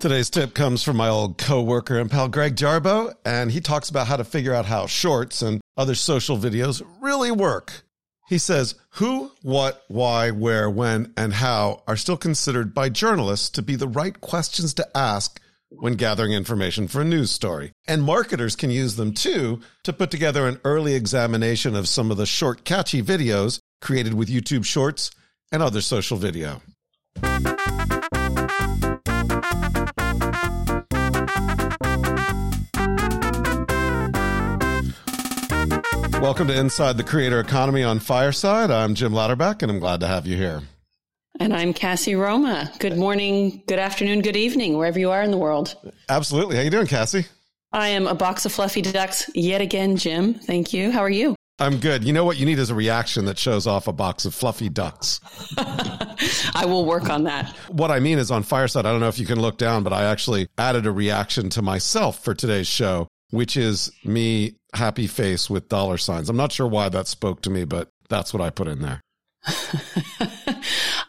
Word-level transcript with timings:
Today's 0.00 0.30
tip 0.30 0.54
comes 0.54 0.82
from 0.82 0.96
my 0.96 1.10
old 1.10 1.36
coworker 1.36 1.98
and 1.98 2.10
pal 2.10 2.26
Greg 2.26 2.56
Jarboe, 2.56 3.12
and 3.26 3.52
he 3.52 3.60
talks 3.60 3.90
about 3.90 4.06
how 4.06 4.16
to 4.16 4.24
figure 4.24 4.54
out 4.54 4.64
how 4.64 4.86
shorts 4.86 5.42
and 5.42 5.60
other 5.76 5.94
social 5.94 6.38
videos 6.38 6.80
really 7.02 7.30
work. 7.30 7.82
He 8.26 8.38
says 8.38 8.76
who, 8.92 9.30
what, 9.42 9.84
why, 9.88 10.30
where, 10.30 10.70
when, 10.70 11.12
and 11.18 11.34
how 11.34 11.82
are 11.86 11.98
still 11.98 12.16
considered 12.16 12.72
by 12.72 12.88
journalists 12.88 13.50
to 13.50 13.62
be 13.62 13.76
the 13.76 13.88
right 13.88 14.18
questions 14.22 14.72
to 14.74 14.88
ask 14.96 15.38
when 15.68 15.96
gathering 15.96 16.32
information 16.32 16.88
for 16.88 17.02
a 17.02 17.04
news 17.04 17.30
story. 17.30 17.72
And 17.86 18.02
marketers 18.02 18.56
can 18.56 18.70
use 18.70 18.96
them 18.96 19.12
too 19.12 19.60
to 19.84 19.92
put 19.92 20.10
together 20.10 20.48
an 20.48 20.60
early 20.64 20.94
examination 20.94 21.76
of 21.76 21.86
some 21.86 22.10
of 22.10 22.16
the 22.16 22.24
short, 22.24 22.64
catchy 22.64 23.02
videos 23.02 23.58
created 23.82 24.14
with 24.14 24.30
YouTube 24.30 24.64
Shorts 24.64 25.10
and 25.52 25.62
other 25.62 25.82
social 25.82 26.16
video. 26.16 26.62
Welcome 36.20 36.48
to 36.48 36.60
Inside 36.60 36.98
the 36.98 37.02
Creator 37.02 37.40
Economy 37.40 37.82
on 37.82 37.98
Fireside. 37.98 38.70
I'm 38.70 38.94
Jim 38.94 39.12
Louderback, 39.12 39.62
and 39.62 39.72
I'm 39.72 39.78
glad 39.78 40.00
to 40.00 40.06
have 40.06 40.26
you 40.26 40.36
here. 40.36 40.60
And 41.40 41.54
I'm 41.54 41.72
Cassie 41.72 42.14
Roma. 42.14 42.70
Good 42.78 42.98
morning, 42.98 43.62
good 43.66 43.78
afternoon, 43.78 44.20
good 44.20 44.36
evening, 44.36 44.76
wherever 44.76 44.98
you 44.98 45.10
are 45.10 45.22
in 45.22 45.30
the 45.30 45.38
world. 45.38 45.74
Absolutely. 46.10 46.56
How 46.56 46.62
you 46.62 46.68
doing, 46.68 46.86
Cassie? 46.86 47.24
I 47.72 47.88
am 47.88 48.06
a 48.06 48.14
box 48.14 48.44
of 48.44 48.52
fluffy 48.52 48.82
ducks 48.82 49.30
yet 49.34 49.62
again, 49.62 49.96
Jim. 49.96 50.34
Thank 50.34 50.74
you. 50.74 50.90
How 50.90 51.00
are 51.00 51.10
you? 51.10 51.34
I'm 51.58 51.78
good. 51.78 52.04
You 52.04 52.12
know 52.12 52.26
what 52.26 52.36
you 52.36 52.44
need 52.44 52.58
is 52.58 52.68
a 52.68 52.74
reaction 52.74 53.24
that 53.24 53.38
shows 53.38 53.66
off 53.66 53.88
a 53.88 53.92
box 53.92 54.26
of 54.26 54.34
fluffy 54.34 54.68
ducks. 54.68 55.20
I 55.56 56.66
will 56.66 56.84
work 56.84 57.08
on 57.08 57.24
that. 57.24 57.48
What 57.68 57.90
I 57.90 57.98
mean 57.98 58.18
is 58.18 58.30
on 58.30 58.42
Fireside, 58.42 58.84
I 58.84 58.92
don't 58.92 59.00
know 59.00 59.08
if 59.08 59.18
you 59.18 59.26
can 59.26 59.40
look 59.40 59.56
down, 59.56 59.84
but 59.84 59.94
I 59.94 60.04
actually 60.04 60.48
added 60.58 60.86
a 60.86 60.92
reaction 60.92 61.48
to 61.50 61.62
myself 61.62 62.22
for 62.22 62.34
today's 62.34 62.68
show 62.68 63.08
which 63.30 63.56
is 63.56 63.92
me 64.04 64.56
happy 64.74 65.06
face 65.06 65.50
with 65.50 65.68
dollar 65.68 65.98
signs. 65.98 66.28
I'm 66.28 66.36
not 66.36 66.52
sure 66.52 66.66
why 66.66 66.88
that 66.88 67.06
spoke 67.06 67.42
to 67.42 67.50
me, 67.50 67.64
but 67.64 67.88
that's 68.08 68.32
what 68.32 68.40
I 68.40 68.50
put 68.50 68.68
in 68.68 68.80
there. 68.80 69.00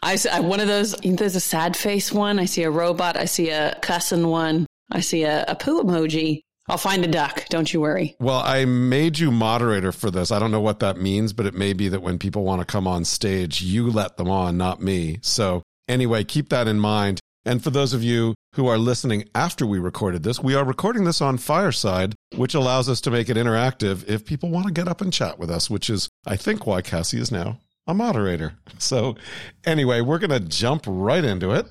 I, 0.02 0.18
I 0.32 0.40
one 0.40 0.60
of 0.60 0.68
those. 0.68 0.94
There's 1.04 1.36
a 1.36 1.40
sad 1.40 1.76
face 1.76 2.10
one. 2.10 2.38
I 2.38 2.46
see 2.46 2.62
a 2.62 2.70
robot. 2.70 3.16
I 3.16 3.26
see 3.26 3.50
a 3.50 3.78
cussing 3.82 4.26
one. 4.26 4.66
I 4.90 5.00
see 5.00 5.24
a, 5.24 5.44
a 5.48 5.54
poo 5.54 5.82
emoji. 5.82 6.40
I'll 6.68 6.78
find 6.78 7.04
a 7.04 7.08
duck. 7.08 7.46
Don't 7.48 7.72
you 7.72 7.80
worry. 7.80 8.16
Well, 8.20 8.38
I 8.38 8.64
made 8.64 9.18
you 9.18 9.30
moderator 9.30 9.92
for 9.92 10.10
this. 10.10 10.30
I 10.30 10.38
don't 10.38 10.52
know 10.52 10.60
what 10.60 10.78
that 10.78 10.96
means, 10.96 11.32
but 11.32 11.46
it 11.46 11.54
may 11.54 11.72
be 11.72 11.88
that 11.88 12.02
when 12.02 12.18
people 12.18 12.44
want 12.44 12.60
to 12.60 12.64
come 12.64 12.86
on 12.86 13.04
stage, 13.04 13.62
you 13.62 13.90
let 13.90 14.16
them 14.16 14.30
on, 14.30 14.56
not 14.56 14.80
me. 14.80 15.18
So 15.22 15.62
anyway, 15.88 16.24
keep 16.24 16.50
that 16.50 16.68
in 16.68 16.78
mind. 16.78 17.20
And 17.44 17.62
for 17.62 17.70
those 17.70 17.92
of 17.92 18.04
you 18.04 18.34
who 18.54 18.68
are 18.68 18.78
listening 18.78 19.24
after 19.34 19.66
we 19.66 19.78
recorded 19.78 20.22
this, 20.22 20.40
we 20.40 20.54
are 20.54 20.64
recording 20.64 21.04
this 21.04 21.20
on 21.20 21.38
Fireside, 21.38 22.14
which 22.36 22.54
allows 22.54 22.88
us 22.88 23.00
to 23.02 23.10
make 23.10 23.28
it 23.28 23.36
interactive 23.36 24.08
if 24.08 24.24
people 24.24 24.50
want 24.50 24.66
to 24.66 24.72
get 24.72 24.86
up 24.86 25.00
and 25.00 25.12
chat 25.12 25.38
with 25.38 25.50
us, 25.50 25.68
which 25.68 25.90
is, 25.90 26.08
I 26.26 26.36
think, 26.36 26.66
why 26.66 26.82
Cassie 26.82 27.20
is 27.20 27.32
now 27.32 27.58
a 27.86 27.94
moderator. 27.94 28.54
So, 28.78 29.16
anyway, 29.64 30.02
we're 30.02 30.18
going 30.18 30.30
to 30.30 30.40
jump 30.40 30.84
right 30.86 31.24
into 31.24 31.50
it. 31.50 31.66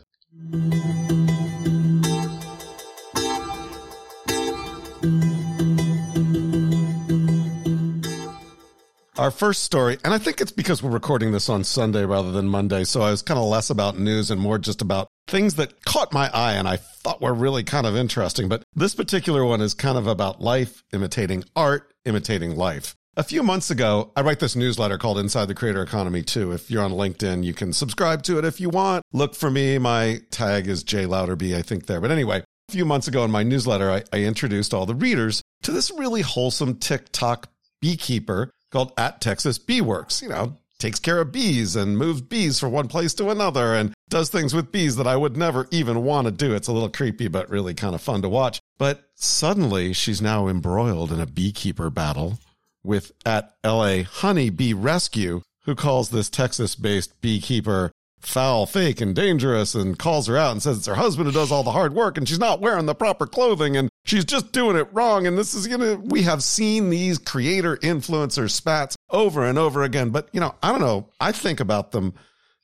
Our 9.21 9.29
first 9.29 9.63
story, 9.63 9.99
and 10.03 10.15
I 10.15 10.17
think 10.17 10.41
it's 10.41 10.51
because 10.51 10.81
we're 10.81 10.89
recording 10.89 11.31
this 11.31 11.47
on 11.47 11.63
Sunday 11.63 12.05
rather 12.05 12.31
than 12.31 12.47
Monday, 12.47 12.83
so 12.83 13.03
I 13.03 13.11
was 13.11 13.21
kind 13.21 13.39
of 13.39 13.45
less 13.45 13.69
about 13.69 13.99
news 13.99 14.31
and 14.31 14.41
more 14.41 14.57
just 14.57 14.81
about 14.81 15.09
things 15.27 15.53
that 15.57 15.85
caught 15.85 16.11
my 16.11 16.27
eye 16.33 16.53
and 16.53 16.67
I 16.67 16.77
thought 16.77 17.21
were 17.21 17.31
really 17.31 17.63
kind 17.63 17.85
of 17.85 17.95
interesting. 17.95 18.49
But 18.49 18.63
this 18.73 18.95
particular 18.95 19.45
one 19.45 19.61
is 19.61 19.75
kind 19.75 19.95
of 19.95 20.07
about 20.07 20.41
life 20.41 20.83
imitating 20.91 21.43
art, 21.55 21.93
imitating 22.03 22.55
life. 22.55 22.95
A 23.15 23.21
few 23.21 23.43
months 23.43 23.69
ago, 23.69 24.11
I 24.15 24.21
write 24.21 24.39
this 24.39 24.55
newsletter 24.55 24.97
called 24.97 25.19
Inside 25.19 25.45
the 25.45 25.53
Creator 25.53 25.83
Economy 25.83 26.23
too. 26.23 26.51
If 26.51 26.71
you're 26.71 26.83
on 26.83 26.93
LinkedIn, 26.93 27.43
you 27.43 27.53
can 27.53 27.73
subscribe 27.73 28.23
to 28.23 28.39
it 28.39 28.45
if 28.45 28.59
you 28.59 28.71
want. 28.71 29.03
Look 29.13 29.35
for 29.35 29.51
me. 29.51 29.77
My 29.77 30.21
tag 30.31 30.67
is 30.67 30.81
J 30.81 31.05
Louderback, 31.05 31.55
I 31.55 31.61
think 31.61 31.85
there. 31.85 32.01
But 32.01 32.09
anyway, 32.09 32.39
a 32.39 32.71
few 32.71 32.85
months 32.85 33.07
ago 33.07 33.23
in 33.23 33.29
my 33.29 33.43
newsletter, 33.43 33.91
I, 33.91 34.01
I 34.11 34.23
introduced 34.23 34.73
all 34.73 34.87
the 34.87 34.95
readers 34.95 35.43
to 35.61 35.71
this 35.71 35.91
really 35.91 36.21
wholesome 36.21 36.79
TikTok 36.79 37.49
beekeeper 37.81 38.49
called 38.71 38.93
at 38.97 39.21
Texas 39.21 39.57
Bee 39.57 39.81
Works. 39.81 40.21
You 40.21 40.29
know, 40.29 40.57
takes 40.79 40.99
care 40.99 41.21
of 41.21 41.31
bees 41.31 41.75
and 41.75 41.97
moves 41.97 42.21
bees 42.21 42.59
from 42.59 42.71
one 42.71 42.87
place 42.87 43.13
to 43.13 43.29
another 43.29 43.75
and 43.75 43.93
does 44.09 44.29
things 44.29 44.53
with 44.53 44.71
bees 44.71 44.95
that 44.95 45.07
I 45.07 45.15
would 45.15 45.37
never 45.37 45.67
even 45.71 46.03
want 46.03 46.25
to 46.25 46.31
do. 46.31 46.53
It's 46.53 46.67
a 46.67 46.73
little 46.73 46.89
creepy, 46.89 47.27
but 47.27 47.49
really 47.49 47.73
kind 47.73 47.95
of 47.95 48.01
fun 48.01 48.21
to 48.23 48.29
watch. 48.29 48.59
But 48.77 49.09
suddenly 49.15 49.93
she's 49.93 50.21
now 50.21 50.47
embroiled 50.47 51.11
in 51.11 51.19
a 51.19 51.25
beekeeper 51.25 51.89
battle 51.89 52.39
with 52.83 53.11
at 53.25 53.53
LA 53.63 54.03
Honey 54.03 54.49
Bee 54.49 54.73
Rescue, 54.73 55.41
who 55.65 55.75
calls 55.75 56.09
this 56.09 56.29
Texas 56.29 56.75
based 56.75 57.21
beekeeper 57.21 57.91
foul, 58.21 58.65
fake, 58.65 59.01
and 59.01 59.15
dangerous 59.15 59.75
and 59.75 59.97
calls 59.97 60.27
her 60.27 60.37
out 60.37 60.51
and 60.51 60.61
says 60.61 60.77
it's 60.77 60.87
her 60.87 60.95
husband 60.95 61.27
who 61.27 61.33
does 61.33 61.51
all 61.51 61.63
the 61.63 61.71
hard 61.71 61.93
work 61.93 62.17
and 62.17 62.27
she's 62.27 62.39
not 62.39 62.61
wearing 62.61 62.85
the 62.85 62.95
proper 62.95 63.25
clothing 63.25 63.75
and 63.75 63.89
she's 64.05 64.25
just 64.25 64.51
doing 64.51 64.75
it 64.75 64.87
wrong. 64.91 65.27
And 65.27 65.37
this 65.37 65.53
is, 65.53 65.67
you 65.67 65.77
know, 65.77 65.95
we 65.95 66.23
have 66.23 66.43
seen 66.43 66.89
these 66.89 67.17
creator 67.17 67.77
influencer 67.77 68.49
spats 68.49 68.95
over 69.09 69.45
and 69.45 69.57
over 69.57 69.83
again. 69.83 70.09
But, 70.09 70.29
you 70.31 70.39
know, 70.39 70.55
I 70.61 70.71
don't 70.71 70.81
know. 70.81 71.09
I 71.19 71.31
think 71.31 71.59
about 71.59 71.91
them 71.91 72.13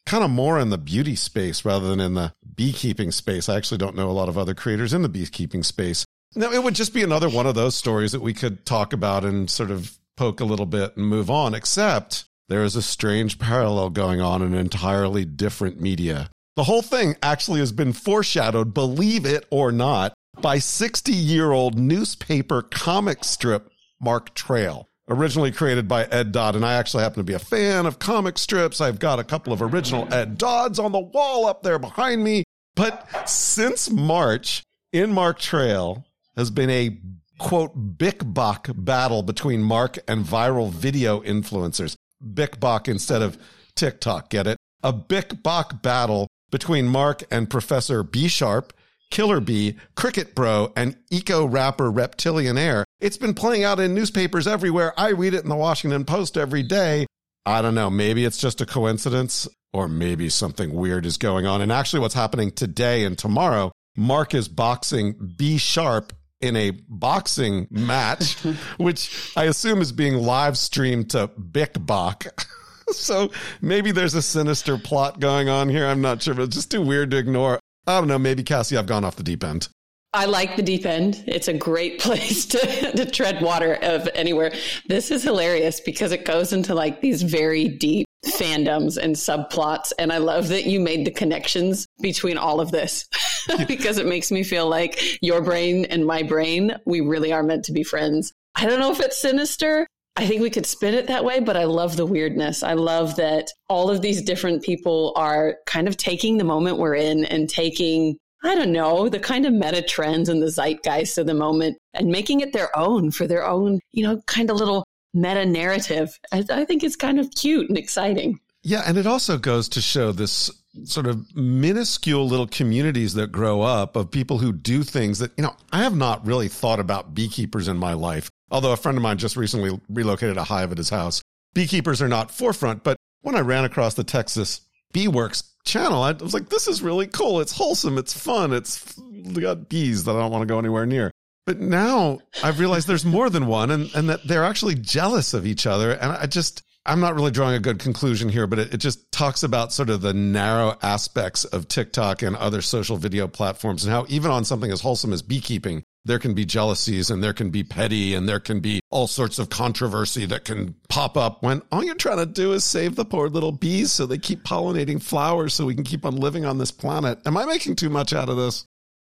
kind 0.05 0.23
of 0.23 0.29
more 0.29 0.59
in 0.59 0.69
the 0.69 0.77
beauty 0.77 1.15
space 1.15 1.65
rather 1.65 1.87
than 1.87 1.99
in 1.99 2.13
the 2.13 2.33
beekeeping 2.55 3.11
space. 3.11 3.49
I 3.49 3.57
actually 3.57 3.77
don't 3.77 3.95
know 3.95 4.09
a 4.09 4.11
lot 4.11 4.29
of 4.29 4.37
other 4.37 4.53
creators 4.53 4.93
in 4.93 5.01
the 5.01 5.09
beekeeping 5.09 5.63
space. 5.63 6.05
Now, 6.35 6.51
it 6.51 6.63
would 6.63 6.75
just 6.75 6.93
be 6.93 7.03
another 7.03 7.29
one 7.29 7.47
of 7.47 7.55
those 7.55 7.75
stories 7.75 8.11
that 8.11 8.21
we 8.21 8.33
could 8.33 8.65
talk 8.65 8.93
about 8.93 9.25
and 9.25 9.49
sort 9.49 9.71
of 9.71 9.97
poke 10.15 10.39
a 10.39 10.45
little 10.45 10.65
bit 10.65 10.95
and 10.97 11.05
move 11.05 11.29
on, 11.29 11.53
except 11.53 12.25
there 12.49 12.63
is 12.63 12.75
a 12.75 12.81
strange 12.81 13.39
parallel 13.39 13.89
going 13.89 14.21
on 14.21 14.41
in 14.41 14.53
entirely 14.53 15.25
different 15.25 15.81
media. 15.81 16.29
The 16.55 16.63
whole 16.63 16.81
thing 16.81 17.15
actually 17.21 17.59
has 17.59 17.71
been 17.71 17.93
foreshadowed, 17.93 18.73
believe 18.73 19.25
it 19.25 19.45
or 19.51 19.71
not, 19.71 20.13
by 20.41 20.59
60 20.59 21.11
year 21.11 21.51
old 21.51 21.77
newspaper 21.77 22.61
comic 22.61 23.23
strip 23.23 23.71
Mark 23.99 24.33
Trail. 24.33 24.87
Originally 25.09 25.51
created 25.51 25.87
by 25.87 26.03
Ed 26.05 26.33
Dodd, 26.33 26.55
and 26.55 26.65
I 26.65 26.73
actually 26.73 27.03
happen 27.03 27.19
to 27.19 27.23
be 27.23 27.33
a 27.33 27.39
fan 27.39 27.85
of 27.85 27.97
comic 27.97 28.37
strips. 28.37 28.81
I've 28.81 28.99
got 28.99 29.19
a 29.19 29.23
couple 29.23 29.53
of 29.53 29.61
original 29.61 30.11
Ed 30.13 30.37
Dodds 30.37 30.79
on 30.79 30.91
the 30.91 30.99
wall 30.99 31.45
up 31.45 31.63
there 31.63 31.79
behind 31.79 32.23
me. 32.23 32.43
But 32.75 33.29
since 33.29 33.89
March, 33.89 34.63
in 34.91 35.13
Mark 35.13 35.39
Trail 35.39 36.05
has 36.35 36.51
been 36.51 36.69
a 36.69 36.97
quote, 37.37 37.97
Bic 37.97 38.21
Bok 38.23 38.69
battle 38.75 39.23
between 39.23 39.61
Mark 39.61 39.97
and 40.07 40.25
viral 40.25 40.71
video 40.71 41.21
influencers. 41.21 41.95
Bic 42.33 42.59
Bok 42.59 42.87
instead 42.87 43.21
of 43.21 43.37
TikTok. 43.75 44.29
Get 44.29 44.47
it? 44.47 44.57
A 44.83 44.93
Bic 44.93 45.41
Bok 45.43 45.81
battle 45.81 46.27
between 46.51 46.87
Mark 46.87 47.23
and 47.31 47.49
Professor 47.49 48.03
B 48.03 48.27
Sharp, 48.27 48.73
Killer 49.11 49.39
Bee, 49.39 49.75
Cricket 49.95 50.35
Bro, 50.35 50.73
and 50.75 50.97
eco 51.09 51.45
rapper 51.45 51.91
Reptilian 51.91 52.57
Air. 52.57 52.85
It's 52.99 53.17
been 53.17 53.33
playing 53.33 53.63
out 53.63 53.79
in 53.79 53.93
newspapers 53.93 54.47
everywhere. 54.47 54.93
I 54.97 55.09
read 55.09 55.33
it 55.33 55.43
in 55.43 55.49
the 55.49 55.55
Washington 55.55 56.05
Post 56.05 56.37
every 56.37 56.63
day. 56.63 57.05
I 57.45 57.61
don't 57.61 57.75
know. 57.75 57.89
Maybe 57.89 58.25
it's 58.25 58.37
just 58.37 58.61
a 58.61 58.65
coincidence 58.65 59.47
or 59.73 59.87
maybe 59.87 60.29
something 60.29 60.73
weird 60.73 61.05
is 61.05 61.17
going 61.17 61.45
on. 61.45 61.61
And 61.61 61.71
actually 61.71 61.99
what's 61.99 62.13
happening 62.13 62.51
today 62.51 63.03
and 63.03 63.17
tomorrow, 63.17 63.71
Mark 63.95 64.33
is 64.33 64.47
boxing 64.47 65.33
B 65.37 65.57
Sharp 65.57 66.13
in 66.41 66.55
a 66.55 66.71
boxing 66.87 67.67
match, 67.69 68.33
which 68.77 69.31
I 69.35 69.45
assume 69.45 69.81
is 69.81 69.91
being 69.91 70.15
live 70.15 70.57
streamed 70.57 71.11
to 71.11 71.27
Bic 71.27 71.73
Bok. 71.79 72.25
so 72.91 73.31
maybe 73.61 73.91
there's 73.91 74.13
a 74.13 74.21
sinister 74.21 74.77
plot 74.77 75.19
going 75.19 75.49
on 75.49 75.69
here. 75.69 75.85
I'm 75.85 76.01
not 76.01 76.21
sure, 76.21 76.33
but 76.33 76.43
it's 76.43 76.55
just 76.55 76.71
too 76.71 76.81
weird 76.81 77.11
to 77.11 77.17
ignore. 77.17 77.59
I 77.85 77.99
don't 77.99 78.07
know. 78.07 78.19
Maybe 78.19 78.43
Cassie, 78.43 78.77
I've 78.77 78.85
gone 78.85 79.05
off 79.05 79.15
the 79.15 79.23
deep 79.23 79.43
end. 79.43 79.69
I 80.13 80.25
like 80.25 80.55
the 80.55 80.63
deep 80.63 80.85
end. 80.85 81.23
It's 81.27 81.47
a 81.47 81.53
great 81.53 81.99
place 82.01 82.45
to, 82.47 82.91
to 82.93 83.05
tread 83.05 83.41
water 83.41 83.77
of 83.81 84.09
anywhere. 84.13 84.53
This 84.87 85.11
is 85.11 85.23
hilarious 85.23 85.79
because 85.79 86.11
it 86.11 86.25
goes 86.25 86.53
into 86.53 86.73
like 86.73 87.01
these 87.01 87.21
very 87.21 87.67
deep 87.67 88.07
fandoms 88.25 88.97
and 88.97 89.15
subplots. 89.15 89.93
And 89.99 90.11
I 90.11 90.17
love 90.17 90.47
that 90.49 90.65
you 90.65 90.79
made 90.79 91.05
the 91.05 91.11
connections 91.11 91.85
between 92.01 92.37
all 92.37 92.59
of 92.59 92.71
this 92.71 93.07
because 93.67 93.97
it 93.97 94.05
makes 94.05 94.31
me 94.31 94.43
feel 94.43 94.67
like 94.67 95.21
your 95.21 95.41
brain 95.41 95.85
and 95.85 96.05
my 96.05 96.23
brain, 96.23 96.75
we 96.85 97.01
really 97.01 97.33
are 97.33 97.43
meant 97.43 97.65
to 97.65 97.71
be 97.71 97.83
friends. 97.83 98.33
I 98.55 98.65
don't 98.65 98.79
know 98.79 98.91
if 98.91 98.99
it's 98.99 99.17
sinister. 99.17 99.87
I 100.15 100.25
think 100.25 100.41
we 100.41 100.49
could 100.49 100.65
spin 100.65 100.95
it 100.95 101.07
that 101.07 101.23
way, 101.23 101.39
but 101.39 101.55
I 101.55 101.65
love 101.65 101.95
the 101.95 102.05
weirdness. 102.05 102.63
I 102.63 102.73
love 102.73 103.17
that 103.17 103.51
all 103.69 103.91
of 103.91 104.01
these 104.01 104.23
different 104.23 104.63
people 104.63 105.13
are 105.15 105.57
kind 105.67 105.87
of 105.87 105.95
taking 105.95 106.37
the 106.37 106.43
moment 106.43 106.79
we're 106.79 106.95
in 106.95 107.23
and 107.25 107.47
taking 107.47 108.17
I 108.43 108.55
don't 108.55 108.71
know, 108.71 109.09
the 109.09 109.19
kind 109.19 109.45
of 109.45 109.53
meta 109.53 109.81
trends 109.81 110.29
and 110.29 110.41
the 110.41 110.51
zeitgeist 110.51 111.17
of 111.17 111.25
the 111.25 111.33
moment 111.33 111.77
and 111.93 112.07
making 112.07 112.41
it 112.41 112.53
their 112.53 112.75
own 112.77 113.09
for 113.11 113.25
their 113.25 113.45
own, 113.45 113.79
you 113.93 114.03
know, 114.03 114.21
kind 114.27 114.49
of 114.49 114.57
little 114.57 114.85
meta 115.13 115.45
narrative. 115.45 116.17
I, 116.31 116.45
I 116.49 116.65
think 116.65 116.83
it's 116.83 116.95
kind 116.95 117.19
of 117.19 117.31
cute 117.31 117.67
and 117.67 117.77
exciting. 117.77 118.39
Yeah. 118.61 118.83
And 118.85 118.97
it 118.97 119.07
also 119.07 119.37
goes 119.37 119.67
to 119.69 119.81
show 119.81 120.11
this 120.11 120.51
sort 120.83 121.07
of 121.07 121.35
minuscule 121.35 122.27
little 122.27 122.47
communities 122.47 123.13
that 123.15 123.31
grow 123.31 123.61
up 123.61 123.95
of 123.95 124.11
people 124.11 124.37
who 124.37 124.53
do 124.53 124.83
things 124.83 125.19
that, 125.19 125.31
you 125.37 125.43
know, 125.43 125.55
I 125.71 125.83
have 125.83 125.95
not 125.95 126.25
really 126.25 126.47
thought 126.47 126.79
about 126.79 127.13
beekeepers 127.13 127.67
in 127.67 127.77
my 127.77 127.93
life. 127.93 128.29
Although 128.49 128.71
a 128.71 128.77
friend 128.77 128.97
of 128.97 129.01
mine 129.01 129.17
just 129.17 129.35
recently 129.35 129.79
relocated 129.89 130.37
a 130.37 130.43
hive 130.43 130.71
at 130.71 130.77
his 130.77 130.89
house. 130.89 131.21
Beekeepers 131.53 132.01
are 132.01 132.07
not 132.07 132.31
forefront, 132.31 132.83
but 132.83 132.97
when 133.21 133.35
I 133.35 133.41
ran 133.41 133.65
across 133.65 133.95
the 133.95 134.03
Texas 134.03 134.61
Beeworks 134.93 135.43
channel, 135.65 136.01
I 136.01 136.13
was 136.13 136.33
like, 136.33 136.49
this 136.49 136.67
is 136.67 136.81
really 136.81 137.07
cool. 137.07 137.41
It's 137.41 137.51
wholesome. 137.51 137.97
It's 137.97 138.17
fun. 138.17 138.53
It's 138.53 138.93
got 139.33 139.67
bees 139.69 140.05
that 140.05 140.15
I 140.15 140.19
don't 140.19 140.31
want 140.31 140.43
to 140.43 140.53
go 140.53 140.59
anywhere 140.59 140.85
near. 140.85 141.11
But 141.45 141.59
now 141.59 142.19
I've 142.43 142.59
realized 142.59 142.87
there's 142.87 143.05
more 143.05 143.29
than 143.29 143.47
one 143.47 143.71
and, 143.71 143.89
and 143.95 144.09
that 144.09 144.27
they're 144.27 144.43
actually 144.43 144.75
jealous 144.75 145.33
of 145.33 145.45
each 145.45 145.65
other. 145.65 145.91
And 145.91 146.11
I 146.11 146.25
just, 146.25 146.61
I'm 146.87 147.01
not 147.01 147.15
really 147.15 147.31
drawing 147.31 147.55
a 147.55 147.59
good 147.59 147.79
conclusion 147.79 148.29
here, 148.29 148.47
but 148.47 148.59
it, 148.59 148.73
it, 148.73 148.77
just 148.77 149.11
talks 149.11 149.43
about 149.43 149.73
sort 149.73 149.89
of 149.89 150.01
the 150.01 150.13
narrow 150.13 150.77
aspects 150.81 151.43
of 151.43 151.67
TikTok 151.67 152.21
and 152.21 152.35
other 152.37 152.61
social 152.61 152.95
video 152.95 153.27
platforms 153.27 153.83
and 153.83 153.93
how 153.93 154.05
even 154.07 154.31
on 154.31 154.45
something 154.45 154.71
as 154.71 154.79
wholesome 154.79 155.11
as 155.11 155.21
beekeeping, 155.21 155.83
there 156.05 156.17
can 156.17 156.33
be 156.33 156.45
jealousies 156.45 157.09
and 157.09 157.21
there 157.21 157.33
can 157.33 157.49
be 157.49 157.63
petty 157.63 158.15
and 158.15 158.27
there 158.27 158.39
can 158.39 158.61
be 158.61 158.79
all 158.89 159.07
sorts 159.07 159.37
of 159.37 159.49
controversy 159.49 160.25
that 160.25 160.45
can 160.45 160.73
pop 160.87 161.17
up 161.17 161.43
when 161.43 161.61
all 161.73 161.83
you're 161.83 161.95
trying 161.95 162.19
to 162.19 162.25
do 162.25 162.53
is 162.53 162.63
save 162.63 162.95
the 162.95 163.03
poor 163.03 163.27
little 163.27 163.51
bees 163.51 163.91
so 163.91 164.05
they 164.05 164.17
keep 164.17 164.43
pollinating 164.43 165.01
flowers 165.01 165.53
so 165.53 165.65
we 165.65 165.75
can 165.75 165.83
keep 165.83 166.05
on 166.05 166.15
living 166.15 166.45
on 166.45 166.57
this 166.57 166.71
planet. 166.71 167.19
Am 167.25 167.35
I 167.35 167.45
making 167.45 167.75
too 167.75 167.89
much 167.89 168.13
out 168.13 168.29
of 168.29 168.37
this? 168.37 168.65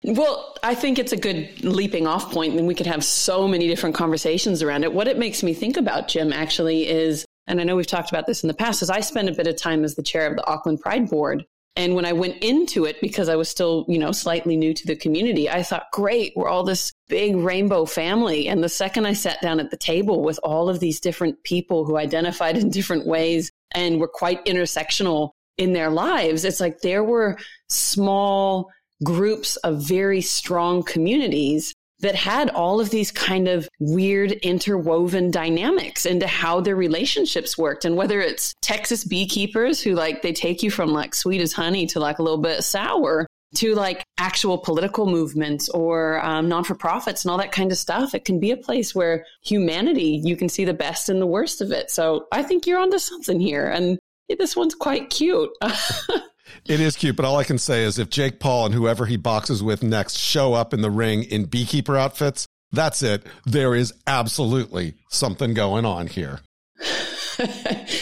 Well, 0.04 0.54
I 0.62 0.74
think 0.74 0.98
it's 0.98 1.12
a 1.12 1.16
good 1.16 1.64
leaping 1.64 2.06
off 2.06 2.30
point, 2.30 2.54
and 2.54 2.66
we 2.66 2.74
could 2.74 2.86
have 2.86 3.02
so 3.02 3.48
many 3.48 3.66
different 3.68 3.96
conversations 3.96 4.62
around 4.62 4.84
it. 4.84 4.92
What 4.92 5.08
it 5.08 5.18
makes 5.18 5.42
me 5.42 5.54
think 5.54 5.78
about, 5.78 6.08
Jim, 6.08 6.30
actually, 6.30 6.86
is 6.86 7.24
and 7.46 7.60
I 7.60 7.64
know 7.64 7.76
we've 7.76 7.86
talked 7.86 8.10
about 8.10 8.26
this 8.26 8.42
in 8.42 8.48
the 8.48 8.54
past, 8.54 8.82
is 8.82 8.90
I 8.90 9.00
spent 9.00 9.28
a 9.28 9.34
bit 9.34 9.46
of 9.46 9.56
time 9.56 9.84
as 9.84 9.94
the 9.94 10.02
chair 10.02 10.26
of 10.26 10.36
the 10.36 10.46
Auckland 10.46 10.80
Pride 10.80 11.08
Board. 11.08 11.44
And 11.76 11.96
when 11.96 12.04
I 12.04 12.12
went 12.12 12.42
into 12.42 12.84
it, 12.84 13.00
because 13.00 13.28
I 13.28 13.34
was 13.34 13.48
still, 13.48 13.84
you 13.88 13.98
know, 13.98 14.12
slightly 14.12 14.56
new 14.56 14.72
to 14.74 14.86
the 14.86 14.94
community, 14.94 15.50
I 15.50 15.64
thought, 15.64 15.90
great, 15.92 16.32
we're 16.36 16.48
all 16.48 16.62
this 16.62 16.92
big 17.08 17.34
rainbow 17.34 17.84
family. 17.84 18.46
And 18.46 18.62
the 18.62 18.68
second 18.68 19.06
I 19.06 19.12
sat 19.12 19.42
down 19.42 19.58
at 19.58 19.70
the 19.70 19.76
table 19.76 20.22
with 20.22 20.38
all 20.44 20.68
of 20.68 20.78
these 20.78 21.00
different 21.00 21.42
people 21.42 21.84
who 21.84 21.96
identified 21.96 22.56
in 22.56 22.70
different 22.70 23.06
ways 23.06 23.50
and 23.72 23.98
were 23.98 24.08
quite 24.08 24.44
intersectional 24.44 25.30
in 25.58 25.72
their 25.72 25.90
lives, 25.90 26.44
it's 26.44 26.60
like 26.60 26.80
there 26.80 27.02
were 27.02 27.38
small 27.68 28.70
groups 29.02 29.56
of 29.56 29.86
very 29.86 30.20
strong 30.20 30.82
communities 30.82 31.74
that 32.04 32.14
had 32.14 32.50
all 32.50 32.80
of 32.80 32.90
these 32.90 33.10
kind 33.10 33.48
of 33.48 33.66
weird 33.80 34.32
interwoven 34.32 35.30
dynamics 35.30 36.04
into 36.04 36.26
how 36.26 36.60
their 36.60 36.76
relationships 36.76 37.56
worked. 37.56 37.86
And 37.86 37.96
whether 37.96 38.20
it's 38.20 38.52
Texas 38.60 39.04
beekeepers 39.04 39.80
who 39.80 39.94
like 39.94 40.20
they 40.20 40.34
take 40.34 40.62
you 40.62 40.70
from 40.70 40.90
like 40.90 41.14
sweet 41.14 41.40
as 41.40 41.54
honey 41.54 41.86
to 41.86 42.00
like 42.00 42.18
a 42.18 42.22
little 42.22 42.42
bit 42.42 42.62
sour 42.62 43.26
to 43.54 43.74
like 43.74 44.04
actual 44.18 44.58
political 44.58 45.06
movements 45.06 45.70
or 45.70 46.22
um, 46.22 46.46
non 46.46 46.62
for 46.62 46.74
profits 46.74 47.24
and 47.24 47.30
all 47.32 47.38
that 47.38 47.52
kind 47.52 47.72
of 47.72 47.78
stuff. 47.78 48.14
It 48.14 48.26
can 48.26 48.38
be 48.38 48.50
a 48.50 48.56
place 48.58 48.94
where 48.94 49.24
humanity, 49.42 50.20
you 50.22 50.36
can 50.36 50.50
see 50.50 50.66
the 50.66 50.74
best 50.74 51.08
and 51.08 51.22
the 51.22 51.26
worst 51.26 51.62
of 51.62 51.72
it. 51.72 51.90
So 51.90 52.26
I 52.30 52.42
think 52.42 52.66
you're 52.66 52.80
onto 52.80 52.98
something 52.98 53.40
here. 53.40 53.66
And 53.66 53.98
this 54.28 54.54
one's 54.54 54.74
quite 54.74 55.08
cute. 55.08 55.50
It 56.66 56.80
is 56.80 56.96
cute, 56.96 57.16
but 57.16 57.24
all 57.24 57.36
I 57.36 57.44
can 57.44 57.58
say 57.58 57.84
is 57.84 57.98
if 57.98 58.10
Jake 58.10 58.40
Paul 58.40 58.66
and 58.66 58.74
whoever 58.74 59.06
he 59.06 59.16
boxes 59.16 59.62
with 59.62 59.82
next 59.82 60.18
show 60.18 60.54
up 60.54 60.74
in 60.74 60.82
the 60.82 60.90
ring 60.90 61.24
in 61.24 61.44
beekeeper 61.44 61.96
outfits, 61.96 62.46
that's 62.72 63.02
it. 63.02 63.26
There 63.44 63.74
is 63.74 63.92
absolutely 64.06 64.94
something 65.08 65.54
going 65.54 65.84
on 65.84 66.06
here. 66.08 66.40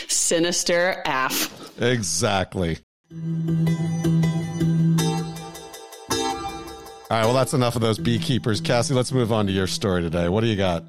Sinister 0.08 1.02
AF. 1.04 1.80
Exactly. 1.80 2.78
All 7.12 7.18
right, 7.18 7.26
well, 7.26 7.34
that's 7.34 7.52
enough 7.52 7.76
of 7.76 7.82
those 7.82 7.98
beekeepers. 7.98 8.62
Cassie, 8.62 8.94
let's 8.94 9.12
move 9.12 9.32
on 9.32 9.46
to 9.46 9.52
your 9.52 9.66
story 9.66 10.00
today. 10.00 10.30
What 10.30 10.40
do 10.40 10.46
you 10.46 10.56
got? 10.56 10.84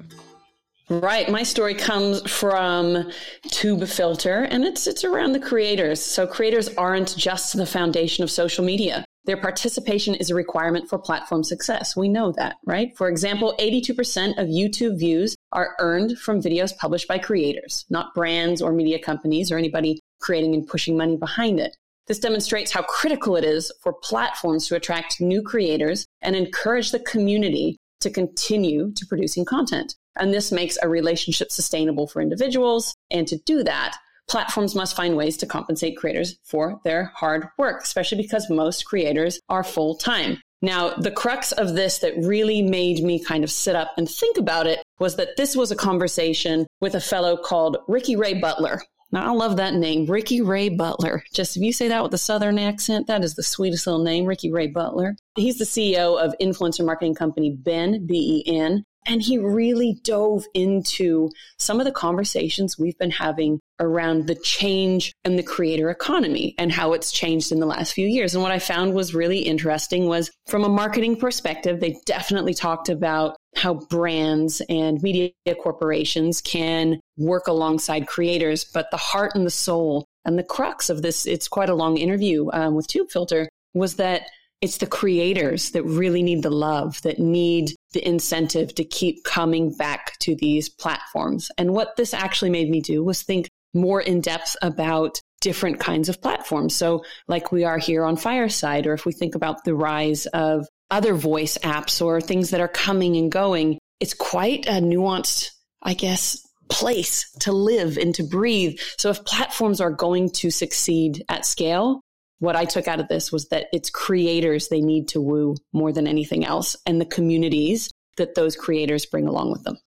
Right. 0.90 1.30
My 1.30 1.42
story 1.42 1.74
comes 1.74 2.20
from 2.30 3.10
Tubefilter 3.46 4.46
and 4.50 4.64
it's 4.64 4.86
it's 4.86 5.02
around 5.02 5.32
the 5.32 5.40
creators. 5.40 6.00
So 6.00 6.26
creators 6.26 6.68
aren't 6.76 7.16
just 7.16 7.56
the 7.56 7.64
foundation 7.64 8.22
of 8.22 8.30
social 8.30 8.64
media. 8.64 9.04
Their 9.24 9.38
participation 9.38 10.14
is 10.14 10.28
a 10.28 10.34
requirement 10.34 10.90
for 10.90 10.98
platform 10.98 11.42
success. 11.42 11.96
We 11.96 12.10
know 12.10 12.32
that, 12.32 12.56
right? 12.66 12.94
For 12.98 13.08
example, 13.08 13.54
82% 13.58 14.36
of 14.36 14.48
YouTube 14.48 14.98
views 14.98 15.34
are 15.52 15.74
earned 15.78 16.18
from 16.18 16.42
videos 16.42 16.76
published 16.76 17.08
by 17.08 17.18
creators, 17.18 17.86
not 17.88 18.14
brands 18.14 18.60
or 18.60 18.70
media 18.72 18.98
companies 18.98 19.50
or 19.50 19.56
anybody 19.56 20.00
creating 20.20 20.54
and 20.54 20.66
pushing 20.66 20.98
money 20.98 21.16
behind 21.16 21.58
it. 21.58 21.74
This 22.06 22.18
demonstrates 22.18 22.70
how 22.70 22.82
critical 22.82 23.36
it 23.36 23.44
is 23.44 23.72
for 23.82 23.94
platforms 23.94 24.68
to 24.68 24.76
attract 24.76 25.22
new 25.22 25.40
creators 25.40 26.04
and 26.20 26.36
encourage 26.36 26.90
the 26.90 27.00
community 27.00 27.78
to 28.00 28.10
continue 28.10 28.92
to 28.92 29.06
producing 29.06 29.46
content. 29.46 29.94
And 30.16 30.32
this 30.32 30.52
makes 30.52 30.78
a 30.82 30.88
relationship 30.88 31.50
sustainable 31.50 32.06
for 32.06 32.20
individuals. 32.20 32.94
And 33.10 33.26
to 33.28 33.36
do 33.38 33.62
that, 33.64 33.96
platforms 34.28 34.74
must 34.74 34.96
find 34.96 35.16
ways 35.16 35.36
to 35.38 35.46
compensate 35.46 35.96
creators 35.96 36.36
for 36.44 36.80
their 36.84 37.12
hard 37.14 37.48
work, 37.58 37.82
especially 37.82 38.22
because 38.22 38.48
most 38.50 38.84
creators 38.84 39.40
are 39.48 39.64
full 39.64 39.96
time. 39.96 40.40
Now, 40.62 40.94
the 40.94 41.10
crux 41.10 41.52
of 41.52 41.74
this 41.74 41.98
that 41.98 42.16
really 42.16 42.62
made 42.62 43.04
me 43.04 43.22
kind 43.22 43.44
of 43.44 43.50
sit 43.50 43.76
up 43.76 43.92
and 43.98 44.08
think 44.08 44.38
about 44.38 44.66
it 44.66 44.82
was 44.98 45.16
that 45.16 45.36
this 45.36 45.54
was 45.54 45.70
a 45.70 45.76
conversation 45.76 46.66
with 46.80 46.94
a 46.94 47.00
fellow 47.00 47.36
called 47.36 47.76
Ricky 47.86 48.16
Ray 48.16 48.34
Butler. 48.34 48.80
Now, 49.12 49.30
I 49.30 49.36
love 49.36 49.58
that 49.58 49.74
name, 49.74 50.06
Ricky 50.06 50.40
Ray 50.40 50.70
Butler. 50.70 51.22
Just 51.34 51.56
if 51.56 51.62
you 51.62 51.72
say 51.72 51.88
that 51.88 52.02
with 52.02 52.14
a 52.14 52.18
Southern 52.18 52.58
accent, 52.58 53.06
that 53.08 53.22
is 53.22 53.34
the 53.34 53.42
sweetest 53.42 53.86
little 53.86 54.02
name, 54.02 54.24
Ricky 54.24 54.50
Ray 54.50 54.68
Butler. 54.68 55.16
He's 55.36 55.58
the 55.58 55.64
CEO 55.64 56.18
of 56.18 56.34
influencer 56.40 56.84
marketing 56.84 57.14
company 57.14 57.50
Ben, 57.50 58.06
B 58.06 58.42
E 58.46 58.58
N. 58.58 58.84
And 59.06 59.22
he 59.22 59.38
really 59.38 59.98
dove 60.02 60.44
into 60.54 61.30
some 61.58 61.78
of 61.78 61.84
the 61.84 61.92
conversations 61.92 62.78
we've 62.78 62.98
been 62.98 63.10
having 63.10 63.60
around 63.80 64.26
the 64.26 64.34
change 64.34 65.12
in 65.24 65.36
the 65.36 65.42
creator 65.42 65.90
economy 65.90 66.54
and 66.58 66.72
how 66.72 66.92
it's 66.92 67.12
changed 67.12 67.52
in 67.52 67.60
the 67.60 67.66
last 67.66 67.92
few 67.92 68.06
years. 68.06 68.34
And 68.34 68.42
what 68.42 68.52
I 68.52 68.58
found 68.58 68.94
was 68.94 69.14
really 69.14 69.40
interesting 69.40 70.06
was 70.06 70.30
from 70.46 70.64
a 70.64 70.68
marketing 70.68 71.16
perspective, 71.16 71.80
they 71.80 71.96
definitely 72.06 72.54
talked 72.54 72.88
about 72.88 73.36
how 73.56 73.74
brands 73.74 74.62
and 74.68 75.02
media 75.02 75.32
corporations 75.62 76.40
can 76.40 77.00
work 77.16 77.46
alongside 77.46 78.06
creators, 78.06 78.64
but 78.64 78.90
the 78.90 78.96
heart 78.96 79.32
and 79.34 79.46
the 79.46 79.50
soul 79.50 80.06
and 80.24 80.38
the 80.38 80.42
crux 80.42 80.88
of 80.88 81.02
this, 81.02 81.26
it's 81.26 81.48
quite 81.48 81.68
a 81.68 81.74
long 81.74 81.96
interview 81.96 82.48
um, 82.52 82.74
with 82.74 82.86
Tubefilter, 82.88 83.48
was 83.74 83.96
that 83.96 84.22
it's 84.60 84.78
the 84.78 84.86
creators 84.86 85.72
that 85.72 85.82
really 85.82 86.22
need 86.22 86.42
the 86.42 86.50
love, 86.50 87.02
that 87.02 87.18
need 87.18 87.74
the 87.94 88.06
incentive 88.06 88.74
to 88.74 88.84
keep 88.84 89.24
coming 89.24 89.74
back 89.74 90.18
to 90.20 90.36
these 90.36 90.68
platforms. 90.68 91.50
And 91.56 91.72
what 91.72 91.96
this 91.96 92.12
actually 92.12 92.50
made 92.50 92.68
me 92.68 92.80
do 92.80 93.02
was 93.02 93.22
think 93.22 93.48
more 93.72 94.00
in 94.00 94.20
depth 94.20 94.56
about 94.62 95.20
different 95.40 95.80
kinds 95.80 96.08
of 96.08 96.22
platforms. 96.22 96.74
So, 96.74 97.04
like 97.28 97.52
we 97.52 97.64
are 97.64 97.78
here 97.78 98.04
on 98.04 98.16
Fireside, 98.16 98.86
or 98.86 98.94
if 98.94 99.04
we 99.04 99.12
think 99.12 99.34
about 99.34 99.64
the 99.64 99.74
rise 99.74 100.26
of 100.26 100.66
other 100.90 101.14
voice 101.14 101.58
apps 101.58 102.04
or 102.04 102.20
things 102.20 102.50
that 102.50 102.60
are 102.60 102.68
coming 102.68 103.16
and 103.16 103.30
going, 103.30 103.78
it's 104.00 104.14
quite 104.14 104.66
a 104.66 104.80
nuanced, 104.80 105.50
I 105.82 105.94
guess, 105.94 106.38
place 106.70 107.30
to 107.40 107.52
live 107.52 107.98
and 107.98 108.14
to 108.14 108.22
breathe. 108.22 108.78
So, 108.98 109.10
if 109.10 109.24
platforms 109.24 109.80
are 109.80 109.90
going 109.90 110.30
to 110.30 110.50
succeed 110.50 111.24
at 111.28 111.44
scale, 111.44 112.00
what 112.44 112.56
I 112.56 112.64
took 112.64 112.88
out 112.88 113.00
of 113.00 113.08
this 113.08 113.32
was 113.32 113.48
that 113.48 113.66
it's 113.72 113.90
creators 113.90 114.68
they 114.68 114.80
need 114.80 115.08
to 115.08 115.20
woo 115.20 115.56
more 115.72 115.92
than 115.92 116.06
anything 116.06 116.44
else 116.44 116.76
and 116.86 117.00
the 117.00 117.06
communities 117.06 117.90
that 118.16 118.34
those 118.34 118.56
creators 118.56 119.06
bring 119.06 119.26
along 119.26 119.50
with 119.50 119.64
them. 119.64 119.78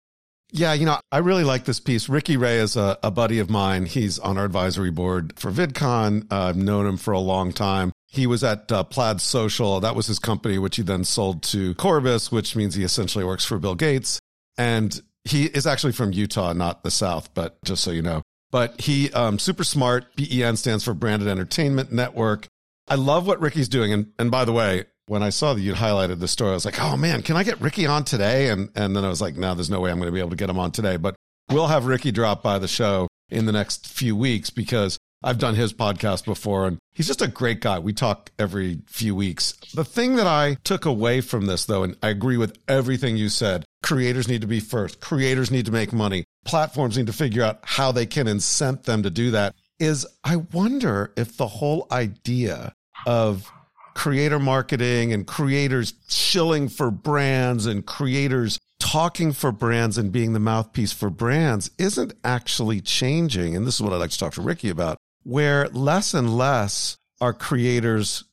Yeah, 0.53 0.73
you 0.75 0.87
know, 0.87 0.99
I 1.11 1.19
really 1.19 1.45
like 1.45 1.65
this 1.65 1.81
piece. 1.81 2.09
Ricky 2.09 2.37
Ray 2.37 2.59
is 2.59 2.77
a, 2.77 2.99
a 3.03 3.11
buddy 3.11 3.41
of 3.41 3.51
mine. 3.51 3.85
He's 3.85 4.19
on 4.19 4.39
our 4.39 4.45
advisory 4.45 4.91
board 4.91 5.33
for 5.37 5.51
VidCon. 5.51 6.33
Uh, 6.33 6.45
I've 6.45 6.57
known 6.57 6.87
him 6.87 6.97
for 6.97 7.13
a 7.13 7.19
long 7.19 7.53
time. 7.53 7.93
He 8.07 8.27
was 8.27 8.45
at 8.45 8.71
uh, 8.71 8.85
Plaid 8.85 9.21
Social. 9.21 9.81
That 9.81 9.97
was 9.97 10.07
his 10.07 10.21
company, 10.21 10.59
which 10.59 10.77
he 10.77 10.83
then 10.83 11.05
sold 11.05 11.43
to 11.45 11.75
Corbis, 11.75 12.31
which 12.31 12.55
means 12.55 12.75
he 12.75 12.85
essentially 12.85 13.25
works 13.25 13.45
for 13.45 13.59
Bill 13.59 13.75
Gates. 13.75 14.21
And 14.57 14.99
he 15.25 15.47
is 15.47 15.67
actually 15.67 15.93
from 15.93 16.13
Utah, 16.13 16.53
not 16.53 16.85
the 16.85 16.91
South, 16.93 17.35
but 17.35 17.59
just 17.65 17.83
so 17.83 17.91
you 17.91 18.03
know 18.03 18.23
but 18.51 18.81
he 18.81 19.13
um, 19.13 19.39
super 19.39 19.65
smart. 19.65 20.15
BEN 20.17 20.57
stands 20.57 20.85
for 20.85 20.95
Branded 20.95 21.29
Entertainment 21.29 21.93
Network. 21.93 22.47
I 22.89 22.95
love 22.95 23.27
what 23.27 23.41
Ricky's 23.41 23.69
doing. 23.69 23.93
And 23.93 24.13
and 24.19 24.31
by 24.31 24.45
the 24.45 24.53
way, 24.53 24.85
when 25.07 25.23
I 25.23 25.31
saw 25.31 25.55
that 25.55 25.61
you 25.61 25.75
highlighted 25.75 26.21
the 26.21 26.29
story, 26.29 26.51
I 26.51 26.55
was 26.55 26.65
like, 26.65 26.81
oh 26.81 26.97
man, 26.97 27.23
can 27.23 27.37
I 27.37 27.45
get 27.45 27.61
Ricky 27.61 27.87
on 27.87 28.05
today? 28.05 28.51
And 28.51 28.71
and 28.75 28.97
then 28.97 29.05
I 29.05 29.09
was 29.09 29.21
like, 29.21 29.37
no, 29.37 29.55
there's 29.55 29.71
no 29.71 29.81
way 29.81 29.91
I'm 29.91 29.99
going 29.99 30.09
to 30.09 30.13
be 30.13 30.21
able 30.21 30.31
to 30.31 30.37
get 30.37 30.51
him 30.51 30.59
on 30.59 30.73
today. 30.73 30.97
But 30.97 31.17
we'll 31.51 31.69
have 31.69 31.87
Ricky 31.87 32.13
drop 32.13 32.43
by 32.43 32.59
the 32.59 32.69
show 32.69 33.09
in 33.29 33.47
the 33.47 33.53
next 33.53 33.89
few 33.89 34.17
weeks 34.17 34.51
because 34.51 34.99
I've 35.23 35.39
done 35.39 35.55
his 35.55 35.73
podcast 35.73 36.25
before 36.25 36.67
and 36.67 36.79
he's 36.93 37.07
just 37.07 37.23
a 37.23 37.29
great 37.29 37.61
guy. 37.61 37.79
We 37.79 37.93
talk 37.93 38.31
every 38.39 38.81
few 38.87 39.15
weeks. 39.15 39.55
The 39.75 39.85
thing 39.85 40.17
that 40.17 40.27
I 40.27 40.57
took 40.63 40.85
away 40.85 41.21
from 41.21 41.47
this 41.47 41.65
though, 41.65 41.83
and 41.83 41.97
I 42.03 42.11
agree 42.11 42.37
with 42.37 42.57
everything 42.69 43.17
you 43.17 43.29
said, 43.29 43.65
creators 43.83 44.29
need 44.29 44.43
to 44.43 44.47
be 44.47 44.61
first. 44.61 45.01
Creators 45.01 45.51
need 45.51 45.67
to 45.67 45.73
make 45.73 45.93
money. 45.93 46.25
Platforms 46.47 46.97
need 46.97 47.07
to 47.07 47.13
figure 47.13 47.43
out 47.43 47.61
how 47.63 47.93
they 47.93 48.07
can 48.07 48.27
incent 48.27 48.85
them 48.85 49.03
to 49.03 49.11
do 49.11 49.33
that 49.33 49.55
is 49.79 50.07
I 50.25 50.37
wonder 50.37 51.13
if 51.17 51.37
the 51.37 51.47
whole 51.47 51.87
idea 51.91 52.73
of 53.07 53.51
creator 53.95 54.39
marketing 54.39 55.13
and 55.13 55.27
creators 55.27 55.95
shilling 56.09 56.69
for 56.69 56.91
brands 56.91 57.67
and 57.67 57.85
creators 57.85 58.59
talking 58.79 59.33
for 59.33 59.51
brands 59.53 59.99
and 59.99 60.13
being 60.13 60.33
the 60.33 60.41
mouthpiece 60.41 60.93
for 60.93 61.11
brands 61.11 61.71
isn't 61.79 62.13
actually 62.23 62.81
changing. 62.81 63.57
And 63.57 63.67
this 63.67 63.77
is 63.77 63.83
what 63.83 63.93
I'd 63.93 63.97
like 63.97 64.11
to 64.11 64.19
talk 64.19 64.35
to 64.35 64.43
Ricky 64.43 64.69
about, 64.69 64.99
where 65.25 65.69
less 65.69 66.15
and 66.15 66.37
less 66.37 66.97
are 67.21 67.33
creators 67.33 68.25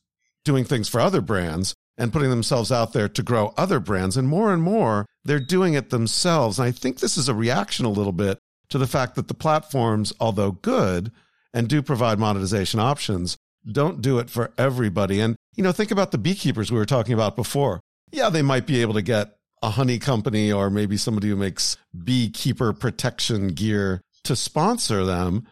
doing 0.44 0.64
things 0.64 0.88
for 0.88 1.00
other 1.00 1.20
brands 1.20 1.74
and 1.96 2.12
putting 2.12 2.30
themselves 2.30 2.72
out 2.72 2.92
there 2.92 3.08
to 3.08 3.22
grow 3.22 3.54
other 3.56 3.80
brands. 3.80 4.16
And 4.16 4.28
more 4.28 4.52
and 4.52 4.62
more, 4.62 5.06
they're 5.24 5.40
doing 5.40 5.74
it 5.74 5.90
themselves. 5.90 6.58
And 6.58 6.68
I 6.68 6.72
think 6.72 6.98
this 6.98 7.16
is 7.16 7.28
a 7.28 7.34
reaction 7.34 7.86
a 7.86 7.90
little 7.90 8.12
bit 8.12 8.38
to 8.70 8.78
the 8.78 8.86
fact 8.86 9.14
that 9.14 9.28
the 9.28 9.34
platforms, 9.34 10.12
although 10.18 10.52
good 10.52 11.12
and 11.52 11.68
do 11.68 11.82
provide 11.82 12.18
monetization 12.18 12.80
options, 12.80 13.36
don't 13.70 14.02
do 14.02 14.18
it 14.18 14.28
for 14.28 14.52
everybody. 14.58 15.20
And, 15.20 15.36
you 15.54 15.62
know, 15.62 15.72
think 15.72 15.90
about 15.90 16.10
the 16.10 16.18
beekeepers 16.18 16.70
we 16.70 16.78
were 16.78 16.84
talking 16.84 17.14
about 17.14 17.36
before. 17.36 17.80
Yeah, 18.10 18.30
they 18.30 18.42
might 18.42 18.66
be 18.66 18.82
able 18.82 18.94
to 18.94 19.02
get 19.02 19.36
a 19.62 19.70
honey 19.70 19.98
company 19.98 20.52
or 20.52 20.68
maybe 20.68 20.96
somebody 20.96 21.28
who 21.28 21.36
makes 21.36 21.76
beekeeper 22.04 22.72
protection 22.72 23.48
gear 23.48 24.02
to 24.24 24.36
sponsor 24.36 25.04
them. 25.04 25.46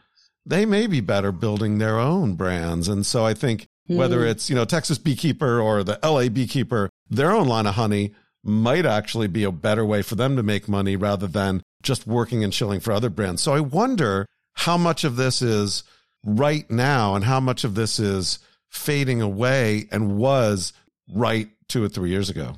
They 0.45 0.67
may 0.67 0.87
be 0.87 1.01
better 1.01 1.33
building 1.33 1.79
their 1.79 1.99
own 1.99 2.35
brands. 2.35 2.89
And 2.89 3.07
so 3.07 3.25
I 3.25 3.33
think 3.33 3.69
whether 3.87 4.21
hmm. 4.21 4.29
it's, 4.29 4.49
you 4.49 4.57
know, 4.57 4.65
Texas 4.65 4.99
Beekeeper 4.99 5.61
or 5.61 5.83
the 5.85 5.99
LA 6.03 6.29
Beekeeper, 6.29 6.91
their 7.09 7.33
own 7.33 7.47
line 7.49 7.67
of 7.67 7.75
honey 7.75 8.15
might 8.45 8.87
actually 8.87 9.29
be 9.29 9.45
a 9.45 9.53
better 9.53 9.85
way 9.85 10.03
for 10.03 10.15
them 10.15 10.37
to 10.37 10.43
make 10.43 10.69
money 10.69 10.97
rather 10.97 11.27
than 11.27 11.63
just 11.83 12.07
working 12.07 12.43
and 12.43 12.53
chilling 12.53 12.81
for 12.81 12.93
other 12.93 13.11
brands. 13.11 13.43
So 13.43 13.55
I 13.55 13.61
wonder 13.61 14.27
how 14.55 14.77
much 14.77 15.05
of 15.05 15.17
this 15.17 15.43
is 15.43 15.85
right 16.25 16.69
now 16.71 17.15
and 17.15 17.25
how 17.25 17.41
much 17.41 17.65
of 17.65 17.75
this 17.75 17.99
is 17.99 18.39
fading 18.71 19.21
away 19.21 19.89
and 19.91 20.17
was 20.17 20.73
right 21.13 21.49
two 21.69 21.83
or 21.83 21.89
three 21.89 22.11
years 22.11 22.31
ago. 22.31 22.57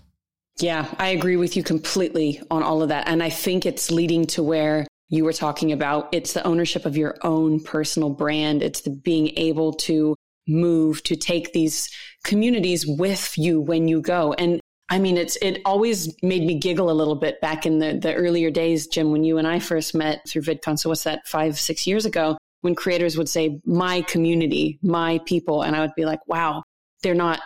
Yeah, 0.61 0.93
I 0.99 1.09
agree 1.09 1.37
with 1.37 1.57
you 1.57 1.65
completely 1.65 2.41
on 2.51 2.63
all 2.63 2.83
of 2.83 2.89
that. 2.91 3.09
And 3.09 3.23
I 3.23 3.31
think 3.31 3.67
it's 3.67 3.91
leading 3.91 4.27
to 4.29 4.43
where 4.43 4.87
you 5.09 5.25
were 5.25 5.33
talking 5.33 5.73
about 5.73 6.09
it's 6.13 6.33
the 6.33 6.45
ownership 6.47 6.87
of 6.87 6.97
your 6.97 7.17
own 7.23 7.61
personal 7.61 8.11
brand. 8.11 8.63
It's 8.63 8.83
the 8.83 8.91
being 8.91 9.33
able 9.37 9.73
to 9.75 10.15
move 10.47 11.03
to 11.05 11.17
take 11.17 11.53
these 11.53 11.91
communities 12.25 12.87
with 12.87 13.37
you 13.37 13.61
when 13.61 13.89
you 13.89 14.01
go. 14.01 14.33
And 14.35 14.61
I 14.91 14.99
mean, 14.99 15.17
it's 15.17 15.37
it 15.37 15.63
always 15.65 16.15
made 16.23 16.45
me 16.45 16.59
giggle 16.59 16.91
a 16.91 16.93
little 16.93 17.15
bit 17.15 17.41
back 17.41 17.65
in 17.65 17.79
the 17.79 17.99
the 17.99 18.15
earlier 18.15 18.51
days, 18.51 18.87
Jim, 18.87 19.13
when 19.13 19.25
you 19.25 19.39
and 19.39 19.47
I 19.47 19.59
first 19.59 19.95
met 19.95 20.21
through 20.29 20.43
VidCon. 20.43 20.79
So 20.79 20.91
what's 20.91 21.05
that, 21.05 21.27
five, 21.27 21.59
six 21.59 21.87
years 21.87 22.05
ago? 22.05 22.37
When 22.61 22.75
creators 22.75 23.17
would 23.17 23.29
say, 23.29 23.61
"My 23.65 24.03
community, 24.03 24.79
my 24.83 25.21
people," 25.27 25.63
and 25.63 25.75
I 25.75 25.81
would 25.81 25.95
be 25.97 26.05
like, 26.05 26.21
"Wow, 26.27 26.63
they're 27.03 27.15
not 27.15 27.41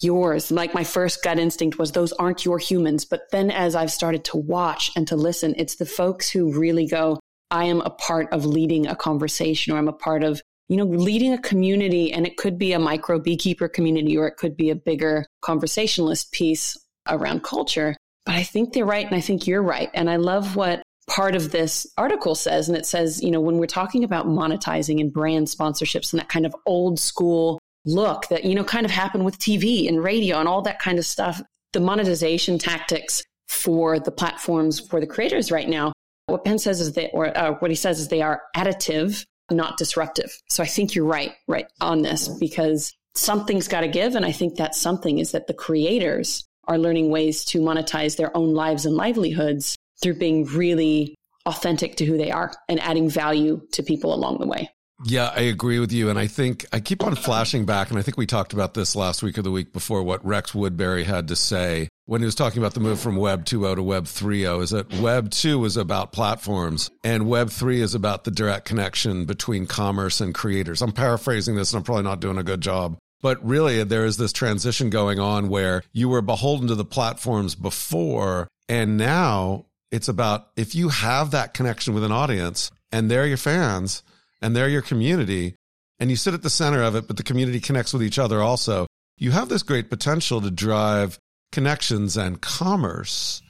yours." 0.00 0.50
Like 0.50 0.74
my 0.74 0.84
first 0.84 1.22
gut 1.22 1.38
instinct 1.38 1.78
was, 1.78 1.92
"Those 1.92 2.12
aren't 2.12 2.44
your 2.44 2.58
humans." 2.58 3.04
But 3.04 3.22
then, 3.32 3.50
as 3.50 3.74
I've 3.74 3.92
started 3.92 4.24
to 4.26 4.36
watch 4.36 4.92
and 4.96 5.06
to 5.08 5.16
listen, 5.16 5.54
it's 5.56 5.76
the 5.76 5.86
folks 5.86 6.30
who 6.30 6.58
really 6.58 6.86
go, 6.86 7.18
"I 7.50 7.64
am 7.64 7.80
a 7.80 7.90
part 7.90 8.32
of 8.32 8.46
leading 8.46 8.86
a 8.86 8.96
conversation, 8.96 9.72
or 9.72 9.78
I'm 9.78 9.88
a 9.88 9.92
part 9.92 10.22
of 10.22 10.40
you 10.68 10.76
know, 10.76 10.84
leading 10.84 11.32
a 11.32 11.38
community, 11.38 12.12
and 12.12 12.26
it 12.26 12.36
could 12.36 12.58
be 12.58 12.72
a 12.72 12.78
micro 12.78 13.18
beekeeper 13.18 13.68
community 13.68 14.16
or 14.16 14.26
it 14.26 14.36
could 14.36 14.56
be 14.56 14.70
a 14.70 14.74
bigger 14.74 15.26
conversationalist 15.42 16.32
piece 16.32 16.76
around 17.08 17.42
culture. 17.42 17.96
But 18.24 18.36
I 18.36 18.42
think 18.42 18.72
they're 18.72 18.86
right. 18.86 19.04
And 19.04 19.14
I 19.14 19.20
think 19.20 19.46
you're 19.46 19.62
right. 19.62 19.90
And 19.92 20.08
I 20.08 20.16
love 20.16 20.56
what 20.56 20.82
part 21.06 21.36
of 21.36 21.52
this 21.52 21.86
article 21.98 22.34
says. 22.34 22.68
And 22.68 22.76
it 22.78 22.86
says, 22.86 23.22
you 23.22 23.30
know, 23.30 23.40
when 23.40 23.58
we're 23.58 23.66
talking 23.66 24.04
about 24.04 24.26
monetizing 24.26 25.00
and 25.00 25.12
brand 25.12 25.48
sponsorships 25.48 26.12
and 26.12 26.20
that 26.20 26.28
kind 26.28 26.46
of 26.46 26.56
old 26.66 26.98
school 26.98 27.58
look 27.84 28.28
that, 28.28 28.44
you 28.44 28.54
know, 28.54 28.64
kind 28.64 28.86
of 28.86 28.90
happened 28.90 29.24
with 29.26 29.38
TV 29.38 29.86
and 29.86 30.02
radio 30.02 30.38
and 30.38 30.48
all 30.48 30.62
that 30.62 30.78
kind 30.78 30.98
of 30.98 31.04
stuff, 31.04 31.42
the 31.74 31.80
monetization 31.80 32.58
tactics 32.58 33.22
for 33.48 33.98
the 33.98 34.10
platforms 34.10 34.80
for 34.80 35.00
the 35.00 35.06
creators 35.06 35.52
right 35.52 35.68
now, 35.68 35.92
what 36.26 36.44
Ben 36.44 36.58
says 36.58 36.80
is 36.80 36.92
that, 36.94 37.10
or 37.12 37.36
uh, 37.36 37.52
what 37.58 37.70
he 37.70 37.74
says 37.74 38.00
is 38.00 38.08
they 38.08 38.22
are 38.22 38.42
additive 38.56 39.24
not 39.50 39.76
disruptive. 39.76 40.36
So 40.48 40.62
I 40.62 40.66
think 40.66 40.94
you're 40.94 41.04
right, 41.04 41.32
right 41.46 41.66
on 41.80 42.02
this 42.02 42.28
mm-hmm. 42.28 42.38
because 42.38 42.92
something's 43.14 43.68
got 43.68 43.82
to 43.82 43.88
give. 43.88 44.14
And 44.14 44.24
I 44.24 44.32
think 44.32 44.56
that 44.56 44.74
something 44.74 45.18
is 45.18 45.32
that 45.32 45.46
the 45.46 45.54
creators 45.54 46.44
are 46.66 46.78
learning 46.78 47.10
ways 47.10 47.44
to 47.46 47.60
monetize 47.60 48.16
their 48.16 48.34
own 48.36 48.54
lives 48.54 48.86
and 48.86 48.94
livelihoods 48.94 49.76
through 50.02 50.14
being 50.14 50.44
really 50.46 51.14
authentic 51.46 51.96
to 51.96 52.04
who 52.04 52.16
they 52.16 52.30
are 52.30 52.52
and 52.68 52.80
adding 52.80 53.08
value 53.08 53.60
to 53.72 53.82
people 53.82 54.14
along 54.14 54.38
the 54.38 54.46
way. 54.46 54.70
Yeah, 55.04 55.32
I 55.34 55.40
agree 55.40 55.78
with 55.78 55.92
you. 55.92 56.08
And 56.08 56.18
I 56.18 56.26
think 56.26 56.64
I 56.72 56.80
keep 56.80 57.02
on 57.04 57.16
flashing 57.16 57.66
back. 57.66 57.90
And 57.90 57.98
I 57.98 58.02
think 58.02 58.16
we 58.16 58.26
talked 58.26 58.52
about 58.52 58.74
this 58.74 58.96
last 58.96 59.22
week 59.22 59.36
or 59.36 59.42
the 59.42 59.50
week 59.50 59.72
before 59.72 60.02
what 60.02 60.24
Rex 60.24 60.54
Woodbury 60.54 61.04
had 61.04 61.28
to 61.28 61.36
say 61.36 61.88
when 62.06 62.20
he 62.20 62.26
was 62.26 62.34
talking 62.34 62.58
about 62.58 62.74
the 62.74 62.80
move 62.80 63.00
from 63.00 63.16
Web 63.16 63.44
2.0 63.44 63.76
to 63.76 63.82
Web 63.82 64.04
3.0 64.04 64.62
is 64.62 64.70
that 64.70 64.92
Web 65.00 65.30
2 65.30 65.64
is 65.64 65.76
about 65.76 66.12
platforms 66.12 66.90
and 67.02 67.28
Web 67.28 67.50
3 67.50 67.80
is 67.80 67.94
about 67.94 68.24
the 68.24 68.30
direct 68.30 68.66
connection 68.66 69.24
between 69.24 69.66
commerce 69.66 70.20
and 70.20 70.34
creators. 70.34 70.82
I'm 70.82 70.92
paraphrasing 70.92 71.56
this 71.56 71.72
and 71.72 71.78
I'm 71.78 71.84
probably 71.84 72.04
not 72.04 72.20
doing 72.20 72.38
a 72.38 72.42
good 72.42 72.60
job. 72.60 72.98
But 73.22 73.42
really, 73.42 73.82
there 73.84 74.04
is 74.04 74.18
this 74.18 74.34
transition 74.34 74.90
going 74.90 75.18
on 75.18 75.48
where 75.48 75.82
you 75.94 76.10
were 76.10 76.20
beholden 76.20 76.68
to 76.68 76.74
the 76.74 76.84
platforms 76.84 77.54
before. 77.54 78.48
And 78.68 78.98
now 78.98 79.64
it's 79.90 80.08
about 80.08 80.48
if 80.56 80.74
you 80.74 80.90
have 80.90 81.30
that 81.30 81.54
connection 81.54 81.94
with 81.94 82.04
an 82.04 82.12
audience 82.12 82.70
and 82.92 83.10
they're 83.10 83.26
your 83.26 83.38
fans 83.38 84.02
and 84.42 84.54
they're 84.54 84.68
your 84.68 84.82
community 84.82 85.54
and 85.98 86.10
you 86.10 86.16
sit 86.16 86.34
at 86.34 86.42
the 86.42 86.50
center 86.50 86.82
of 86.82 86.96
it, 86.96 87.06
but 87.06 87.16
the 87.16 87.22
community 87.22 87.60
connects 87.60 87.94
with 87.94 88.02
each 88.02 88.18
other 88.18 88.42
also, 88.42 88.86
you 89.16 89.30
have 89.30 89.48
this 89.48 89.62
great 89.62 89.88
potential 89.88 90.42
to 90.42 90.50
drive 90.50 91.18
connections 91.54 92.16
and 92.16 92.40
commerce 92.40 93.40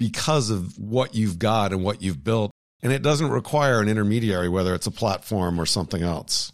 because 0.00 0.50
of 0.50 0.76
what 0.78 1.14
you've 1.14 1.38
got 1.38 1.72
and 1.72 1.84
what 1.84 2.02
you've 2.02 2.24
built. 2.24 2.50
And 2.82 2.92
it 2.92 3.02
doesn't 3.02 3.30
require 3.30 3.80
an 3.80 3.88
intermediary, 3.88 4.48
whether 4.48 4.74
it's 4.74 4.88
a 4.88 4.90
platform 4.90 5.60
or 5.60 5.66
something 5.66 6.02
else. 6.02 6.52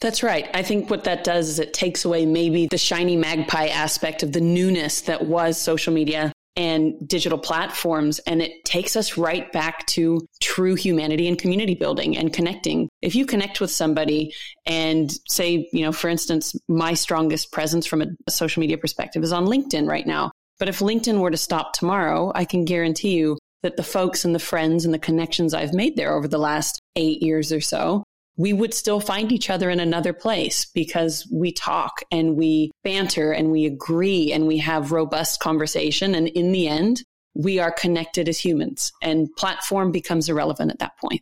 That's 0.00 0.22
right. 0.22 0.48
I 0.54 0.62
think 0.62 0.88
what 0.88 1.04
that 1.04 1.24
does 1.24 1.50
is 1.50 1.58
it 1.58 1.74
takes 1.74 2.06
away 2.06 2.24
maybe 2.24 2.68
the 2.70 2.78
shiny 2.78 3.18
magpie 3.18 3.66
aspect 3.66 4.22
of 4.22 4.32
the 4.32 4.40
newness 4.40 5.02
that 5.02 5.26
was 5.26 5.58
social 5.58 5.92
media 5.92 6.32
and 6.56 6.94
digital 7.06 7.38
platforms. 7.38 8.18
And 8.20 8.42
it 8.42 8.64
takes 8.64 8.96
us 8.96 9.16
right 9.16 9.50
back 9.52 9.86
to 9.88 10.26
true 10.42 10.74
humanity 10.74 11.28
and 11.28 11.38
community 11.38 11.74
building 11.74 12.16
and 12.16 12.32
connecting. 12.32 12.88
If 13.02 13.14
you 13.14 13.26
connect 13.26 13.60
with 13.60 13.70
somebody 13.70 14.34
and 14.66 15.12
say, 15.28 15.68
you 15.72 15.82
know, 15.82 15.92
for 15.92 16.08
instance, 16.08 16.54
my 16.68 16.94
strongest 16.94 17.52
presence 17.52 17.86
from 17.86 18.02
a 18.02 18.30
social 18.30 18.60
media 18.60 18.78
perspective 18.78 19.22
is 19.22 19.32
on 19.32 19.46
LinkedIn 19.46 19.88
right 19.88 20.06
now. 20.06 20.32
But 20.58 20.68
if 20.68 20.80
LinkedIn 20.80 21.20
were 21.20 21.30
to 21.30 21.36
stop 21.36 21.72
tomorrow, 21.72 22.32
I 22.34 22.44
can 22.44 22.64
guarantee 22.64 23.16
you 23.16 23.38
that 23.62 23.76
the 23.76 23.82
folks 23.82 24.24
and 24.24 24.34
the 24.34 24.38
friends 24.38 24.84
and 24.84 24.92
the 24.92 24.98
connections 24.98 25.54
I've 25.54 25.74
made 25.74 25.96
there 25.96 26.14
over 26.14 26.28
the 26.28 26.38
last 26.38 26.80
eight 26.96 27.22
years 27.22 27.52
or 27.52 27.60
so 27.60 28.04
we 28.36 28.52
would 28.52 28.72
still 28.72 29.00
find 29.00 29.32
each 29.32 29.50
other 29.50 29.70
in 29.70 29.80
another 29.80 30.12
place 30.12 30.64
because 30.64 31.28
we 31.32 31.52
talk 31.52 32.02
and 32.10 32.36
we 32.36 32.70
banter 32.84 33.32
and 33.32 33.50
we 33.50 33.66
agree 33.66 34.32
and 34.32 34.46
we 34.46 34.58
have 34.58 34.92
robust 34.92 35.40
conversation. 35.40 36.14
And 36.14 36.28
in 36.28 36.52
the 36.52 36.68
end, 36.68 37.02
we 37.34 37.58
are 37.58 37.70
connected 37.70 38.28
as 38.28 38.38
humans 38.38 38.92
and 39.02 39.28
platform 39.36 39.92
becomes 39.92 40.28
irrelevant 40.28 40.70
at 40.70 40.78
that 40.78 40.96
point. 40.98 41.20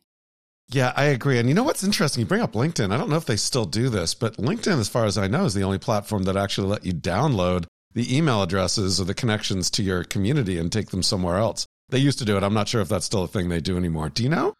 Yeah, 0.70 0.92
I 0.96 1.04
agree. 1.04 1.38
And 1.38 1.48
you 1.48 1.54
know 1.54 1.62
what's 1.62 1.82
interesting? 1.82 2.20
You 2.20 2.26
bring 2.26 2.42
up 2.42 2.52
LinkedIn. 2.52 2.92
I 2.92 2.98
don't 2.98 3.08
know 3.08 3.16
if 3.16 3.24
they 3.24 3.36
still 3.36 3.64
do 3.64 3.88
this, 3.88 4.14
but 4.14 4.36
LinkedIn, 4.36 4.78
as 4.78 4.88
far 4.88 5.06
as 5.06 5.16
I 5.16 5.26
know, 5.26 5.46
is 5.46 5.54
the 5.54 5.62
only 5.62 5.78
platform 5.78 6.24
that 6.24 6.36
actually 6.36 6.68
let 6.68 6.84
you 6.84 6.92
download 6.92 7.64
the 7.94 8.14
email 8.16 8.42
addresses 8.42 9.00
or 9.00 9.04
the 9.04 9.14
connections 9.14 9.70
to 9.70 9.82
your 9.82 10.04
community 10.04 10.58
and 10.58 10.70
take 10.70 10.90
them 10.90 11.02
somewhere 11.02 11.38
else. 11.38 11.66
They 11.88 11.98
used 11.98 12.18
to 12.18 12.26
do 12.26 12.36
it. 12.36 12.42
I'm 12.42 12.52
not 12.52 12.68
sure 12.68 12.82
if 12.82 12.88
that's 12.88 13.06
still 13.06 13.22
a 13.22 13.28
thing 13.28 13.48
they 13.48 13.60
do 13.60 13.78
anymore. 13.78 14.10
Do 14.10 14.22
you 14.22 14.28
know? 14.28 14.52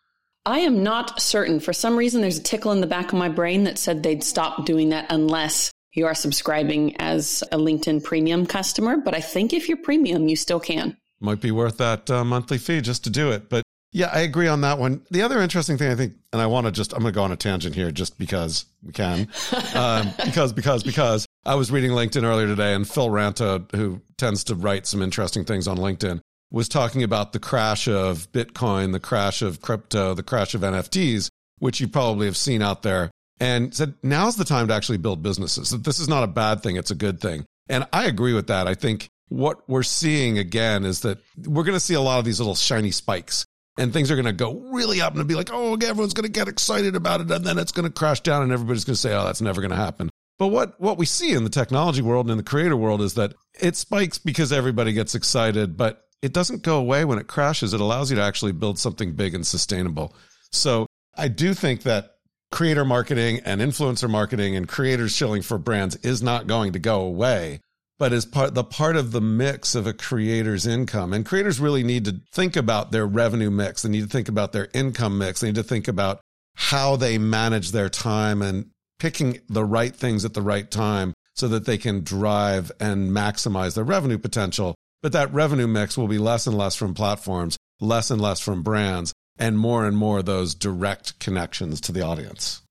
I 0.46 0.60
am 0.60 0.82
not 0.82 1.20
certain. 1.20 1.60
For 1.60 1.72
some 1.72 1.96
reason, 1.96 2.20
there's 2.20 2.38
a 2.38 2.42
tickle 2.42 2.72
in 2.72 2.80
the 2.80 2.86
back 2.86 3.12
of 3.12 3.18
my 3.18 3.28
brain 3.28 3.64
that 3.64 3.78
said 3.78 4.02
they'd 4.02 4.24
stop 4.24 4.64
doing 4.64 4.90
that 4.90 5.06
unless 5.10 5.70
you 5.92 6.06
are 6.06 6.14
subscribing 6.14 6.96
as 7.00 7.42
a 7.52 7.58
LinkedIn 7.58 8.04
premium 8.04 8.46
customer. 8.46 8.96
But 8.96 9.14
I 9.14 9.20
think 9.20 9.52
if 9.52 9.68
you're 9.68 9.78
premium, 9.78 10.28
you 10.28 10.36
still 10.36 10.60
can. 10.60 10.96
Might 11.20 11.40
be 11.40 11.50
worth 11.50 11.78
that 11.78 12.08
uh, 12.10 12.24
monthly 12.24 12.58
fee 12.58 12.80
just 12.80 13.04
to 13.04 13.10
do 13.10 13.30
it. 13.30 13.48
But 13.48 13.62
yeah, 13.92 14.10
I 14.12 14.20
agree 14.20 14.48
on 14.48 14.60
that 14.60 14.78
one. 14.78 15.02
The 15.10 15.22
other 15.22 15.40
interesting 15.40 15.78
thing 15.78 15.90
I 15.90 15.94
think, 15.94 16.14
and 16.32 16.42
I 16.42 16.46
want 16.46 16.66
to 16.66 16.72
just, 16.72 16.92
I'm 16.92 17.00
going 17.00 17.12
to 17.12 17.16
go 17.16 17.24
on 17.24 17.32
a 17.32 17.36
tangent 17.36 17.74
here 17.74 17.90
just 17.90 18.18
because 18.18 18.66
we 18.82 18.92
can. 18.92 19.28
um, 19.74 20.12
because, 20.24 20.52
because, 20.52 20.82
because 20.82 21.26
I 21.44 21.54
was 21.54 21.70
reading 21.70 21.92
LinkedIn 21.92 22.22
earlier 22.22 22.46
today 22.46 22.74
and 22.74 22.88
Phil 22.88 23.08
Ranta, 23.08 23.74
who 23.74 24.00
tends 24.18 24.44
to 24.44 24.54
write 24.54 24.86
some 24.86 25.02
interesting 25.02 25.44
things 25.44 25.66
on 25.66 25.78
LinkedIn, 25.78 26.20
was 26.50 26.68
talking 26.68 27.02
about 27.02 27.32
the 27.32 27.40
crash 27.40 27.88
of 27.88 28.30
Bitcoin, 28.32 28.92
the 28.92 29.00
crash 29.00 29.42
of 29.42 29.60
crypto, 29.60 30.14
the 30.14 30.22
crash 30.22 30.54
of 30.54 30.62
NFTs, 30.62 31.30
which 31.58 31.80
you 31.80 31.88
probably 31.88 32.26
have 32.26 32.36
seen 32.36 32.62
out 32.62 32.82
there, 32.82 33.10
and 33.40 33.74
said 33.74 33.94
now's 34.02 34.36
the 34.36 34.44
time 34.44 34.68
to 34.68 34.74
actually 34.74 34.98
build 34.98 35.22
businesses. 35.22 35.70
This 35.70 36.00
is 36.00 36.08
not 36.08 36.24
a 36.24 36.28
bad 36.28 36.62
thing, 36.62 36.76
it's 36.76 36.90
a 36.90 36.96
good 36.96 37.20
thing. 37.20 37.44
And 37.68 37.86
I 37.92 38.06
agree 38.06 38.32
with 38.32 38.46
that. 38.46 38.66
I 38.66 38.74
think 38.74 39.08
what 39.28 39.68
we're 39.68 39.82
seeing 39.82 40.38
again 40.38 40.84
is 40.84 41.00
that 41.00 41.18
we're 41.46 41.64
going 41.64 41.76
to 41.76 41.80
see 41.80 41.94
a 41.94 42.00
lot 42.00 42.18
of 42.18 42.24
these 42.24 42.40
little 42.40 42.54
shiny 42.54 42.90
spikes 42.90 43.44
and 43.78 43.92
things 43.92 44.10
are 44.10 44.16
going 44.16 44.26
to 44.26 44.32
go 44.32 44.54
really 44.72 45.00
up 45.00 45.14
and 45.14 45.28
be 45.28 45.34
like, 45.34 45.50
oh, 45.52 45.74
everyone's 45.74 46.14
going 46.14 46.24
to 46.24 46.32
get 46.32 46.48
excited 46.48 46.96
about 46.96 47.20
it. 47.20 47.30
And 47.30 47.44
then 47.44 47.58
it's 47.58 47.72
going 47.72 47.86
to 47.86 47.92
crash 47.92 48.20
down 48.20 48.42
and 48.42 48.52
everybody's 48.52 48.84
going 48.84 48.94
to 48.94 49.00
say, 49.00 49.14
oh, 49.14 49.24
that's 49.24 49.40
never 49.40 49.60
going 49.60 49.70
to 49.70 49.76
happen. 49.76 50.10
But 50.38 50.48
what, 50.48 50.80
what 50.80 50.98
we 50.98 51.06
see 51.06 51.32
in 51.32 51.44
the 51.44 51.50
technology 51.50 52.02
world 52.02 52.26
and 52.26 52.32
in 52.32 52.38
the 52.38 52.44
creator 52.44 52.76
world 52.76 53.02
is 53.02 53.14
that 53.14 53.34
it 53.60 53.76
spikes 53.76 54.18
because 54.18 54.52
everybody 54.52 54.92
gets 54.92 55.14
excited, 55.14 55.76
but 55.76 56.07
it 56.22 56.32
doesn't 56.32 56.62
go 56.62 56.78
away 56.78 57.04
when 57.04 57.18
it 57.18 57.26
crashes. 57.26 57.74
It 57.74 57.80
allows 57.80 58.10
you 58.10 58.16
to 58.16 58.22
actually 58.22 58.52
build 58.52 58.78
something 58.78 59.12
big 59.12 59.34
and 59.34 59.46
sustainable. 59.46 60.14
So 60.52 60.86
I 61.16 61.28
do 61.28 61.54
think 61.54 61.82
that 61.82 62.16
creator 62.50 62.84
marketing 62.84 63.40
and 63.44 63.60
influencer 63.60 64.08
marketing 64.08 64.56
and 64.56 64.68
creators 64.68 65.12
shilling 65.12 65.42
for 65.42 65.58
brands 65.58 65.96
is 65.96 66.22
not 66.22 66.46
going 66.46 66.72
to 66.72 66.78
go 66.78 67.02
away 67.02 67.60
but 67.98 68.12
as 68.12 68.24
part 68.24 68.54
the 68.54 68.64
part 68.64 68.96
of 68.96 69.12
the 69.12 69.20
mix 69.20 69.74
of 69.74 69.86
a 69.86 69.92
creator's 69.92 70.66
income 70.66 71.12
and 71.12 71.26
creators 71.26 71.60
really 71.60 71.82
need 71.82 72.04
to 72.04 72.20
think 72.32 72.56
about 72.56 72.90
their 72.90 73.06
revenue 73.06 73.50
mix 73.50 73.82
they 73.82 73.88
need 73.88 74.02
to 74.02 74.08
think 74.08 74.28
about 74.28 74.52
their 74.52 74.68
income 74.72 75.18
mix 75.18 75.40
they 75.40 75.48
need 75.48 75.54
to 75.54 75.62
think 75.62 75.88
about 75.88 76.20
how 76.54 76.96
they 76.96 77.18
manage 77.18 77.70
their 77.70 77.88
time 77.88 78.40
and 78.40 78.70
picking 78.98 79.38
the 79.48 79.64
right 79.64 79.94
things 79.94 80.24
at 80.24 80.34
the 80.34 80.42
right 80.42 80.70
time 80.70 81.12
so 81.34 81.46
that 81.48 81.66
they 81.66 81.78
can 81.78 82.02
drive 82.02 82.72
and 82.80 83.10
maximize 83.10 83.74
their 83.74 83.84
revenue 83.84 84.18
potential 84.18 84.74
but 85.02 85.12
that 85.12 85.32
revenue 85.32 85.66
mix 85.66 85.96
will 85.96 86.08
be 86.08 86.18
less 86.18 86.46
and 86.46 86.56
less 86.56 86.74
from 86.74 86.94
platforms 86.94 87.56
less 87.80 88.10
and 88.10 88.20
less 88.20 88.40
from 88.40 88.62
brands 88.62 89.12
and 89.38 89.58
more 89.58 89.86
and 89.86 89.96
more 89.96 90.22
those 90.22 90.54
direct 90.54 91.18
connections 91.20 91.80
to 91.82 91.92
the 91.92 92.02
audience. 92.02 92.62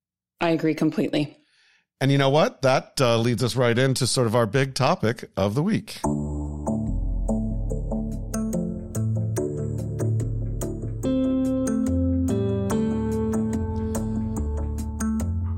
I 0.42 0.50
agree 0.50 0.76
completely. 0.76 1.38
And 2.00 2.12
you 2.12 2.18
know 2.18 2.30
what? 2.30 2.62
That 2.62 3.00
uh, 3.02 3.18
leads 3.18 3.44
us 3.44 3.56
right 3.56 3.78
into 3.78 4.06
sort 4.06 4.28
of 4.28 4.36
our 4.36 4.46
big 4.46 4.76
topic 4.76 5.30
of 5.36 5.56
the 5.56 5.64
week. 5.64 6.00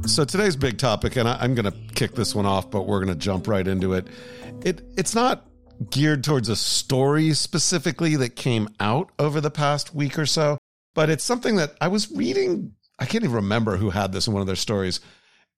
So 0.08 0.26
today's 0.26 0.56
big 0.56 0.78
topic, 0.78 1.16
and 1.16 1.28
I, 1.28 1.44
am 1.44 1.56
going 1.56 1.72
to 1.72 1.78
kick 1.96 2.14
this 2.14 2.36
one 2.36 2.46
off, 2.46 2.70
but 2.72 2.88
we're 2.88 3.04
going 3.04 3.14
to 3.14 3.20
jump 3.20 3.48
right 3.48 3.66
into 3.66 3.94
it. 3.94 4.08
It 4.64 4.82
it's 4.98 5.16
not 5.16 5.46
geared 5.90 6.24
towards 6.24 6.50
a 6.50 6.56
story 6.56 7.34
specifically 7.34 8.16
that 8.16 8.36
came 8.36 8.68
out 8.80 9.12
over 9.18 9.40
the 9.40 9.52
past 9.52 9.96
week 9.96 10.20
or 10.20 10.26
so 10.26 10.58
but 11.00 11.10
it's 11.10 11.24
something 11.24 11.56
that 11.58 11.76
I 11.80 11.88
was 11.88 12.12
reading. 12.12 12.74
I 13.00 13.06
can't 13.06 13.24
even 13.24 13.38
remember 13.38 13.78
who 13.78 13.90
had 13.90 14.12
this 14.12 14.28
in 14.28 14.34
one 14.34 14.42
of 14.42 14.48
their 14.48 14.56
stories. 14.56 15.00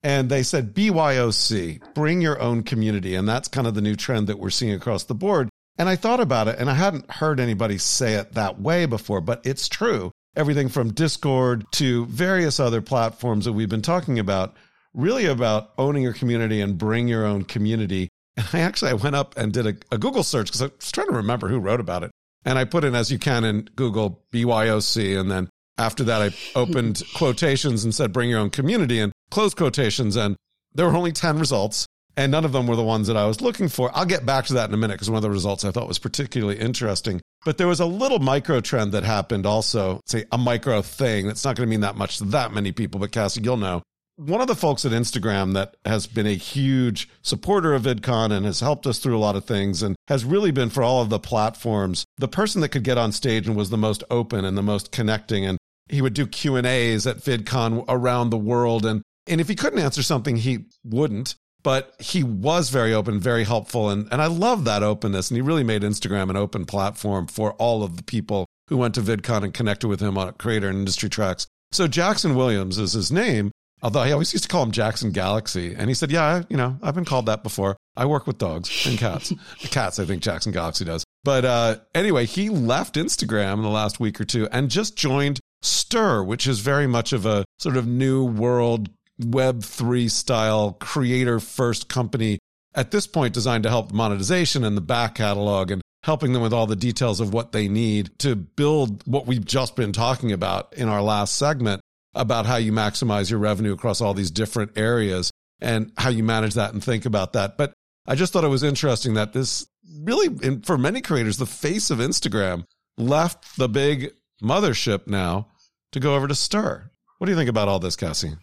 And 0.04 0.30
they 0.30 0.44
said 0.44 0.74
BYOC, 0.74 1.96
bring 1.96 2.22
your 2.22 2.40
own 2.40 2.63
community. 2.63 3.16
And 3.16 3.28
that's 3.28 3.48
kind 3.48 3.68
of 3.68 3.75
the 3.75 3.82
new 3.82 3.96
trend 3.96 4.28
that 4.28 4.40
we're 4.40 4.50
seeing 4.50 4.74
across 4.74 5.04
the 5.04 5.16
board. 5.16 5.50
And 5.78 5.88
I 5.88 5.96
thought 5.96 6.20
about 6.20 6.48
it 6.48 6.60
and 6.60 6.70
I 6.70 6.74
hadn't 6.74 7.10
heard 7.10 7.40
anybody 7.40 7.78
say 7.78 8.13
it 8.13 8.34
that 8.34 8.60
way 8.60 8.86
before, 8.86 9.22
but 9.22 9.46
it's 9.46 9.68
true. 9.68 10.12
Everything 10.36 10.70
from 10.70 10.94
Discord 10.94 11.66
to 11.74 12.06
various 12.06 12.60
other 12.60 12.82
platforms 12.82 13.46
that 13.46 13.54
we've 13.54 13.70
been 13.70 13.82
talking 13.82 14.20
about, 14.20 14.56
really 14.94 15.25
about 15.25 15.72
owning 15.78 16.04
your 16.04 16.13
community 16.13 16.62
and 16.62 16.78
bring 16.78 17.08
your 17.08 17.25
own 17.25 17.44
community. 17.44 18.10
And 18.38 18.48
I 18.54 18.60
actually 18.60 18.92
I 18.92 18.96
went 18.96 19.16
up 19.16 19.36
and 19.38 19.52
did 19.52 19.68
a, 19.68 19.76
a 19.92 19.98
Google 19.98 20.24
search 20.24 20.48
because 20.48 20.62
I 20.62 20.66
was 20.66 20.92
trying 20.92 21.08
to 21.08 21.14
remember 21.14 21.48
who 21.48 21.60
wrote 21.60 21.80
about 21.80 22.04
it. 22.04 22.12
And 22.44 22.58
I 22.58 22.66
put 22.66 22.84
in 22.84 22.96
as 22.96 23.12
you 23.12 23.20
can 23.20 23.44
in 23.44 23.70
Google 23.76 24.24
BYOC. 24.32 25.20
And 25.20 25.30
then 25.30 25.50
after 25.78 26.04
that, 26.06 26.22
I 26.22 26.58
opened 26.58 27.04
quotations 27.16 27.84
and 27.84 27.94
said, 27.94 28.14
bring 28.14 28.30
your 28.30 28.40
own 28.40 28.50
community 28.50 29.00
and 29.00 29.12
close 29.30 29.54
quotations. 29.54 30.16
And 30.16 30.36
there 30.74 30.88
were 30.88 30.96
only 30.96 31.12
10 31.12 31.38
results 31.38 31.86
and 32.18 32.32
none 32.32 32.46
of 32.46 32.52
them 32.52 32.68
were 32.68 32.76
the 32.76 32.84
ones 32.84 33.08
that 33.08 33.18
I 33.18 33.26
was 33.26 33.42
looking 33.42 33.68
for. 33.70 33.92
I'll 33.96 34.06
get 34.06 34.26
back 34.26 34.46
to 34.46 34.54
that 34.56 34.70
in 34.70 34.74
a 34.74 34.78
minute 34.78 34.96
because 34.96 35.10
one 35.10 35.18
of 35.18 35.24
the 35.24 35.30
results 35.30 35.64
I 35.64 35.72
thought 35.72 35.88
was 35.88 36.00
particularly 36.00 36.60
interesting. 36.60 37.22
But 37.46 37.58
there 37.58 37.68
was 37.68 37.80
a 37.80 37.86
little 37.86 38.20
micro 38.20 38.60
trend 38.60 38.92
that 38.92 39.04
happened 39.04 39.46
also, 39.46 40.02
say 40.06 40.26
a 40.32 40.38
micro 40.38 40.82
thing. 40.82 41.28
That's 41.28 41.44
not 41.44 41.56
going 41.56 41.68
to 41.68 41.70
mean 41.70 41.82
that 41.82 41.96
much 41.96 42.18
to 42.18 42.26
that 42.26 42.54
many 42.54 42.72
people, 42.72 43.00
but 43.00 43.12
Cassie, 43.12 43.42
you'll 43.42 43.58
know 43.58 43.82
one 44.25 44.40
of 44.40 44.48
the 44.48 44.56
folks 44.56 44.86
at 44.86 44.92
Instagram 44.92 45.54
that 45.54 45.75
has 45.84 46.06
been 46.06 46.28
a 46.28 46.36
huge 46.36 47.10
supporter 47.24 47.74
of 47.74 47.84
VidCon 47.84 48.32
and 48.32 48.46
has 48.46 48.60
helped 48.60 48.86
us 48.86 49.00
through 49.00 49.18
a 49.18 49.20
lot 49.20 49.36
of 49.36 49.46
things 49.46 49.82
and 49.82 49.95
has 50.08 50.24
really 50.24 50.52
been 50.52 50.69
for 50.69 50.84
all 50.84 51.02
of 51.02 51.10
the 51.10 51.19
platforms, 51.19 52.06
the 52.17 52.28
person 52.28 52.62
that 52.62 52.69
could 52.69 52.84
get 52.84 53.00
on 53.00 53.12
stage 53.12 53.48
and 53.48 53.56
was 53.56 53.72
the 53.72 53.78
most 53.78 54.04
open 54.12 54.45
and 54.45 54.56
the 54.56 54.62
most 54.62 54.91
connecting. 54.91 55.43
And 55.43 55.58
he 55.89 56.04
would 56.04 56.13
do 56.13 56.28
Q 56.28 56.56
and 56.56 56.67
A's 56.67 57.08
at 57.08 57.17
VidCon 57.17 57.84
around 57.88 58.30
the 58.30 58.38
world. 58.38 58.86
And, 58.86 59.02
and 59.26 59.41
if 59.41 59.48
he 59.48 59.56
couldn't 59.56 59.80
answer 59.80 60.04
something, 60.04 60.36
he 60.36 60.65
wouldn't, 60.84 61.34
but 61.63 61.95
he 62.00 62.22
was 62.22 62.69
very 62.69 62.93
open, 62.93 63.19
very 63.19 63.43
helpful. 63.43 63.89
And, 63.89 64.08
and 64.12 64.22
I 64.22 64.28
love 64.28 64.65
that 64.65 64.84
openness. 64.84 65.32
And 65.32 65.36
he 65.38 65.41
really 65.41 65.63
made 65.63 65.82
Instagram 65.82 66.30
an 66.30 66.38
open 66.38 66.65
platform 66.65 67.26
for 67.26 67.54
all 67.54 67.82
of 67.82 67.98
the 67.98 68.04
people 68.04 68.45
who 68.67 68.78
went 68.78 68.93
to 68.95 69.02
VidCon 69.02 69.43
and 69.43 69.54
connected 69.54 69.88
with 69.88 70.00
him 70.00 70.15
on 70.15 70.34
creator 70.34 70.69
and 70.69 70.78
industry 70.78 71.10
tracks. 71.10 71.48
So 71.72 71.88
Jackson 71.88 72.36
Williams 72.36 72.78
is 72.78 72.93
his 72.93 73.12
name. 73.12 73.52
Although 73.82 74.02
I 74.02 74.12
always 74.12 74.32
used 74.34 74.44
to 74.44 74.50
call 74.50 74.63
him 74.63 74.72
Jackson 74.72 75.12
Galaxy. 75.12 75.74
And 75.76 75.89
he 75.89 75.94
said, 75.94 76.12
Yeah, 76.12 76.44
you 76.50 76.58
know, 76.58 76.78
I've 76.82 76.96
been 76.96 77.06
called 77.06 77.26
that 77.26 77.44
before. 77.44 77.78
I 77.96 78.06
work 78.06 78.28
with 78.28 78.38
dogs 78.38 78.86
and 78.86 78.98
cats. 78.98 79.34
cats, 79.60 80.00
I 80.00 80.06
think 80.06 80.22
Jackson 80.22 80.52
Galaxy 80.52 80.86
does. 80.86 81.04
But 81.24 81.46
uh, 81.46 81.76
anyway, 81.94 82.26
he 82.26 82.50
left 82.50 82.96
Instagram 82.96 83.56
in 83.56 83.62
the 83.63 83.70
last 83.70 84.00
week 84.00 84.20
or 84.22 84.26
two 84.26 84.48
and 84.52 84.70
just 84.70 84.96
joined 84.96 85.39
Stir, 85.62 86.24
which 86.24 86.48
is 86.48 86.60
very 86.60 86.88
much 86.88 87.13
of 87.13 87.26
a 87.26 87.46
sort 87.60 87.78
of 87.78 87.88
new 87.88 88.26
world 88.26 88.89
Web3 89.20 90.10
style 90.10 90.74
creator 90.74 91.39
first 91.39 91.89
company 91.89 92.39
at 92.74 92.91
this 92.91 93.06
point 93.06 93.34
designed 93.34 93.63
to 93.63 93.70
help 93.70 93.91
monetization 93.91 94.63
and 94.63 94.78
the 94.78 94.82
back 94.82 95.15
catalog 95.15 95.72
and 95.72 95.82
helping 96.04 96.34
them 96.34 96.41
with 96.41 96.54
all 96.54 96.65
the 96.65 96.76
details 96.76 97.20
of 97.20 97.34
what 97.34 97.52
they 97.52 97.67
need 97.67 98.10
to 98.20 98.36
build 98.36 99.04
what 99.06 99.28
we've 99.28 99.46
just 99.46 99.76
been 99.76 99.91
talking 99.91 100.32
about 100.32 100.74
in 100.74 100.88
our 100.88 101.02
last 101.02 101.36
segment 101.36 101.82
about 102.13 102.45
how 102.45 102.58
you 102.58 102.71
maximize 102.71 103.30
your 103.30 103.39
revenue 103.39 103.74
across 103.74 104.02
all 104.02 104.13
these 104.13 104.32
different 104.32 104.78
areas 104.78 105.32
and 105.62 105.91
how 105.97 106.10
you 106.10 106.24
manage 106.24 106.56
that 106.56 106.74
and 106.74 106.84
think 106.84 107.06
about 107.06 107.34
that. 107.34 107.58
But 107.58 107.74
I 108.08 108.15
just 108.15 108.34
thought 108.34 108.43
it 108.43 108.50
was 108.50 108.63
interesting 108.63 109.13
that 109.13 109.34
this 109.34 109.67
really, 110.02 110.30
for 110.63 110.78
many 110.78 111.02
creators, 111.02 111.38
the 111.38 111.45
face 111.45 111.89
of 111.89 112.00
Instagram 112.00 112.65
left 112.97 113.58
the 113.58 113.69
big 113.69 114.12
mothership 114.43 115.08
now 115.08 115.47
to 115.91 116.00
go 116.00 116.15
over 116.15 116.28
to 116.28 116.36
Stir. 116.36 116.89
What 117.17 117.26
do 117.28 117.32
you 117.32 117.38
think 117.38 117.50
about 117.50 117.67
all 117.67 117.80
this, 117.80 117.95
Cassie? 117.95 118.34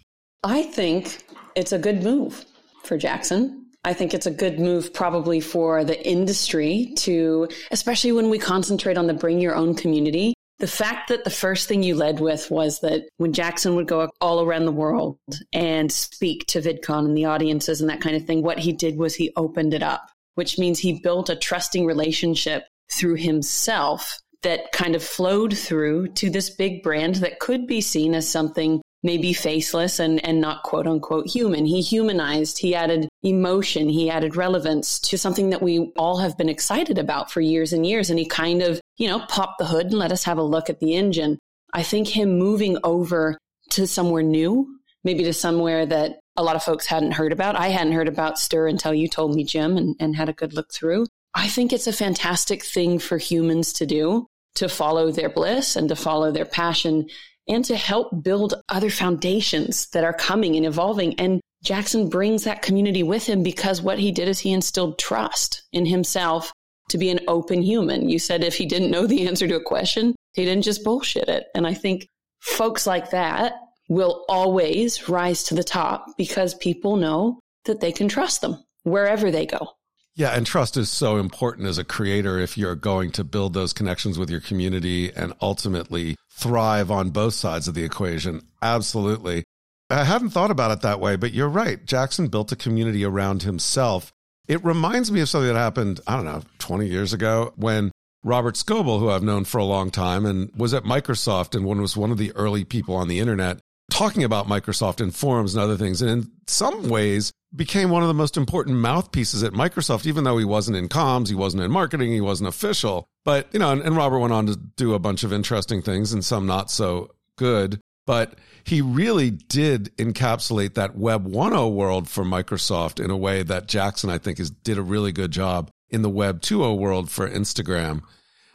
I 0.44 0.62
think 0.62 1.24
it's 1.57 1.72
a 1.72 1.78
good 1.78 2.02
move 2.02 2.44
for 2.85 2.96
Jackson. 2.96 3.66
I 3.85 3.92
think 3.92 4.14
it's 4.14 4.26
a 4.26 4.31
good 4.31 4.59
move 4.59 4.92
probably 4.92 5.40
for 5.40 5.85
the 5.85 6.07
industry 6.07 6.92
to, 6.98 7.48
especially 7.70 8.12
when 8.12 8.31
we 8.31 8.38
concentrate 8.38 8.98
on 8.98 9.07
the 9.07 9.14
bring 9.14 9.40
your 9.40 9.54
own 9.54 9.74
community. 9.74 10.35
The 10.59 10.66
fact 10.66 11.09
that 11.09 11.23
the 11.23 11.31
first 11.31 11.68
thing 11.68 11.85
you 11.85 11.94
led 11.94 12.18
with 12.18 12.51
was 12.51 12.81
that 12.81 13.09
when 13.18 13.33
Jackson 13.33 13.77
would 13.77 13.87
go 13.87 14.11
all 14.21 14.42
around 14.42 14.64
the 14.64 14.73
world 14.73 15.18
and 15.53 15.90
speak 15.90 16.47
to 16.49 16.61
VidCon 16.61 17.05
and 17.05 17.16
the 17.16 17.27
audiences 17.27 17.81
and 17.81 17.88
that 17.90 18.01
kind 18.01 18.16
of 18.16 18.25
thing, 18.25 18.42
what 18.42 18.59
he 18.59 18.73
did 18.73 18.99
was 18.99 19.14
he 19.14 19.33
opened 19.37 19.73
it 19.73 19.85
up, 19.85 20.11
which 20.35 20.59
means 20.59 20.81
he 20.81 21.01
built 21.01 21.31
a 21.31 21.37
trusting 21.37 21.87
relationship 21.87 22.64
through 22.90 23.14
himself 23.14 24.18
that 24.42 24.73
kind 24.73 24.97
of 24.97 25.03
flowed 25.03 25.57
through 25.57 26.09
to 26.09 26.31
this 26.31 26.51
big 26.51 26.83
brand 26.83 27.16
that 27.16 27.38
could 27.38 27.66
be 27.66 27.81
seen 27.81 28.14
as 28.14 28.29
something 28.29 28.81
maybe 29.02 29.32
faceless 29.32 29.98
and, 29.98 30.24
and 30.24 30.40
not 30.40 30.62
quote 30.62 30.87
unquote 30.87 31.28
human. 31.28 31.64
He 31.64 31.80
humanized, 31.80 32.58
he 32.58 32.74
added 32.74 33.08
emotion, 33.22 33.88
he 33.88 34.11
added 34.11 34.37
relevance 34.37 34.98
to 35.00 35.18
something 35.18 35.50
that 35.50 35.62
we 35.62 35.92
all 35.96 36.18
have 36.18 36.37
been 36.37 36.48
excited 36.48 36.98
about 36.98 37.30
for 37.30 37.40
years 37.40 37.72
and 37.72 37.87
years. 37.87 38.11
And 38.11 38.18
he 38.18 38.26
kind 38.26 38.62
of, 38.62 38.80
you 38.96 39.08
know, 39.08 39.20
popped 39.28 39.58
the 39.58 39.66
hood 39.66 39.87
and 39.87 39.94
let 39.94 40.12
us 40.12 40.24
have 40.24 40.38
a 40.38 40.42
look 40.42 40.68
at 40.68 40.80
the 40.80 40.94
engine. 40.94 41.38
I 41.72 41.82
think 41.82 42.08
him 42.08 42.38
moving 42.38 42.78
over 42.82 43.38
to 43.70 43.87
somewhere 43.87 44.22
new, 44.22 44.78
maybe 45.04 45.24
to 45.24 45.32
somewhere 45.32 45.87
that 45.87 46.18
a 46.37 46.42
lot 46.42 46.56
of 46.56 46.62
folks 46.62 46.87
hadn't 46.87 47.12
heard 47.12 47.32
about. 47.32 47.56
I 47.56 47.68
hadn't 47.68 47.92
heard 47.92 48.08
about 48.08 48.38
Stir 48.38 48.68
until 48.68 48.94
you 48.94 49.08
told 49.08 49.34
me, 49.34 49.44
Jim, 49.44 49.76
and, 49.76 49.96
and 50.00 50.16
had 50.16 50.28
a 50.28 50.32
good 50.32 50.54
look 50.54 50.72
through. 50.72 51.06
I 51.34 51.48
think 51.48 51.72
it's 51.72 51.87
a 51.87 51.92
fantastic 51.92 52.64
thing 52.64 52.98
for 52.98 53.18
humans 53.18 53.74
to 53.74 53.87
do 53.87 54.26
to 54.54 54.68
follow 54.68 55.12
their 55.12 55.28
bliss 55.28 55.76
and 55.76 55.88
to 55.88 55.96
follow 55.96 56.32
their 56.32 56.44
passion 56.44 57.08
and 57.48 57.64
to 57.64 57.76
help 57.76 58.22
build 58.22 58.54
other 58.68 58.90
foundations 58.90 59.88
that 59.90 60.04
are 60.04 60.12
coming 60.12 60.56
and 60.56 60.66
evolving. 60.66 61.18
And 61.18 61.40
Jackson 61.62 62.08
brings 62.08 62.44
that 62.44 62.62
community 62.62 63.02
with 63.02 63.26
him 63.26 63.42
because 63.42 63.82
what 63.82 63.98
he 63.98 64.12
did 64.12 64.28
is 64.28 64.38
he 64.38 64.52
instilled 64.52 64.98
trust 64.98 65.62
in 65.72 65.87
himself 65.87 66.52
to 66.90 66.98
be 66.98 67.11
an 67.11 67.20
open 67.28 67.62
human. 67.62 68.08
You 68.08 68.18
said 68.18 68.44
if 68.44 68.56
he 68.56 68.66
didn't 68.66 68.90
know 68.90 69.06
the 69.06 69.26
answer 69.28 69.48
to 69.48 69.56
a 69.56 69.62
question, 69.62 70.14
he 70.34 70.44
didn't 70.44 70.64
just 70.64 70.84
bullshit 70.84 71.28
it. 71.28 71.46
And 71.54 71.66
I 71.66 71.74
think 71.74 72.06
folks 72.40 72.87
like 72.87 73.11
that 73.11 73.54
will 73.88 74.24
always 74.28 75.08
rise 75.08 75.44
to 75.44 75.54
the 75.54 75.64
top 75.64 76.06
because 76.16 76.54
people 76.54 76.96
know 76.96 77.40
that 77.64 77.80
they 77.80 77.92
can 77.92 78.08
trust 78.08 78.40
them 78.40 78.62
wherever 78.82 79.30
they 79.30 79.46
go. 79.46 79.72
Yeah, 80.18 80.31
and 80.31 80.44
trust 80.44 80.76
is 80.76 80.90
so 80.90 81.18
important 81.18 81.68
as 81.68 81.78
a 81.78 81.85
creator 81.85 82.40
if 82.40 82.59
you're 82.59 82.74
going 82.74 83.12
to 83.12 83.22
build 83.22 83.54
those 83.54 83.72
connections 83.72 84.18
with 84.18 84.28
your 84.28 84.40
community 84.40 85.12
and 85.14 85.33
ultimately 85.40 86.16
thrive 86.33 86.90
on 86.90 87.11
both 87.11 87.35
sides 87.35 87.68
of 87.68 87.74
the 87.74 87.85
equation. 87.85 88.42
Absolutely. 88.61 89.44
I 89.88 90.02
hadn't 90.02 90.31
thought 90.31 90.50
about 90.50 90.72
it 90.72 90.81
that 90.81 90.98
way, 90.98 91.14
but 91.14 91.33
you're 91.33 91.48
right. 91.48 91.87
Jackson 91.87 92.26
built 92.26 92.50
a 92.50 92.57
community 92.57 93.04
around 93.04 93.44
himself. 93.44 94.11
It 94.48 94.64
reminds 94.64 95.12
me 95.12 95.20
of 95.20 95.28
something 95.28 95.54
that 95.54 95.57
happened, 95.57 96.00
I 96.09 96.16
don't 96.16 96.24
know, 96.24 96.42
20 96.59 96.88
years 96.88 97.12
ago 97.12 97.52
when 97.54 97.92
Robert 98.24 98.57
Scoble, 98.57 98.98
who 98.98 99.11
I've 99.11 99.22
known 99.22 99.44
for 99.44 99.59
a 99.59 99.64
long 99.64 99.92
time 99.92 100.26
and 100.26 100.50
was 100.57 100.74
at 100.74 100.83
Microsoft 100.83 101.54
and 101.54 101.64
one 101.64 101.81
was 101.81 101.96
one 101.96 102.11
of 102.11 102.18
the 102.18 102.33
early 102.35 102.64
people 102.64 102.96
on 102.96 103.07
the 103.07 103.20
internet, 103.20 103.61
talking 103.90 104.24
about 104.24 104.46
Microsoft 104.46 105.01
in 105.01 105.11
forums 105.11 105.55
and 105.55 105.62
other 105.62 105.77
things. 105.77 106.03
And 106.03 106.11
in 106.11 106.31
some 106.46 106.88
ways 106.88 107.33
became 107.55 107.90
one 107.90 108.03
of 108.03 108.09
the 108.09 108.14
most 108.14 108.37
important 108.37 108.77
mouthpieces 108.77 109.42
at 109.42 109.53
Microsoft, 109.53 110.07
even 110.07 110.24
though 110.24 110.38
he 110.38 110.44
wasn't 110.44 110.77
in 110.77 110.88
comms, 110.88 111.29
he 111.29 111.35
wasn't 111.35 111.62
in 111.62 111.70
marketing, 111.70 112.12
he 112.12 112.20
wasn't 112.20 112.48
official. 112.48 113.07
But, 113.24 113.48
you 113.53 113.59
know, 113.59 113.72
and, 113.72 113.81
and 113.83 113.96
Robert 113.96 114.18
went 114.18 114.33
on 114.33 114.46
to 114.46 114.57
do 114.57 114.94
a 114.94 114.98
bunch 114.98 115.24
of 115.24 115.33
interesting 115.33 115.83
things 115.83 116.12
and 116.12 116.24
some 116.24 116.46
not 116.46 116.70
so 116.70 117.11
good. 117.37 117.81
But 118.07 118.38
he 118.64 118.81
really 118.81 119.31
did 119.31 119.94
encapsulate 119.98 120.74
that 120.74 120.96
Web 120.96 121.27
1.0 121.27 121.72
world 121.72 122.09
for 122.09 122.24
Microsoft 122.24 123.03
in 123.03 123.11
a 123.11 123.16
way 123.16 123.42
that 123.42 123.68
Jackson, 123.68 124.09
I 124.11 124.18
think, 124.18 124.40
is, 124.40 124.51
did 124.51 124.79
a 124.79 124.83
really 124.83 125.12
good 125.12 125.31
job 125.31 125.70
in 125.90 126.03
the 126.03 126.11
Web 126.11 126.40
2.0 126.40 126.79
world 126.79 127.11
for 127.11 127.29
Instagram. 127.29 128.03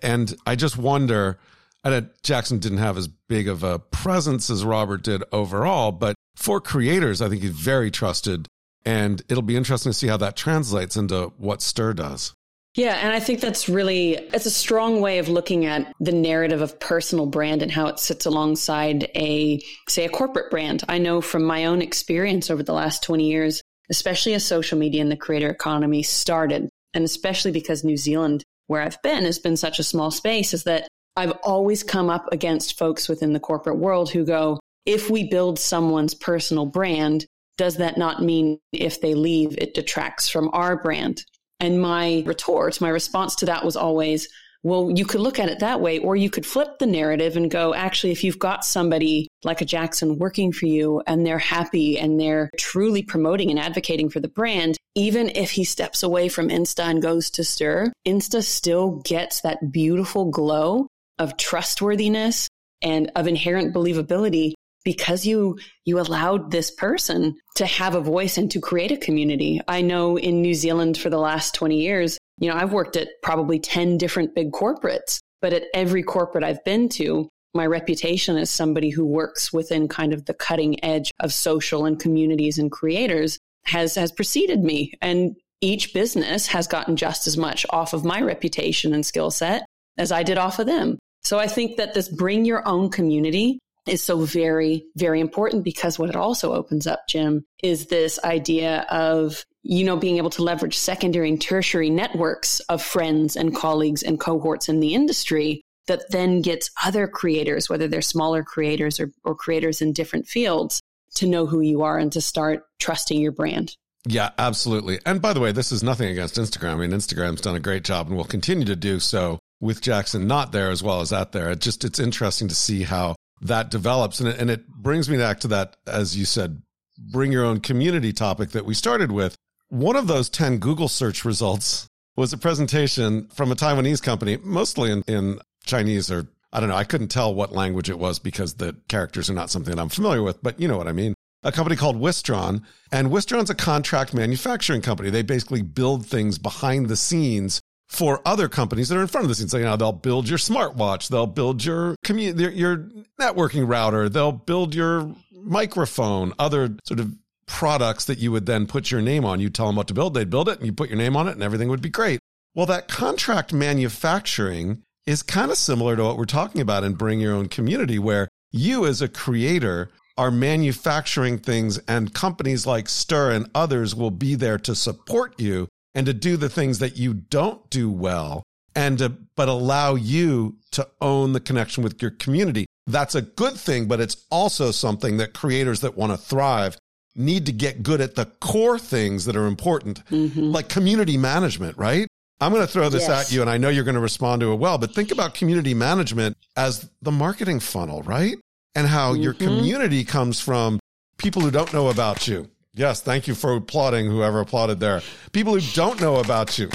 And 0.02 0.36
I 0.46 0.56
just 0.56 0.78
wonder, 0.78 1.39
and 1.84 2.10
Jackson 2.24 2.60
didn't 2.60 2.78
have 2.78 2.98
as 2.98 3.08
big 3.08 3.48
of 3.48 3.63
a 3.63 3.80
presence 3.80 4.50
as 4.50 4.63
Robert 4.63 5.04
did 5.04 5.24
overall, 5.32 5.91
but 5.91 6.15
for 6.36 6.62
creators, 6.62 7.22
I 7.22 7.30
think 7.30 7.41
he's 7.41 7.52
very 7.52 7.91
trusted. 7.91 8.48
And 8.86 9.22
it'll 9.30 9.43
be 9.43 9.56
interesting 9.56 9.91
to 9.91 9.98
see 9.98 10.08
how 10.08 10.17
that 10.17 10.36
translates 10.36 10.98
into 10.98 11.34
what 11.38 11.62
Stir 11.62 11.93
does. 11.93 12.34
Yeah, 12.76 12.96
and 12.96 13.13
I 13.13 13.19
think 13.19 13.39
that's 13.39 13.69
really 13.69 14.13
it's 14.13 14.48
a 14.48 14.52
strong 14.52 15.00
way 15.00 15.19
of 15.19 15.30
looking 15.30 15.65
at 15.65 15.93
the 16.00 16.12
narrative 16.12 16.62
of 16.62 16.80
personal 16.80 17.28
brand 17.28 17.62
and 17.62 17.72
how 17.72 17.86
it 17.86 18.00
sits 18.00 18.26
alongside 18.26 19.04
a 19.15 19.62
say 19.88 20.06
a 20.06 20.10
corporate 20.10 20.50
brand. 20.50 20.84
I 20.89 20.98
know 20.98 21.22
from 21.22 21.43
my 21.43 21.65
own 21.65 21.84
experience 21.84 22.50
over 22.50 22.63
the 22.63 22.74
last 22.74 23.04
20 23.04 23.30
years, 23.30 23.62
especially 23.91 24.34
as 24.34 24.43
social 24.43 24.80
media 24.80 25.04
and 25.04 25.12
the 25.12 25.15
creator 25.15 25.50
economy 25.50 26.02
started, 26.02 26.67
and 26.96 27.04
especially 27.04 27.52
because 27.52 27.84
New 27.84 27.98
Zealand 27.98 28.43
where 28.67 28.82
I've 28.82 29.02
been 29.02 29.26
has 29.26 29.39
been 29.39 29.58
such 29.58 29.78
a 29.78 29.84
small 29.84 30.10
space 30.10 30.54
is 30.54 30.63
that 30.63 30.88
I've 31.15 31.34
always 31.43 31.84
come 31.84 32.10
up 32.10 32.28
against 32.32 32.78
folks 32.78 33.08
within 33.08 33.34
the 33.34 33.39
corporate 33.39 33.78
world 33.78 34.10
who 34.10 34.26
go, 34.26 34.60
if 34.86 35.10
we 35.10 35.30
build 35.30 35.60
someone's 35.60 36.13
personal 36.13 36.65
brand, 36.65 37.26
does 37.58 37.78
that 37.78 37.97
not 37.97 38.23
mean 38.23 38.60
if 38.71 38.99
they 38.99 39.13
leave, 39.13 39.56
it 39.58 39.73
detracts 39.73 40.28
from 40.28 40.49
our 40.54 40.76
brand? 40.76 41.23
And 41.60 41.82
my 41.82 42.23
retort, 42.26 42.82
my 42.82 42.89
response 42.89 43.36
to 43.36 43.45
that 43.45 43.63
was 43.63 43.76
always, 43.76 44.28
well, 44.63 44.91
you 44.93 45.06
could 45.06 45.21
look 45.21 45.39
at 45.39 45.49
it 45.49 45.60
that 45.60 45.82
way, 45.82 45.99
or 45.99 46.15
you 46.15 46.30
could 46.30 46.45
flip 46.45 46.80
the 46.80 46.86
narrative 46.86 47.38
and 47.38 47.52
go, 47.52 47.73
actually, 47.73 48.12
if 48.12 48.23
you've 48.23 48.39
got 48.39 48.65
somebody 48.65 49.28
like 49.43 49.62
a 49.62 49.65
Jackson 49.65 50.17
working 50.17 50.52
for 50.52 50.65
you 50.65 51.02
and 51.06 51.26
they're 51.26 51.38
happy 51.38 51.99
and 51.99 52.19
they're 52.19 52.49
truly 52.58 53.04
promoting 53.04 53.49
and 53.49 53.60
advocating 53.60 54.10
for 54.10 54.19
the 54.19 54.30
brand, 54.30 54.78
even 54.95 55.30
if 55.36 55.52
he 55.52 55.63
steps 55.63 56.02
away 56.02 56.30
from 56.30 56.49
Insta 56.49 56.84
and 56.86 57.02
goes 57.02 57.30
to 57.32 57.43
Stir, 57.43 57.91
Insta 58.08 58.41
still 58.41 59.02
gets 59.06 59.41
that 59.41 59.71
beautiful 59.71 60.32
glow 60.32 60.88
of 61.19 61.38
trustworthiness 61.38 62.47
and 62.82 63.12
of 63.15 63.28
inherent 63.28 63.73
believability 63.73 64.54
because 64.84 65.26
you 65.26 65.58
you 65.86 65.99
allowed 65.99 66.52
this 66.52 66.71
person 66.71 67.36
to 67.56 67.65
have 67.65 67.95
a 67.95 68.02
voice 68.02 68.38
and 68.38 68.52
to 68.52 68.60
create 68.60 68.91
a 68.91 68.97
community. 68.97 69.62
I 69.67 69.82
know 69.82 70.17
in 70.17 70.41
New 70.41 70.54
Zealand 70.54 70.97
for 70.97 71.10
the 71.10 71.19
last 71.19 71.56
20 71.56 71.80
years, 71.80 72.17
you 72.39 72.49
know, 72.49 72.56
I've 72.56 72.73
worked 72.73 72.97
at 72.97 73.10
probably 73.21 73.60
10 73.60 73.97
different 73.97 74.36
big 74.36 74.52
corporates, 74.52 75.19
but 75.41 75.54
at 75.54 75.63
every 75.73 76.04
corporate 76.04 76.43
I've 76.43 76.63
been 76.65 76.89
to, 76.89 77.30
my 77.54 77.65
reputation 77.65 78.38
as 78.38 78.49
somebody 78.49 78.89
who 78.89 79.06
works 79.06 79.54
within 79.54 79.88
kind 79.88 80.13
of 80.13 80.26
the 80.26 80.34
cutting 80.34 80.84
edge 80.84 81.12
of 81.19 81.32
social 81.32 81.86
and 81.86 81.99
communities 81.99 82.58
and 82.58 82.71
creators 82.71 83.38
has 83.65 83.95
has 83.95 84.12
preceded 84.12 84.62
me 84.62 84.91
and 85.02 85.36
each 85.62 85.93
business 85.93 86.47
has 86.47 86.67
gotten 86.67 86.97
just 86.97 87.26
as 87.26 87.38
much 87.38 87.65
off 87.69 87.93
of 87.93 88.04
my 88.04 88.19
reputation 88.21 88.93
and 88.93 89.06
skill 89.06 89.32
set 89.32 89.63
as 89.97 90.12
I 90.12 90.23
did 90.23 90.38
off 90.38 90.60
of 90.60 90.65
them. 90.65 90.97
So 91.23 91.39
I 91.39 91.47
think 91.47 91.77
that 91.77 91.93
this 91.93 92.09
bring 92.09 92.45
your 92.45 92.67
own 92.67 92.89
community 92.89 93.59
is 93.88 94.01
so 94.01 94.19
very, 94.19 94.86
very 94.95 95.19
important 95.19 95.63
because 95.63 95.99
what 95.99 96.09
it 96.09 96.15
also 96.15 96.53
opens 96.53 96.88
up, 96.88 97.07
Jim, 97.07 97.45
is 97.62 97.88
this 97.88 98.19
idea 98.23 98.86
of, 98.89 99.43
you 99.62 99.83
know, 99.83 99.97
being 99.97 100.17
able 100.17 100.29
to 100.31 100.43
leverage 100.43 100.77
secondary 100.77 101.29
and 101.29 101.41
tertiary 101.41 101.89
networks 101.89 102.59
of 102.62 102.81
friends 102.81 103.36
and 103.36 103.55
colleagues 103.55 104.03
and 104.03 104.19
cohorts 104.19 104.69
in 104.69 104.79
the 104.79 104.93
industry 104.93 105.62
that 105.88 106.09
then 106.12 106.41
gets 106.41 106.71
other 106.83 107.07
creators, 107.07 107.69
whether 107.69 107.88
they're 107.88 108.01
smaller 108.01 108.41
creators 108.41 108.99
or, 108.99 109.12
or 109.25 109.36
creators 109.36 109.81
in 109.81 109.91
different 109.91 110.27
fields, 110.27 110.81
to 111.15 111.27
know 111.27 111.45
who 111.45 111.59
you 111.59 111.81
are 111.81 111.97
and 111.97 112.12
to 112.13 112.21
start 112.21 112.63
trusting 112.79 113.19
your 113.19 113.33
brand. 113.33 113.75
Yeah, 114.05 114.31
absolutely. 114.38 114.99
And 115.05 115.21
by 115.21 115.33
the 115.33 115.39
way, 115.39 115.51
this 115.51 115.71
is 115.71 115.83
nothing 115.83 116.09
against 116.09 116.36
Instagram. 116.36 116.73
I 116.73 116.75
mean, 116.75 116.91
Instagram's 116.91 117.41
done 117.41 117.55
a 117.55 117.59
great 117.59 117.83
job 117.83 118.07
and 118.07 118.17
will 118.17 118.23
continue 118.23 118.65
to 118.65 118.75
do 118.75 118.99
so 118.99 119.39
with 119.63 119.80
Jackson 119.80 120.28
not 120.28 120.52
there 120.52 120.69
as 120.69 120.84
well 120.84 120.99
as 120.99 121.12
that 121.12 121.32
there. 121.32 121.49
It 121.49 121.62
just 121.62 121.86
it's 121.86 121.99
interesting 121.99 122.49
to 122.49 122.56
see 122.56 122.84
how 122.84 123.15
that 123.41 123.71
develops. 123.71 124.19
And 124.19 124.28
it, 124.28 124.38
and 124.38 124.49
it 124.49 124.67
brings 124.67 125.10
me 125.10 125.17
back 125.17 125.39
to 125.39 125.47
that, 125.47 125.78
as 125.88 126.17
you 126.17 126.26
said, 126.26 126.62
bring 126.97 127.32
your 127.32 127.45
own 127.45 127.62
community 127.62 128.12
topic 128.12 128.49
that 128.49 128.65
we 128.65 128.73
started 128.73 129.12
with. 129.12 129.36
One 129.69 129.95
of 129.95 130.08
those 130.08 130.30
10 130.30 130.58
Google 130.58 130.89
search 130.89 131.23
results 131.23 131.88
was 132.17 132.34
a 132.34 132.38
presentation 132.38 133.30
from 133.30 133.54
a 133.54 133.56
Taiwanese 133.56 134.04
company, 134.04 134.38
mostly 134.43 134.91
in, 134.91 135.02
in 135.08 135.39
Chinese 135.65 136.12
or 136.12 136.28
I 136.52 136.60
don't 136.60 136.69
know. 136.69 136.76
I 136.76 136.84
couldn't 136.84 137.08
tell 137.08 137.34
what 137.34 137.54
language 137.54 137.89
it 137.89 137.97
was 137.97 138.19
because 138.19 138.56
the 138.56 138.76
characters 138.89 139.30
are 139.30 139.34
not 139.34 139.49
something 139.49 139.73
that 139.73 139.82
I'm 139.82 139.89
familiar 139.89 140.21
with, 140.21 140.43
but 140.43 140.60
you 140.60 140.67
know 140.67 140.78
what 140.78 140.89
I 140.89 140.91
mean. 140.91 141.15
A 141.41 141.52
company 141.52 141.76
called 141.76 141.99
Wistron, 141.99 142.62
and 142.91 143.10
Wistron's 143.10 143.49
a 143.49 143.56
contract 143.56 144.13
manufacturing 144.13 144.82
company. 144.82 145.10
They 145.10 145.23
basically 145.23 145.62
build 145.62 146.06
things 146.06 146.38
behind 146.38 146.89
the 146.89 146.95
scenes 146.95 147.60
for 147.88 148.22
other 148.26 148.48
companies 148.48 148.89
that 148.89 148.98
are 148.98 149.02
in 149.02 149.08
front 149.08 149.26
of 149.26 149.30
the 149.30 149.36
scenes. 149.36 149.52
So, 149.52 149.58
you 149.58 149.65
know, 149.65 149.76
they'll 149.76 149.91
build 149.91 150.28
your 150.28 150.39
smartwatch, 150.39 151.10
they'll 151.10 151.28
build 151.28 151.63
your 151.63 151.96
community, 152.04 152.56
your 152.56 152.89
networking 153.19 153.67
router, 153.67 154.10
they'll 154.10 154.32
build 154.32 154.74
your 154.74 155.13
microphone, 155.32 156.34
other 156.39 156.76
sort 156.86 157.00
of 157.00 157.13
products 157.46 158.06
that 158.06 158.19
you 158.19 158.32
would 158.32 158.46
then 158.46 158.65
put 158.65 158.89
your 158.89 159.02
name 159.02 159.26
on. 159.26 159.39
You 159.39 159.50
tell 159.50 159.67
them 159.67 159.76
what 159.76 159.88
to 159.88 159.93
build, 159.93 160.13
they'd 160.13 160.30
build 160.30 160.50
it, 160.50 160.58
and 160.58 160.65
you 160.65 160.74
put 160.74 160.89
your 160.89 160.98
name 160.98 161.15
on 161.15 161.28
it, 161.28 161.34
and 161.34 161.43
everything 161.43 161.69
would 161.69 161.82
be 161.82 161.89
great. 161.89 162.19
Well, 162.56 162.65
that 162.67 162.88
contract 162.88 163.52
manufacturing 163.52 164.84
is 165.06 165.22
kind 165.22 165.52
of 165.52 165.58
similar 165.58 165.96
to 165.96 166.04
what 166.04 166.17
we're 166.17 166.26
talking 166.26 166.62
about 166.62 166.84
in 166.84 166.93
Bring 166.93 167.19
Your 167.19 167.36
Own 167.36 167.50
Community, 167.50 168.00
where 168.00 168.30
you 168.52 168.86
as 168.86 169.02
a 169.02 169.08
creator 169.08 169.89
are 170.17 170.32
manufacturing 170.32 171.39
things, 171.39 171.80
and 171.88 172.13
companies 172.13 172.65
like 172.65 172.88
Stir 172.88 173.32
and 173.32 173.50
others 173.54 173.96
will 173.96 174.12
be 174.12 174.36
there 174.36 174.60
to 174.60 174.76
support 174.76 175.39
you 175.39 175.67
and 175.95 176.06
to 176.06 176.13
do 176.13 176.38
the 176.38 176.49
things 176.49 176.79
that 176.79 176.97
you 176.97 177.13
don't 177.13 177.69
do 177.69 177.89
well 177.89 178.43
and 178.75 178.97
to, 178.97 179.10
but 179.36 179.47
allow 179.47 179.95
you 179.95 180.58
to 180.71 180.88
own 181.01 181.34
the 181.34 181.39
connection 181.39 181.84
with 181.84 182.01
your 182.01 182.12
community. 182.12 182.65
That's 182.88 183.15
a 183.15 183.21
good 183.21 183.53
thing, 183.53 183.88
but 183.88 183.99
it's 183.99 184.25
also 184.29 184.71
something 184.71 185.17
that 185.17 185.34
creators 185.34 185.82
that 185.82 185.95
want 185.95 186.12
to 186.12 186.17
thrive 186.17 186.77
need 187.15 187.45
to 187.45 187.51
get 187.51 187.84
good 187.84 188.01
at 188.01 188.15
the 188.15 188.25
core 188.25 188.79
things 188.79 189.25
that 189.25 189.36
are 189.36 189.45
important, 189.45 190.03
mm-hmm. 190.08 190.51
like 190.51 190.67
community 190.67 191.17
management, 191.17 191.77
right? 191.77 192.08
I'm 192.41 192.51
going 192.51 192.65
to 192.65 192.71
throw 192.71 192.89
this 192.89 193.08
yes. 193.08 193.27
at 193.27 193.32
you 193.32 193.41
and 193.41 193.49
I 193.49 193.58
know 193.58 193.69
you're 193.69 193.84
going 193.84 193.95
to 193.95 194.01
respond 194.01 194.41
to 194.41 194.51
it 194.51 194.56
well, 194.56 194.77
but 194.77 194.93
think 194.93 195.12
about 195.12 195.34
community 195.34 195.73
management 195.73 196.36
as 196.58 196.89
the 197.01 197.12
marketing 197.12 197.60
funnel, 197.60 198.01
right? 198.03 198.36
And 198.75 198.88
how 198.88 199.13
mm-hmm. 199.13 199.21
your 199.21 199.34
community 199.34 200.03
comes 200.03 200.39
from 200.39 200.79
people 201.17 201.41
who 201.41 201.51
don't 201.51 201.71
know 201.71 201.89
about 201.89 202.27
you, 202.27 202.49
Yes, 202.75 203.01
thank 203.01 203.27
you 203.27 203.36
for 203.36 203.55
applauding 203.55 204.07
whoever 204.07 204.39
applauded 204.39 204.79
there. 204.79 205.01
People 205.31 205.53
who 205.53 205.62
don't 205.73 206.01
know 206.01 206.15
about 206.15 206.57
you. 206.57 206.69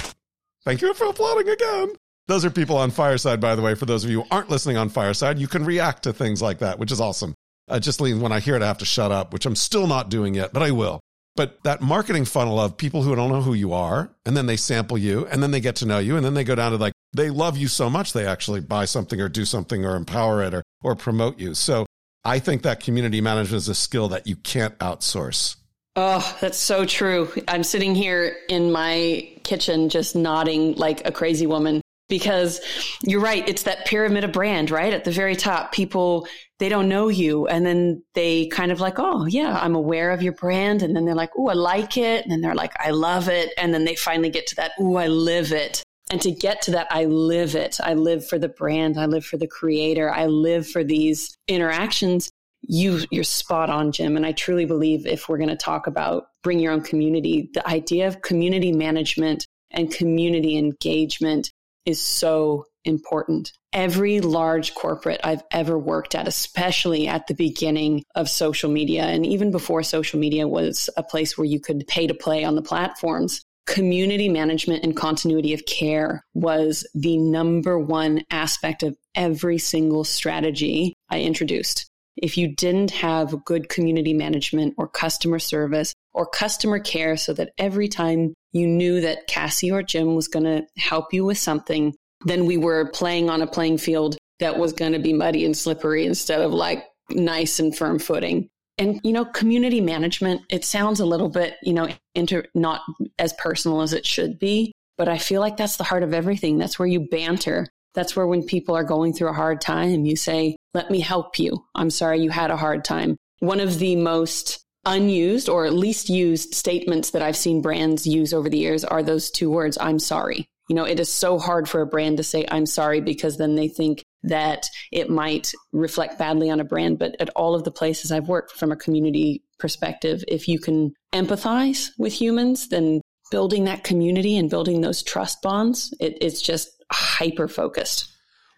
Thank 0.63 0.81
you 0.81 0.93
for 0.93 1.07
applauding 1.07 1.49
again. 1.49 1.93
Those 2.27 2.45
are 2.45 2.49
people 2.49 2.77
on 2.77 2.91
Fireside, 2.91 3.41
by 3.41 3.55
the 3.55 3.61
way. 3.61 3.75
For 3.75 3.85
those 3.85 4.05
of 4.05 4.11
you 4.11 4.21
who 4.21 4.27
aren't 4.31 4.49
listening 4.49 4.77
on 4.77 4.89
Fireside, 4.89 5.39
you 5.39 5.47
can 5.47 5.65
react 5.65 6.03
to 6.03 6.13
things 6.13 6.41
like 6.41 6.59
that, 6.59 6.79
which 6.79 6.91
is 6.91 7.01
awesome. 7.01 7.33
Uh, 7.67 7.79
just 7.79 7.99
lean 7.99 8.21
when 8.21 8.31
I 8.31 8.39
hear 8.39 8.55
it, 8.55 8.61
I 8.61 8.67
have 8.67 8.77
to 8.77 8.85
shut 8.85 9.11
up, 9.11 9.33
which 9.33 9.45
I'm 9.45 9.55
still 9.55 9.87
not 9.87 10.09
doing 10.09 10.35
yet, 10.35 10.53
but 10.53 10.63
I 10.63 10.71
will. 10.71 11.01
But 11.35 11.63
that 11.63 11.81
marketing 11.81 12.25
funnel 12.25 12.59
of 12.59 12.77
people 12.77 13.03
who 13.03 13.15
don't 13.15 13.31
know 13.31 13.41
who 13.41 13.53
you 13.53 13.73
are, 13.73 14.11
and 14.25 14.37
then 14.37 14.45
they 14.45 14.57
sample 14.57 14.97
you, 14.97 15.25
and 15.27 15.43
then 15.43 15.51
they 15.51 15.59
get 15.59 15.75
to 15.77 15.85
know 15.85 15.99
you, 15.99 16.15
and 16.15 16.25
then 16.25 16.33
they 16.33 16.43
go 16.43 16.55
down 16.55 16.71
to 16.71 16.77
like, 16.77 16.93
they 17.13 17.29
love 17.29 17.57
you 17.57 17.67
so 17.67 17.89
much, 17.89 18.13
they 18.13 18.25
actually 18.25 18.61
buy 18.61 18.85
something 18.85 19.19
or 19.19 19.29
do 19.29 19.45
something 19.45 19.85
or 19.85 19.95
empower 19.95 20.43
it 20.43 20.53
or, 20.53 20.63
or 20.83 20.95
promote 20.95 21.39
you. 21.39 21.53
So 21.53 21.85
I 22.23 22.39
think 22.39 22.61
that 22.63 22.79
community 22.79 23.21
management 23.21 23.57
is 23.57 23.69
a 23.69 23.75
skill 23.75 24.07
that 24.09 24.27
you 24.27 24.35
can't 24.35 24.77
outsource. 24.79 25.55
Oh, 25.95 26.37
that's 26.39 26.57
so 26.57 26.85
true. 26.85 27.31
I'm 27.47 27.63
sitting 27.63 27.95
here 27.95 28.37
in 28.47 28.71
my 28.71 29.33
kitchen 29.43 29.89
just 29.89 30.15
nodding 30.15 30.75
like 30.75 31.05
a 31.05 31.11
crazy 31.11 31.47
woman 31.47 31.81
because 32.07 32.61
you're 33.03 33.21
right. 33.21 33.47
It's 33.47 33.63
that 33.63 33.85
pyramid 33.85 34.23
of 34.23 34.31
brand, 34.31 34.71
right? 34.71 34.93
At 34.93 35.03
the 35.03 35.11
very 35.11 35.35
top, 35.35 35.71
people, 35.71 36.27
they 36.57 36.69
don't 36.69 36.89
know 36.89 37.07
you. 37.07 37.47
And 37.47 37.65
then 37.65 38.03
they 38.15 38.47
kind 38.47 38.71
of 38.71 38.79
like, 38.79 38.95
oh, 38.97 39.25
yeah, 39.25 39.57
I'm 39.61 39.75
aware 39.75 40.11
of 40.11 40.21
your 40.21 40.33
brand. 40.33 40.83
And 40.83 40.95
then 40.95 41.05
they're 41.05 41.15
like, 41.15 41.31
oh, 41.37 41.47
I 41.47 41.53
like 41.53 41.97
it. 41.97 42.23
And 42.23 42.31
then 42.31 42.41
they're 42.41 42.55
like, 42.55 42.73
I 42.79 42.91
love 42.91 43.29
it. 43.29 43.51
And 43.57 43.73
then 43.73 43.85
they 43.85 43.95
finally 43.95 44.29
get 44.29 44.47
to 44.47 44.55
that, 44.55 44.71
oh, 44.79 44.95
I 44.95 45.07
live 45.07 45.51
it. 45.51 45.83
And 46.11 46.21
to 46.21 46.31
get 46.31 46.63
to 46.63 46.71
that, 46.71 46.87
I 46.89 47.05
live 47.05 47.55
it. 47.55 47.77
I 47.83 47.93
live 47.93 48.27
for 48.27 48.39
the 48.39 48.49
brand. 48.49 48.99
I 48.99 49.05
live 49.05 49.25
for 49.25 49.37
the 49.37 49.47
creator. 49.47 50.11
I 50.11 50.25
live 50.25 50.67
for 50.67 50.83
these 50.83 51.37
interactions 51.47 52.28
you 52.71 53.01
you're 53.11 53.23
spot 53.23 53.69
on 53.69 53.91
jim 53.91 54.15
and 54.15 54.25
i 54.25 54.31
truly 54.31 54.65
believe 54.65 55.05
if 55.05 55.27
we're 55.27 55.37
going 55.37 55.49
to 55.49 55.57
talk 55.57 55.87
about 55.87 56.27
bring 56.43 56.59
your 56.59 56.71
own 56.71 56.81
community 56.81 57.49
the 57.53 57.67
idea 57.67 58.07
of 58.07 58.21
community 58.21 58.71
management 58.71 59.45
and 59.71 59.91
community 59.91 60.57
engagement 60.57 61.51
is 61.85 62.01
so 62.01 62.65
important. 62.85 63.51
Every 63.73 64.19
large 64.21 64.73
corporate 64.73 65.19
I've 65.23 65.43
ever 65.51 65.77
worked 65.77 66.15
at, 66.15 66.27
especially 66.27 67.07
at 67.07 67.27
the 67.27 67.33
beginning 67.33 68.03
of 68.15 68.29
social 68.29 68.69
media, 68.69 69.03
and 69.03 69.25
even 69.25 69.51
before 69.51 69.83
social 69.83 70.19
media 70.19 70.47
was 70.47 70.89
a 70.97 71.03
place 71.03 71.37
where 71.37 71.45
you 71.45 71.59
could 71.59 71.85
pay 71.87 72.07
to 72.07 72.13
play 72.13 72.43
on 72.43 72.55
the 72.55 72.61
platforms, 72.61 73.41
community 73.67 74.29
management 74.29 74.83
and 74.83 74.95
continuity 74.95 75.53
of 75.53 75.65
care 75.65 76.23
was 76.33 76.87
the 76.95 77.17
number 77.17 77.77
one 77.77 78.23
aspect 78.31 78.81
of 78.81 78.97
every 79.13 79.59
single 79.59 80.03
strategy 80.03 80.93
I 81.09 81.21
introduced. 81.21 81.88
If 82.21 82.37
you 82.37 82.55
didn't 82.55 82.91
have 82.91 83.45
good 83.45 83.69
community 83.69 84.13
management 84.13 84.75
or 84.77 84.87
customer 84.87 85.39
service 85.39 85.93
or 86.13 86.25
customer 86.25 86.79
care 86.79 87.17
so 87.17 87.33
that 87.33 87.51
every 87.57 87.87
time 87.87 88.33
you 88.51 88.67
knew 88.67 89.01
that 89.01 89.27
Cassie 89.27 89.71
or 89.71 89.83
Jim 89.83 90.15
was 90.15 90.27
going 90.27 90.45
to 90.45 90.65
help 90.77 91.13
you 91.13 91.25
with 91.25 91.37
something, 91.37 91.95
then 92.25 92.45
we 92.45 92.57
were 92.57 92.89
playing 92.89 93.29
on 93.29 93.41
a 93.41 93.47
playing 93.47 93.77
field 93.77 94.17
that 94.39 94.57
was 94.57 94.73
going 94.73 94.93
to 94.93 94.99
be 94.99 95.13
muddy 95.13 95.45
and 95.45 95.55
slippery 95.55 96.05
instead 96.05 96.41
of 96.41 96.53
like 96.53 96.85
nice 97.09 97.59
and 97.59 97.75
firm 97.75 97.99
footing. 97.99 98.49
And, 98.77 98.99
you 99.03 99.11
know, 99.11 99.25
community 99.25 99.81
management, 99.81 100.41
it 100.49 100.63
sounds 100.63 101.01
a 101.01 101.05
little 101.05 101.29
bit, 101.29 101.55
you 101.61 101.73
know, 101.73 101.89
inter, 102.15 102.45
not 102.55 102.81
as 103.17 103.33
personal 103.33 103.81
as 103.81 103.91
it 103.91 104.05
should 104.05 104.39
be, 104.39 104.71
but 104.97 105.09
I 105.09 105.17
feel 105.17 105.41
like 105.41 105.57
that's 105.57 105.75
the 105.75 105.83
heart 105.83 106.03
of 106.03 106.13
everything. 106.13 106.57
That's 106.57 106.79
where 106.79 106.87
you 106.87 107.01
banter. 107.01 107.67
That's 107.95 108.15
where 108.15 108.27
when 108.27 108.43
people 108.43 108.75
are 108.75 108.83
going 108.83 109.13
through 109.13 109.29
a 109.29 109.33
hard 109.33 109.61
time, 109.61 110.05
you 110.05 110.15
say, 110.15 110.55
let 110.73 110.91
me 110.91 110.99
help 110.99 111.39
you. 111.39 111.65
I'm 111.75 111.89
sorry 111.89 112.21
you 112.21 112.29
had 112.29 112.51
a 112.51 112.57
hard 112.57 112.85
time. 112.85 113.17
One 113.39 113.59
of 113.59 113.79
the 113.79 113.95
most 113.95 114.63
unused 114.85 115.49
or 115.49 115.65
at 115.65 115.73
least 115.73 116.09
used 116.09 116.53
statements 116.53 117.11
that 117.11 117.21
I've 117.21 117.37
seen 117.37 117.61
brands 117.61 118.07
use 118.07 118.33
over 118.33 118.49
the 118.49 118.57
years 118.57 118.85
are 118.85 119.03
those 119.03 119.29
two 119.31 119.49
words, 119.49 119.77
I'm 119.79 119.99
sorry. 119.99 120.45
You 120.69 120.75
know, 120.75 120.85
it 120.85 120.99
is 120.99 121.11
so 121.11 121.39
hard 121.39 121.67
for 121.67 121.81
a 121.81 121.87
brand 121.87 122.17
to 122.17 122.23
say, 122.23 122.45
I'm 122.49 122.67
sorry, 122.67 123.01
because 123.01 123.37
then 123.37 123.55
they 123.55 123.67
think 123.67 124.03
that 124.23 124.67
it 124.91 125.09
might 125.09 125.51
reflect 125.73 126.19
badly 126.19 126.49
on 126.49 126.59
a 126.59 126.63
brand. 126.65 126.99
But 126.99 127.15
at 127.19 127.29
all 127.29 127.55
of 127.55 127.63
the 127.63 127.71
places 127.71 128.11
I've 128.11 128.27
worked 128.27 128.51
from 128.51 128.71
a 128.71 128.77
community 128.77 129.41
perspective, 129.57 130.23
if 130.27 130.47
you 130.47 130.59
can 130.59 130.93
empathize 131.11 131.87
with 131.97 132.13
humans, 132.13 132.69
then 132.69 133.01
building 133.31 133.63
that 133.63 133.83
community 133.83 134.37
and 134.37 134.49
building 134.49 134.81
those 134.81 135.01
trust 135.01 135.41
bonds, 135.41 135.93
it, 135.99 136.17
it's 136.21 136.41
just 136.41 136.69
hyper 136.91 137.47
focused. 137.47 138.09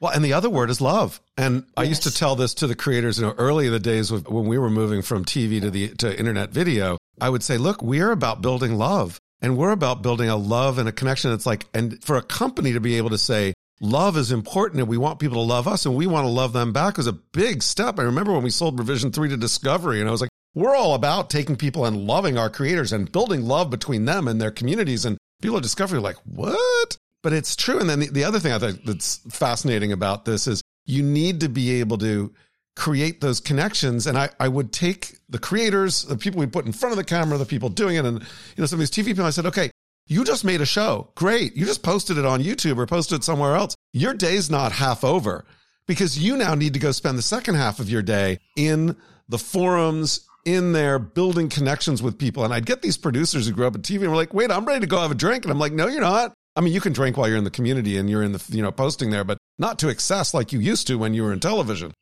Well, 0.01 0.11
and 0.11 0.25
the 0.25 0.33
other 0.33 0.49
word 0.49 0.71
is 0.71 0.81
love. 0.81 1.21
And 1.37 1.57
yes. 1.57 1.65
I 1.77 1.83
used 1.83 2.03
to 2.03 2.13
tell 2.13 2.35
this 2.35 2.55
to 2.55 2.67
the 2.67 2.75
creators, 2.75 3.19
you 3.19 3.25
know, 3.25 3.35
early 3.37 3.67
in 3.67 3.71
the 3.71 3.79
days 3.79 4.11
when 4.11 4.47
we 4.47 4.57
were 4.57 4.69
moving 4.69 5.03
from 5.03 5.25
TV 5.25 5.61
to 5.61 5.69
the 5.69 5.89
to 5.89 6.17
internet 6.17 6.49
video. 6.49 6.97
I 7.19 7.29
would 7.29 7.43
say, 7.43 7.57
look, 7.57 7.83
we're 7.83 8.11
about 8.11 8.41
building 8.41 8.77
love, 8.77 9.19
and 9.41 9.57
we're 9.57 9.71
about 9.71 10.01
building 10.01 10.27
a 10.27 10.35
love 10.35 10.79
and 10.79 10.89
a 10.89 10.91
connection. 10.91 11.31
It's 11.31 11.45
like, 11.45 11.67
and 11.73 12.03
for 12.03 12.17
a 12.17 12.23
company 12.23 12.73
to 12.73 12.79
be 12.79 12.97
able 12.97 13.11
to 13.11 13.17
say 13.17 13.53
love 13.79 14.17
is 14.17 14.31
important, 14.31 14.79
and 14.79 14.89
we 14.89 14.97
want 14.97 15.19
people 15.19 15.37
to 15.37 15.47
love 15.47 15.67
us, 15.67 15.85
and 15.85 15.95
we 15.95 16.07
want 16.07 16.25
to 16.25 16.31
love 16.31 16.53
them 16.53 16.73
back, 16.73 16.97
is 16.97 17.05
a 17.05 17.13
big 17.13 17.61
step. 17.61 17.99
I 17.99 18.03
remember 18.03 18.33
when 18.33 18.43
we 18.43 18.49
sold 18.49 18.79
Revision 18.79 19.11
Three 19.11 19.29
to 19.29 19.37
Discovery, 19.37 19.99
and 19.99 20.09
I 20.09 20.11
was 20.11 20.21
like, 20.21 20.31
we're 20.53 20.75
all 20.75 20.95
about 20.95 21.29
taking 21.29 21.55
people 21.55 21.85
and 21.85 22.07
loving 22.07 22.37
our 22.37 22.49
creators 22.49 22.91
and 22.91 23.11
building 23.11 23.43
love 23.43 23.69
between 23.69 24.05
them 24.05 24.27
and 24.27 24.41
their 24.41 24.51
communities. 24.51 25.05
And 25.05 25.17
people 25.41 25.57
at 25.57 25.63
Discovery 25.63 25.99
are 25.99 26.01
like, 26.01 26.17
what? 26.25 26.97
But 27.23 27.33
it's 27.33 27.55
true. 27.55 27.79
And 27.79 27.89
then 27.89 27.99
the, 27.99 28.09
the 28.09 28.23
other 28.23 28.39
thing 28.39 28.51
I 28.51 28.59
think 28.59 28.83
that's 28.83 29.17
fascinating 29.29 29.91
about 29.91 30.25
this 30.25 30.47
is 30.47 30.61
you 30.85 31.03
need 31.03 31.41
to 31.41 31.49
be 31.49 31.79
able 31.79 31.97
to 31.99 32.33
create 32.75 33.21
those 33.21 33.39
connections. 33.39 34.07
And 34.07 34.17
I, 34.17 34.29
I 34.39 34.47
would 34.47 34.71
take 34.71 35.17
the 35.29 35.39
creators, 35.39 36.03
the 36.03 36.17
people 36.17 36.39
we 36.39 36.47
put 36.47 36.65
in 36.65 36.71
front 36.71 36.93
of 36.93 36.97
the 36.97 37.03
camera, 37.03 37.37
the 37.37 37.45
people 37.45 37.69
doing 37.69 37.97
it, 37.97 38.05
and 38.05 38.19
you 38.19 38.25
know, 38.57 38.65
some 38.65 38.77
of 38.77 38.79
these 38.79 38.91
TV 38.91 39.07
people, 39.07 39.25
I 39.25 39.29
said, 39.29 39.45
okay, 39.45 39.69
you 40.07 40.23
just 40.23 40.43
made 40.43 40.61
a 40.61 40.65
show. 40.65 41.11
Great. 41.15 41.55
You 41.55 41.65
just 41.65 41.83
posted 41.83 42.17
it 42.17 42.25
on 42.25 42.41
YouTube 42.41 42.77
or 42.77 42.85
posted 42.85 43.19
it 43.19 43.23
somewhere 43.23 43.55
else. 43.55 43.75
Your 43.93 44.13
day's 44.13 44.49
not 44.49 44.71
half 44.71 45.03
over 45.03 45.45
because 45.85 46.17
you 46.19 46.37
now 46.37 46.55
need 46.55 46.73
to 46.73 46.79
go 46.79 46.91
spend 46.91 47.17
the 47.17 47.23
second 47.23 47.55
half 47.55 47.79
of 47.79 47.89
your 47.89 48.01
day 48.01 48.39
in 48.55 48.95
the 49.29 49.37
forums, 49.37 50.27
in 50.45 50.73
there 50.73 50.99
building 50.99 51.49
connections 51.49 52.01
with 52.01 52.17
people. 52.17 52.43
And 52.43 52.53
I'd 52.53 52.65
get 52.65 52.81
these 52.81 52.97
producers 52.97 53.47
who 53.47 53.53
grew 53.53 53.67
up 53.67 53.75
in 53.75 53.81
TV 53.81 54.01
and 54.01 54.09
were 54.09 54.15
like, 54.15 54.33
wait, 54.33 54.51
I'm 54.51 54.65
ready 54.65 54.81
to 54.81 54.87
go 54.87 54.99
have 54.99 55.11
a 55.11 55.15
drink. 55.15 55.45
And 55.45 55.51
I'm 55.51 55.59
like, 55.59 55.73
no, 55.73 55.87
you're 55.87 56.01
not. 56.01 56.33
I 56.55 56.61
mean, 56.61 56.73
you 56.73 56.81
can 56.81 56.93
drink 56.93 57.17
while 57.17 57.27
you're 57.27 57.37
in 57.37 57.43
the 57.43 57.51
community 57.51 57.97
and 57.97 58.09
you're 58.09 58.23
in 58.23 58.33
the, 58.33 58.43
you 58.49 58.61
know, 58.61 58.71
posting 58.71 59.09
there, 59.09 59.23
but 59.23 59.37
not 59.57 59.79
to 59.79 59.89
excess 59.89 60.33
like 60.33 60.51
you 60.51 60.59
used 60.59 60.87
to 60.87 60.97
when 60.97 61.13
you 61.13 61.23
were 61.23 61.31
in 61.31 61.39
television. 61.39 61.93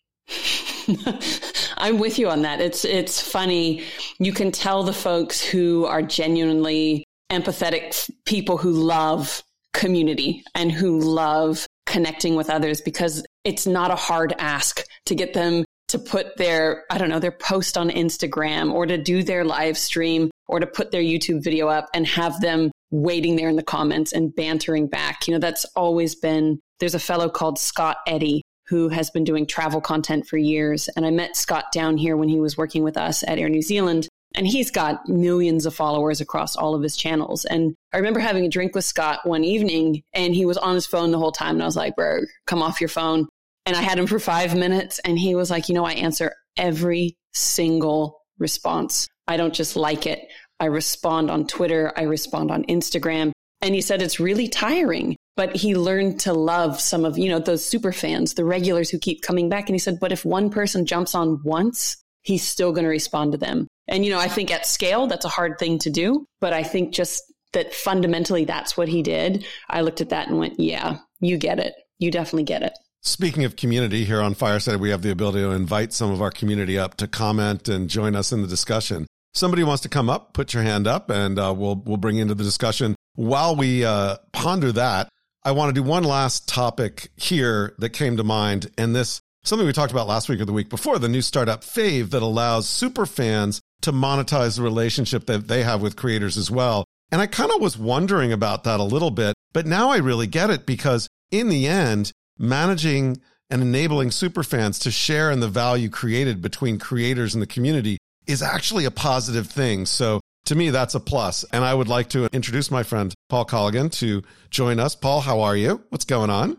I'm 1.77 1.99
with 1.99 2.19
you 2.19 2.29
on 2.29 2.41
that. 2.41 2.59
It's 2.59 2.83
it's 2.83 3.21
funny. 3.21 3.83
You 4.19 4.33
can 4.33 4.51
tell 4.51 4.83
the 4.83 4.93
folks 4.93 5.41
who 5.41 5.85
are 5.85 6.01
genuinely 6.01 7.05
empathetic 7.31 8.09
people 8.25 8.57
who 8.57 8.71
love 8.71 9.43
community 9.73 10.43
and 10.55 10.71
who 10.71 10.99
love 10.99 11.65
connecting 11.85 12.35
with 12.35 12.49
others 12.49 12.81
because 12.81 13.25
it's 13.43 13.65
not 13.65 13.91
a 13.91 13.95
hard 13.95 14.33
ask 14.39 14.81
to 15.05 15.15
get 15.15 15.33
them 15.33 15.63
to 15.87 15.99
put 15.99 16.37
their 16.37 16.85
I 16.89 16.97
don't 16.97 17.09
know, 17.09 17.19
their 17.19 17.31
post 17.31 17.77
on 17.77 17.89
Instagram 17.89 18.73
or 18.73 18.85
to 18.85 18.97
do 18.97 19.23
their 19.23 19.45
live 19.45 19.77
stream 19.77 20.31
or 20.47 20.59
to 20.59 20.67
put 20.67 20.91
their 20.91 21.01
YouTube 21.01 21.43
video 21.43 21.67
up 21.67 21.87
and 21.93 22.05
have 22.07 22.41
them 22.41 22.71
waiting 22.91 23.35
there 23.35 23.49
in 23.49 23.55
the 23.55 23.63
comments 23.63 24.11
and 24.13 24.35
bantering 24.35 24.87
back. 24.87 25.27
You 25.27 25.33
know, 25.33 25.39
that's 25.39 25.65
always 25.75 26.15
been, 26.15 26.59
there's 26.79 26.95
a 26.95 26.99
fellow 26.99 27.29
called 27.29 27.59
Scott 27.59 27.97
Eddy 28.07 28.41
who 28.67 28.89
has 28.89 29.09
been 29.09 29.23
doing 29.23 29.47
travel 29.47 29.81
content 29.81 30.27
for 30.27 30.37
years. 30.37 30.89
And 30.89 31.05
I 31.05 31.09
met 31.09 31.35
Scott 31.35 31.65
down 31.73 31.97
here 31.97 32.15
when 32.15 32.29
he 32.29 32.39
was 32.39 32.57
working 32.57 32.83
with 32.83 32.97
us 32.97 33.23
at 33.27 33.39
Air 33.39 33.49
New 33.49 33.63
Zealand. 33.63 34.07
And 34.35 34.45
he's 34.45 34.69
got 34.69 35.09
millions 35.09 35.65
of 35.65 35.73
followers 35.73 36.21
across 36.21 36.55
all 36.55 36.75
of 36.75 36.83
his 36.83 36.95
channels. 36.95 37.45
And 37.45 37.73
I 37.91 37.97
remember 37.97 38.19
having 38.19 38.45
a 38.45 38.49
drink 38.49 38.75
with 38.75 38.85
Scott 38.85 39.21
one 39.23 39.43
evening 39.43 40.03
and 40.13 40.35
he 40.35 40.45
was 40.45 40.57
on 40.57 40.75
his 40.75 40.85
phone 40.85 41.09
the 41.09 41.17
whole 41.17 41.31
time. 41.31 41.55
And 41.55 41.63
I 41.63 41.65
was 41.65 41.75
like, 41.75 41.95
bro, 41.95 42.19
come 42.45 42.61
off 42.61 42.79
your 42.79 42.89
phone. 42.89 43.27
And 43.65 43.75
I 43.75 43.81
had 43.81 43.97
him 43.97 44.05
for 44.05 44.19
five 44.19 44.55
minutes 44.55 44.99
and 44.99 45.17
he 45.17 45.33
was 45.33 45.49
like, 45.49 45.67
you 45.67 45.73
know, 45.73 45.85
I 45.85 45.93
answer 45.93 46.35
every 46.55 47.17
single 47.33 48.21
response. 48.37 49.07
I 49.27 49.37
don't 49.37 49.53
just 49.53 49.75
like 49.75 50.05
it. 50.05 50.27
I 50.59 50.65
respond 50.65 51.31
on 51.31 51.47
Twitter, 51.47 51.93
I 51.95 52.03
respond 52.03 52.51
on 52.51 52.63
Instagram. 52.65 53.31
And 53.61 53.75
he 53.75 53.81
said 53.81 54.01
it's 54.01 54.19
really 54.19 54.47
tiring, 54.47 55.17
but 55.35 55.55
he 55.55 55.75
learned 55.75 56.21
to 56.21 56.33
love 56.33 56.79
some 56.79 57.05
of, 57.05 57.17
you 57.17 57.29
know, 57.29 57.39
those 57.39 57.65
super 57.65 57.91
fans, 57.91 58.33
the 58.33 58.45
regulars 58.45 58.89
who 58.89 58.99
keep 58.99 59.21
coming 59.21 59.49
back. 59.49 59.67
And 59.67 59.75
he 59.75 59.79
said, 59.79 59.99
but 59.99 60.11
if 60.11 60.23
one 60.23 60.49
person 60.49 60.85
jumps 60.85 61.13
on 61.13 61.41
once, 61.43 61.97
he's 62.21 62.43
still 62.43 62.71
going 62.71 62.85
to 62.85 62.89
respond 62.89 63.33
to 63.33 63.37
them. 63.37 63.67
And, 63.87 64.05
you 64.05 64.11
know, 64.11 64.19
I 64.19 64.27
think 64.27 64.51
at 64.51 64.65
scale, 64.65 65.07
that's 65.07 65.25
a 65.25 65.29
hard 65.29 65.59
thing 65.59 65.79
to 65.79 65.89
do, 65.89 66.25
but 66.39 66.53
I 66.53 66.63
think 66.63 66.93
just 66.93 67.23
that 67.53 67.73
fundamentally 67.73 68.45
that's 68.45 68.77
what 68.77 68.87
he 68.87 69.01
did. 69.01 69.45
I 69.69 69.81
looked 69.81 70.01
at 70.01 70.09
that 70.09 70.27
and 70.27 70.37
went, 70.37 70.59
yeah, 70.59 70.99
you 71.19 71.37
get 71.37 71.59
it. 71.59 71.73
You 71.97 72.11
definitely 72.11 72.43
get 72.43 72.61
it. 72.61 72.73
Speaking 73.01 73.43
of 73.45 73.55
community 73.55 74.05
here 74.05 74.21
on 74.21 74.35
Fireside, 74.35 74.79
we 74.79 74.89
have 74.91 75.01
the 75.01 75.11
ability 75.11 75.39
to 75.39 75.51
invite 75.51 75.91
some 75.91 76.11
of 76.11 76.21
our 76.21 76.31
community 76.31 76.77
up 76.77 76.95
to 76.97 77.07
comment 77.07 77.67
and 77.67 77.89
join 77.89 78.15
us 78.15 78.31
in 78.31 78.41
the 78.41 78.47
discussion 78.47 79.07
somebody 79.33 79.63
wants 79.63 79.83
to 79.83 79.89
come 79.89 80.09
up, 80.09 80.33
put 80.33 80.53
your 80.53 80.63
hand 80.63 80.87
up, 80.87 81.09
and 81.09 81.39
uh, 81.39 81.53
we'll 81.55 81.81
we'll 81.85 81.97
bring 81.97 82.17
into 82.17 82.35
the 82.35 82.43
discussion. 82.43 82.95
While 83.15 83.55
we 83.55 83.83
uh, 83.83 84.17
ponder 84.31 84.71
that, 84.73 85.09
I 85.43 85.51
want 85.51 85.73
to 85.73 85.81
do 85.81 85.87
one 85.87 86.03
last 86.03 86.47
topic 86.47 87.09
here 87.15 87.75
that 87.79 87.89
came 87.89 88.17
to 88.17 88.23
mind, 88.23 88.71
and 88.77 88.95
this 88.95 89.21
something 89.43 89.65
we 89.65 89.73
talked 89.73 89.91
about 89.91 90.07
last 90.07 90.29
week 90.29 90.41
or 90.41 90.45
the 90.45 90.53
week 90.53 90.69
before 90.69 90.99
the 90.99 91.09
new 91.09 91.21
startup 91.21 91.61
Fave 91.61 92.09
that 92.11 92.21
allows 92.21 92.67
super 92.67 93.05
fans 93.05 93.61
to 93.81 93.91
monetize 93.91 94.57
the 94.57 94.63
relationship 94.63 95.25
that 95.27 95.47
they 95.47 95.63
have 95.63 95.81
with 95.81 95.95
creators 95.95 96.37
as 96.37 96.51
well. 96.51 96.85
And 97.11 97.21
I 97.21 97.27
kind 97.27 97.51
of 97.51 97.61
was 97.61 97.77
wondering 97.77 98.31
about 98.31 98.65
that 98.65 98.79
a 98.79 98.83
little 98.83 99.11
bit, 99.11 99.33
but 99.53 99.65
now 99.65 99.89
I 99.89 99.97
really 99.97 100.27
get 100.27 100.49
it 100.49 100.65
because 100.65 101.07
in 101.31 101.49
the 101.49 101.67
end, 101.67 102.11
managing 102.37 103.21
and 103.49 103.61
enabling 103.61 104.11
super 104.11 104.43
fans 104.43 104.77
to 104.79 104.91
share 104.91 105.31
in 105.31 105.39
the 105.39 105.47
value 105.47 105.89
created 105.89 106.41
between 106.41 106.77
creators 106.77 107.33
and 107.33 107.41
the 107.41 107.47
community 107.47 107.97
is 108.29 108.43
actually 108.43 108.85
a 108.85 108.91
positive 108.91 109.47
thing. 109.47 109.85
So 109.85 110.21
to 110.45 110.55
me, 110.55 110.69
that's 110.69 110.95
a 110.95 110.99
plus. 110.99 111.43
And 111.51 111.65
I 111.65 111.73
would 111.73 111.87
like 111.87 112.09
to 112.09 112.27
introduce 112.31 112.71
my 112.71 112.83
friend 112.83 113.13
Paul 113.27 113.45
Colligan 113.45 113.91
to 113.93 114.23
join 114.51 114.79
us. 114.79 114.95
Paul, 114.95 115.21
how 115.21 115.41
are 115.41 115.55
you? 115.55 115.83
What's 115.89 116.05
going 116.05 116.29
on? 116.29 116.57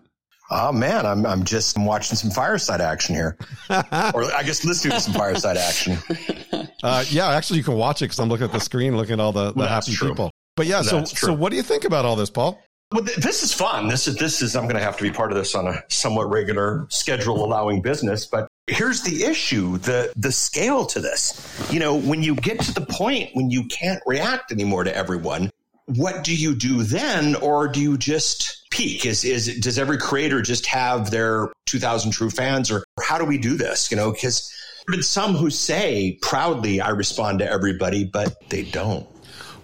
Oh 0.52 0.72
man, 0.72 1.06
I'm 1.06 1.24
I'm 1.24 1.44
just 1.44 1.78
watching 1.78 2.16
some 2.16 2.32
fireside 2.32 2.80
action 2.80 3.14
here, 3.14 3.38
or 3.70 4.24
I 4.34 4.42
guess 4.44 4.64
listening 4.64 4.94
to 4.94 5.00
some 5.00 5.14
fireside 5.14 5.56
action. 5.56 5.96
Uh, 6.82 7.04
yeah, 7.10 7.28
actually, 7.28 7.58
you 7.58 7.62
can 7.62 7.74
watch 7.74 8.00
it 8.00 8.06
because 8.06 8.18
I'm 8.18 8.30
looking 8.30 8.46
at 8.46 8.52
the 8.52 8.58
screen, 8.58 8.96
looking 8.96 9.12
at 9.12 9.20
all 9.20 9.32
the, 9.32 9.52
the 9.52 9.68
happy 9.68 9.92
true. 9.92 10.08
people. 10.08 10.30
But 10.56 10.66
yeah, 10.66 10.80
so 10.80 11.04
so 11.04 11.30
what 11.30 11.50
do 11.50 11.56
you 11.56 11.62
think 11.62 11.84
about 11.84 12.06
all 12.06 12.16
this, 12.16 12.30
Paul? 12.30 12.58
Well, 12.92 13.04
this 13.18 13.42
is 13.42 13.52
fun. 13.52 13.88
This 13.88 14.08
is 14.08 14.16
this 14.16 14.40
is 14.40 14.56
I'm 14.56 14.64
going 14.64 14.76
to 14.76 14.82
have 14.82 14.96
to 14.96 15.02
be 15.02 15.10
part 15.10 15.30
of 15.30 15.36
this 15.36 15.54
on 15.54 15.68
a 15.68 15.84
somewhat 15.88 16.30
regular 16.30 16.86
schedule 16.88 17.44
allowing 17.44 17.82
business. 17.82 18.24
But 18.24 18.48
here's 18.70 19.02
the 19.02 19.24
issue 19.24 19.78
the 19.78 20.12
the 20.16 20.32
scale 20.32 20.86
to 20.86 21.00
this 21.00 21.68
you 21.70 21.80
know 21.80 21.96
when 21.96 22.22
you 22.22 22.34
get 22.34 22.60
to 22.60 22.72
the 22.72 22.86
point 22.86 23.30
when 23.34 23.50
you 23.50 23.64
can't 23.64 24.02
react 24.06 24.52
anymore 24.52 24.84
to 24.84 24.94
everyone 24.94 25.50
what 25.86 26.22
do 26.22 26.34
you 26.34 26.54
do 26.54 26.82
then 26.82 27.34
or 27.36 27.66
do 27.66 27.80
you 27.80 27.98
just 27.98 28.66
peak 28.70 29.04
is 29.04 29.24
is 29.24 29.58
does 29.58 29.78
every 29.78 29.98
creator 29.98 30.40
just 30.40 30.66
have 30.66 31.10
their 31.10 31.48
2000 31.66 32.12
true 32.12 32.30
fans 32.30 32.70
or 32.70 32.84
how 33.02 33.18
do 33.18 33.24
we 33.24 33.36
do 33.36 33.56
this 33.56 33.90
you 33.90 33.96
know 33.96 34.12
because 34.12 34.52
there 34.86 34.96
been 34.96 35.02
some 35.02 35.34
who 35.34 35.50
say 35.50 36.16
proudly 36.22 36.80
i 36.80 36.90
respond 36.90 37.40
to 37.40 37.50
everybody 37.50 38.04
but 38.04 38.34
they 38.50 38.62
don't 38.62 39.06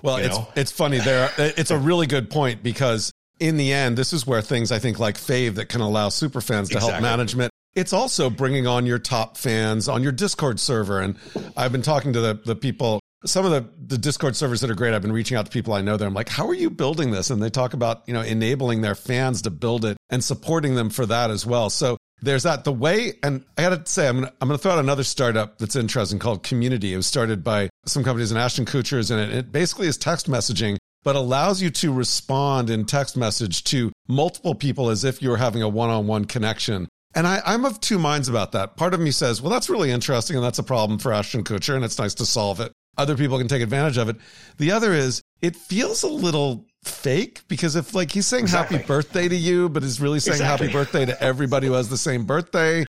well 0.02 0.16
it's 0.16 0.36
know? 0.36 0.48
it's 0.56 0.72
funny 0.72 0.98
there 0.98 1.30
it's 1.38 1.70
a 1.70 1.78
really 1.78 2.06
good 2.06 2.28
point 2.28 2.62
because 2.62 3.12
in 3.38 3.56
the 3.56 3.72
end, 3.72 3.96
this 3.98 4.12
is 4.12 4.26
where 4.26 4.40
things 4.40 4.72
I 4.72 4.78
think 4.78 4.98
like 4.98 5.16
Fave 5.16 5.56
that 5.56 5.68
can 5.68 5.80
allow 5.80 6.08
super 6.08 6.40
fans 6.40 6.68
to 6.70 6.76
Exactly. 6.76 6.92
help 6.92 7.02
management. 7.02 7.52
It's 7.76 7.92
also 7.92 8.30
bringing 8.30 8.66
on 8.66 8.86
your 8.86 8.98
top 8.98 9.36
fans 9.36 9.86
on 9.86 10.02
your 10.02 10.10
Discord 10.10 10.58
server. 10.58 11.00
And 11.00 11.16
I've 11.58 11.72
been 11.72 11.82
talking 11.82 12.14
to 12.14 12.20
the, 12.20 12.34
the 12.42 12.56
people, 12.56 13.00
some 13.26 13.44
of 13.44 13.50
the, 13.50 13.68
the 13.86 13.98
Discord 13.98 14.34
servers 14.34 14.62
that 14.62 14.70
are 14.70 14.74
great. 14.74 14.94
I've 14.94 15.02
been 15.02 15.12
reaching 15.12 15.36
out 15.36 15.44
to 15.44 15.52
people 15.52 15.74
I 15.74 15.82
know 15.82 15.98
there. 15.98 16.08
I'm 16.08 16.14
like, 16.14 16.30
how 16.30 16.48
are 16.48 16.54
you 16.54 16.70
building 16.70 17.10
this? 17.10 17.28
And 17.28 17.42
they 17.42 17.50
talk 17.50 17.74
about, 17.74 18.02
you 18.06 18.14
know, 18.14 18.22
enabling 18.22 18.80
their 18.80 18.94
fans 18.94 19.42
to 19.42 19.50
build 19.50 19.84
it 19.84 19.98
and 20.08 20.24
supporting 20.24 20.74
them 20.74 20.88
for 20.88 21.04
that 21.04 21.30
as 21.30 21.44
well. 21.44 21.68
So 21.68 21.98
there's 22.22 22.44
that. 22.44 22.64
The 22.64 22.72
way, 22.72 23.12
and 23.22 23.44
I 23.58 23.62
got 23.62 23.84
to 23.84 23.92
say, 23.92 24.08
I'm 24.08 24.20
gonna, 24.20 24.32
I'm 24.40 24.48
going 24.48 24.58
to 24.58 24.62
throw 24.62 24.72
out 24.72 24.78
another 24.78 25.04
startup 25.04 25.58
that's 25.58 25.76
interesting 25.76 26.18
called 26.18 26.42
Community. 26.42 26.94
It 26.94 26.96
was 26.96 27.06
started 27.06 27.44
by 27.44 27.68
some 27.84 28.02
companies, 28.02 28.30
and 28.30 28.40
Ashton 28.40 28.64
Kutcher 28.64 28.96
is 28.96 29.10
in 29.10 29.18
it. 29.18 29.34
It 29.34 29.52
basically 29.52 29.86
is 29.86 29.98
text 29.98 30.30
messaging, 30.30 30.78
but 31.04 31.14
allows 31.14 31.60
you 31.60 31.68
to 31.68 31.92
respond 31.92 32.70
in 32.70 32.86
text 32.86 33.18
message 33.18 33.64
to 33.64 33.92
multiple 34.08 34.54
people 34.54 34.88
as 34.88 35.04
if 35.04 35.20
you 35.20 35.28
were 35.28 35.36
having 35.36 35.60
a 35.62 35.68
one-on-one 35.68 36.24
connection. 36.24 36.88
And 37.16 37.26
I, 37.26 37.40
I'm 37.46 37.64
of 37.64 37.80
two 37.80 37.98
minds 37.98 38.28
about 38.28 38.52
that. 38.52 38.76
Part 38.76 38.92
of 38.92 39.00
me 39.00 39.10
says, 39.10 39.40
well, 39.40 39.50
that's 39.50 39.70
really 39.70 39.90
interesting, 39.90 40.36
and 40.36 40.44
that's 40.44 40.58
a 40.58 40.62
problem 40.62 40.98
for 40.98 41.12
Ashton 41.14 41.44
Kutcher, 41.44 41.74
and 41.74 41.82
it's 41.82 41.98
nice 41.98 42.12
to 42.14 42.26
solve 42.26 42.60
it. 42.60 42.72
Other 42.98 43.16
people 43.16 43.38
can 43.38 43.48
take 43.48 43.62
advantage 43.62 43.96
of 43.96 44.10
it. 44.10 44.16
The 44.58 44.70
other 44.70 44.92
is, 44.92 45.22
it 45.40 45.56
feels 45.56 46.02
a 46.02 46.08
little 46.08 46.66
fake 46.84 47.42
because 47.48 47.74
if 47.74 47.94
like 47.94 48.12
he's 48.12 48.26
saying 48.26 48.44
Exactly. 48.44 48.76
happy 48.78 48.86
birthday 48.86 49.28
to 49.28 49.34
you, 49.36 49.68
but 49.70 49.82
is 49.82 50.00
really 50.00 50.20
saying 50.20 50.36
Exactly. 50.36 50.68
happy 50.68 50.78
birthday 50.78 51.04
to 51.06 51.22
everybody 51.22 51.66
who 51.66 51.72
has 51.72 51.88
the 51.88 51.96
same 51.96 52.24
birthday. 52.26 52.84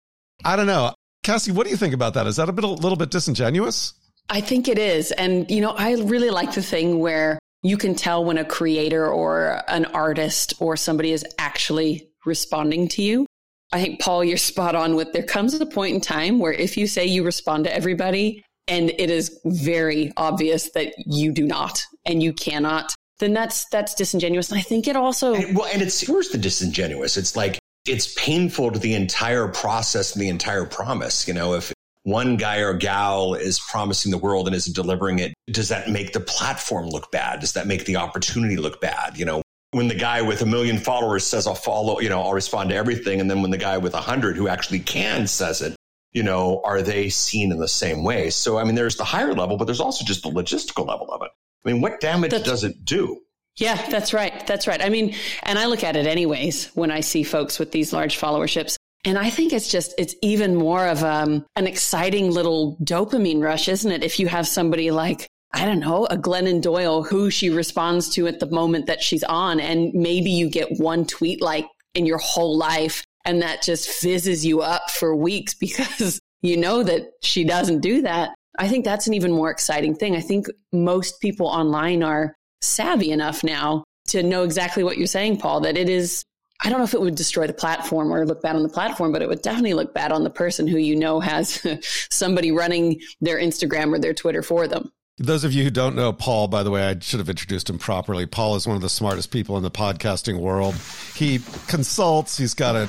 I 0.44 0.56
don't 0.56 0.66
know. 0.66 0.92
Cassie, 1.22 1.52
what 1.52 1.64
do 1.64 1.70
you 1.70 1.76
think 1.76 1.94
about 1.94 2.14
that? 2.14 2.26
Is 2.26 2.36
that 2.36 2.48
a 2.48 2.52
bit 2.52 2.64
a 2.64 2.68
little 2.68 2.96
bit 2.96 3.10
disingenuous? 3.10 3.94
I 4.28 4.40
think 4.40 4.68
it 4.68 4.78
is. 4.78 5.12
And, 5.12 5.48
you 5.50 5.60
know, 5.60 5.70
I 5.70 5.94
really 5.94 6.30
like 6.30 6.52
the 6.52 6.62
thing 6.62 6.98
where 6.98 7.38
you 7.62 7.76
can 7.76 7.94
tell 7.94 8.24
when 8.24 8.38
a 8.38 8.44
creator 8.44 9.06
or 9.06 9.62
an 9.68 9.86
artist 9.86 10.54
or 10.60 10.76
somebody 10.76 11.12
is 11.12 11.24
actually 11.38 12.08
responding 12.24 12.88
to 12.88 13.02
you. 13.02 13.26
I 13.72 13.83
think, 13.83 14.00
Paul, 14.00 14.24
you're 14.24 14.37
spot 14.37 14.74
on 14.74 14.94
with 14.94 15.12
there 15.12 15.22
comes 15.22 15.55
a 15.55 15.66
point 15.66 15.94
in 15.94 16.00
time 16.00 16.38
where 16.38 16.52
if 16.52 16.76
you 16.76 16.87
say 16.87 17.05
you 17.05 17.24
respond 17.24 17.64
to 17.64 17.74
everybody 17.74 18.44
and 18.68 18.90
it 18.90 19.11
is 19.11 19.40
very 19.44 20.12
obvious 20.16 20.70
that 20.72 20.94
you 20.98 21.33
do 21.33 21.46
not 21.46 21.85
and 22.05 22.22
you 22.22 22.33
cannot, 22.33 22.94
then 23.18 23.33
that's 23.33 23.66
that's 23.70 23.94
disingenuous. 23.94 24.50
And 24.50 24.59
I 24.59 24.62
think 24.62 24.87
it 24.87 24.96
also 24.96 25.35
And, 25.35 25.57
well, 25.57 25.68
and 25.72 25.83
it's 25.83 26.09
worse 26.09 26.31
than 26.31 26.40
disingenuous. 26.40 27.16
It's 27.16 27.37
like 27.37 27.59
it's 27.87 28.12
painful 28.14 28.72
to 28.72 28.79
the 28.79 28.94
entire 28.94 29.48
process 29.48 30.14
and 30.14 30.22
the 30.22 30.29
entire 30.29 30.64
promise. 30.64 31.26
You 31.26 31.35
know, 31.35 31.55
if 31.55 31.72
one 32.02 32.37
guy 32.37 32.59
or 32.59 32.74
gal 32.74 33.35
is 33.35 33.61
promising 33.70 34.12
the 34.12 34.18
world 34.18 34.46
and 34.46 34.55
isn't 34.55 34.74
delivering 34.76 35.18
it, 35.18 35.35
does 35.50 35.68
that 35.70 35.88
make 35.88 36.12
the 36.12 36.20
platform 36.20 36.88
look 36.88 37.11
bad? 37.11 37.40
Does 37.40 37.55
that 37.55 37.66
make 37.66 37.85
the 37.85 37.96
opportunity 37.96 38.57
look 38.57 38.81
bad? 38.81 39.18
You 39.18 39.24
know, 39.24 39.42
when 39.72 39.88
the 39.88 39.94
guy 39.94 40.22
with 40.22 40.42
a 40.42 40.46
million 40.46 40.79
followers 40.79 41.26
says 41.26 41.46
I'll 41.46 41.55
follow, 41.55 42.00
you 42.00 42.09
know, 42.09 42.22
I'll 42.22 42.33
respond 42.33 42.70
to 42.70 42.76
everything, 42.76 43.20
and 43.20 43.31
then 43.31 43.42
when 43.42 43.50
the 43.50 43.59
guy 43.59 43.79
with 43.79 43.94
a 43.94 44.00
hundred 44.00 44.37
who 44.37 44.48
actually 44.48 44.81
can 44.81 45.26
says 45.26 45.62
it, 45.62 45.76
you 46.12 46.22
know, 46.22 46.62
are 46.64 46.83
they 46.83 47.09
seen 47.11 47.52
in 47.52 47.59
the 47.59 47.68
same 47.68 48.05
way? 48.05 48.31
So, 48.31 48.59
I 48.59 48.64
mean, 48.64 48.74
there's 48.74 48.96
the 48.96 49.05
higher 49.05 49.35
level, 49.35 49.57
but 49.57 49.66
there's 49.66 49.81
also 49.81 50.05
just 50.05 50.22
the 50.22 50.31
logistical 50.31 50.87
level 50.87 51.11
of 51.12 51.22
it. 51.22 51.31
I 51.64 51.72
mean, 51.72 51.83
what 51.83 52.00
damage 52.00 52.31
That's- 52.31 52.48
does 52.48 52.64
it 52.64 52.85
do? 52.85 53.20
Yeah, 53.59 53.88
that's 53.88 54.12
right. 54.12 54.46
That's 54.46 54.66
right. 54.66 54.83
I 54.83 54.90
mean, 54.90 55.14
and 55.42 55.59
I 55.59 55.64
look 55.64 55.83
at 55.83 55.96
it 55.96 56.07
anyways 56.07 56.66
when 56.74 56.90
I 56.90 57.00
see 57.00 57.22
folks 57.22 57.59
with 57.59 57.72
these 57.72 57.90
large 57.90 58.20
followerships. 58.20 58.76
And 59.07 59.16
I 59.18 59.31
think 59.31 59.55
it's 59.55 59.70
just, 59.70 59.94
it's 59.96 60.14
even 60.20 60.57
more 60.57 60.87
of 60.87 61.02
um, 61.02 61.46
an 61.57 61.66
exciting 61.66 62.31
little 62.31 62.76
dopamine 62.83 63.42
rush, 63.42 63.68
isn't 63.68 63.90
it? 63.90 64.05
If 64.05 64.20
you 64.20 64.26
have 64.29 64.46
somebody 64.46 64.90
like, 64.90 65.26
I 65.57 65.64
don't 65.64 65.81
know, 65.81 66.05
a 66.05 66.19
Glennon 66.19 66.61
Doyle 66.61 67.03
who 67.03 67.31
she 67.31 67.49
responds 67.49 68.11
to 68.11 68.27
at 68.27 68.40
the 68.40 68.51
moment 68.51 68.87
that 68.87 69.03
she's 69.03 69.25
on. 69.25 69.59
And 69.59 69.90
maybe 69.95 70.31
you 70.31 70.51
get 70.51 70.79
one 70.79 71.07
tweet 71.07 71.40
like 71.40 71.66
in 71.95 72.05
your 72.05 72.19
whole 72.19 72.59
life 72.59 73.03
and 73.25 73.40
that 73.40 73.62
just 73.62 73.88
fizzes 73.88 74.45
you 74.45 74.61
up 74.61 74.90
for 74.90 75.16
weeks 75.16 75.55
because 75.61 76.21
you 76.42 76.59
know 76.59 76.83
that 76.83 77.11
she 77.23 77.42
doesn't 77.42 77.81
do 77.81 78.03
that. 78.03 78.35
I 78.59 78.69
think 78.69 78.85
that's 78.85 79.07
an 79.07 79.14
even 79.14 79.33
more 79.33 79.51
exciting 79.51 79.95
thing. 79.95 80.14
I 80.14 80.21
think 80.21 80.47
most 80.75 81.23
people 81.23 81.47
online 81.47 82.03
are 82.03 82.37
savvy 82.61 83.11
enough 83.11 83.42
now 83.42 83.85
to 84.09 84.23
know 84.23 84.45
exactly 84.45 84.85
what 84.85 84.99
you're 84.99 85.07
saying, 85.07 85.38
Paul, 85.38 85.61
that 85.61 85.79
it 85.79 85.88
is, 85.88 86.23
I 86.62 86.69
don't 86.69 86.79
know 86.81 86.85
if 86.85 86.92
it 86.92 87.01
would 87.01 87.14
destroy 87.14 87.47
the 87.47 87.55
platform 87.55 88.12
or 88.12 88.27
look 88.27 88.42
bad 88.42 88.57
on 88.57 88.62
the 88.62 88.69
platform, 88.69 89.11
but 89.11 89.23
it 89.23 89.29
would 89.29 89.40
definitely 89.40 89.75
look 89.75 89.95
bad 89.95 90.12
on 90.12 90.23
the 90.23 90.31
person 90.31 90.66
who 90.66 90.77
you 90.77 90.97
know 90.97 91.19
has 91.21 91.66
somebody 92.11 92.53
running 92.53 93.01
their 93.23 93.38
Instagram 93.38 93.95
or 93.95 93.99
their 93.99 94.14
Twitter 94.14 94.42
for 94.42 94.69
them. 94.69 94.92
Those 95.18 95.44
of 95.44 95.52
you 95.55 95.64
who 95.64 95.70
don't 95.70 95.96
know 95.96 96.12
Paul, 96.12 96.46
by 96.48 96.62
the 96.62 96.70
way, 96.70 96.87
I 96.87 96.98
should 96.98 97.20
have 97.20 97.31
introduced 97.31 97.70
him 97.70 97.79
properly. 97.79 98.26
Paul 98.26 98.55
is 98.55 98.66
one 98.66 98.76
of 98.76 98.83
the 98.83 98.90
smartest 98.90 99.31
people 99.31 99.57
in 99.57 99.62
the 99.62 99.70
podcasting 99.70 100.38
world. 100.38 100.74
He 101.14 101.40
consults. 101.68 102.37
He's 102.37 102.52
got 102.52 102.76
a 102.76 102.87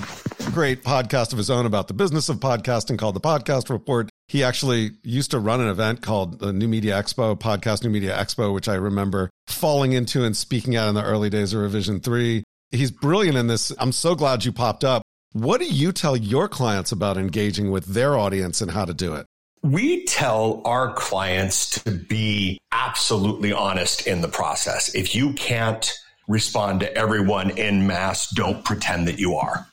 great 0.51 0.83
podcast 0.83 1.31
of 1.31 1.37
his 1.37 1.49
own 1.49 1.65
about 1.65 1.87
the 1.87 1.93
business 1.93 2.27
of 2.27 2.37
podcasting 2.37 2.99
called 2.99 3.15
the 3.15 3.21
Podcast 3.21 3.69
Report. 3.69 4.09
He 4.27 4.43
actually 4.43 4.91
used 5.03 5.31
to 5.31 5.39
run 5.39 5.61
an 5.61 5.69
event 5.69 6.01
called 6.01 6.39
the 6.39 6.51
New 6.51 6.67
Media 6.67 7.01
Expo, 7.01 7.39
Podcast 7.39 7.85
New 7.85 7.89
Media 7.89 8.13
Expo, 8.17 8.53
which 8.53 8.67
I 8.67 8.75
remember 8.75 9.29
falling 9.47 9.93
into 9.93 10.25
and 10.25 10.35
speaking 10.35 10.75
at 10.75 10.89
in 10.89 10.95
the 10.95 11.05
early 11.05 11.29
days 11.29 11.53
of 11.53 11.61
Revision 11.61 12.01
3. 12.01 12.43
He's 12.71 12.91
brilliant 12.91 13.37
in 13.37 13.47
this. 13.47 13.71
I'm 13.79 13.93
so 13.93 14.15
glad 14.15 14.43
you 14.43 14.51
popped 14.51 14.83
up. 14.83 15.01
What 15.31 15.61
do 15.61 15.65
you 15.65 15.93
tell 15.93 16.17
your 16.17 16.49
clients 16.49 16.91
about 16.91 17.17
engaging 17.17 17.71
with 17.71 17.85
their 17.85 18.17
audience 18.17 18.59
and 18.59 18.71
how 18.71 18.83
to 18.83 18.93
do 18.93 19.13
it? 19.15 19.25
We 19.67 20.05
tell 20.05 20.61
our 20.63 20.93
clients 20.93 21.83
to 21.83 21.91
be 21.91 22.57
absolutely 22.71 23.51
honest 23.51 24.07
in 24.07 24.21
the 24.21 24.29
process. 24.29 24.95
If 24.95 25.13
you 25.13 25.33
can't 25.33 25.91
respond 26.29 26.79
to 26.79 26.97
everyone 26.97 27.49
in 27.49 27.85
mass, 27.85 28.29
don't 28.29 28.63
pretend 28.63 29.09
that 29.09 29.19
you 29.19 29.35
are. 29.35 29.67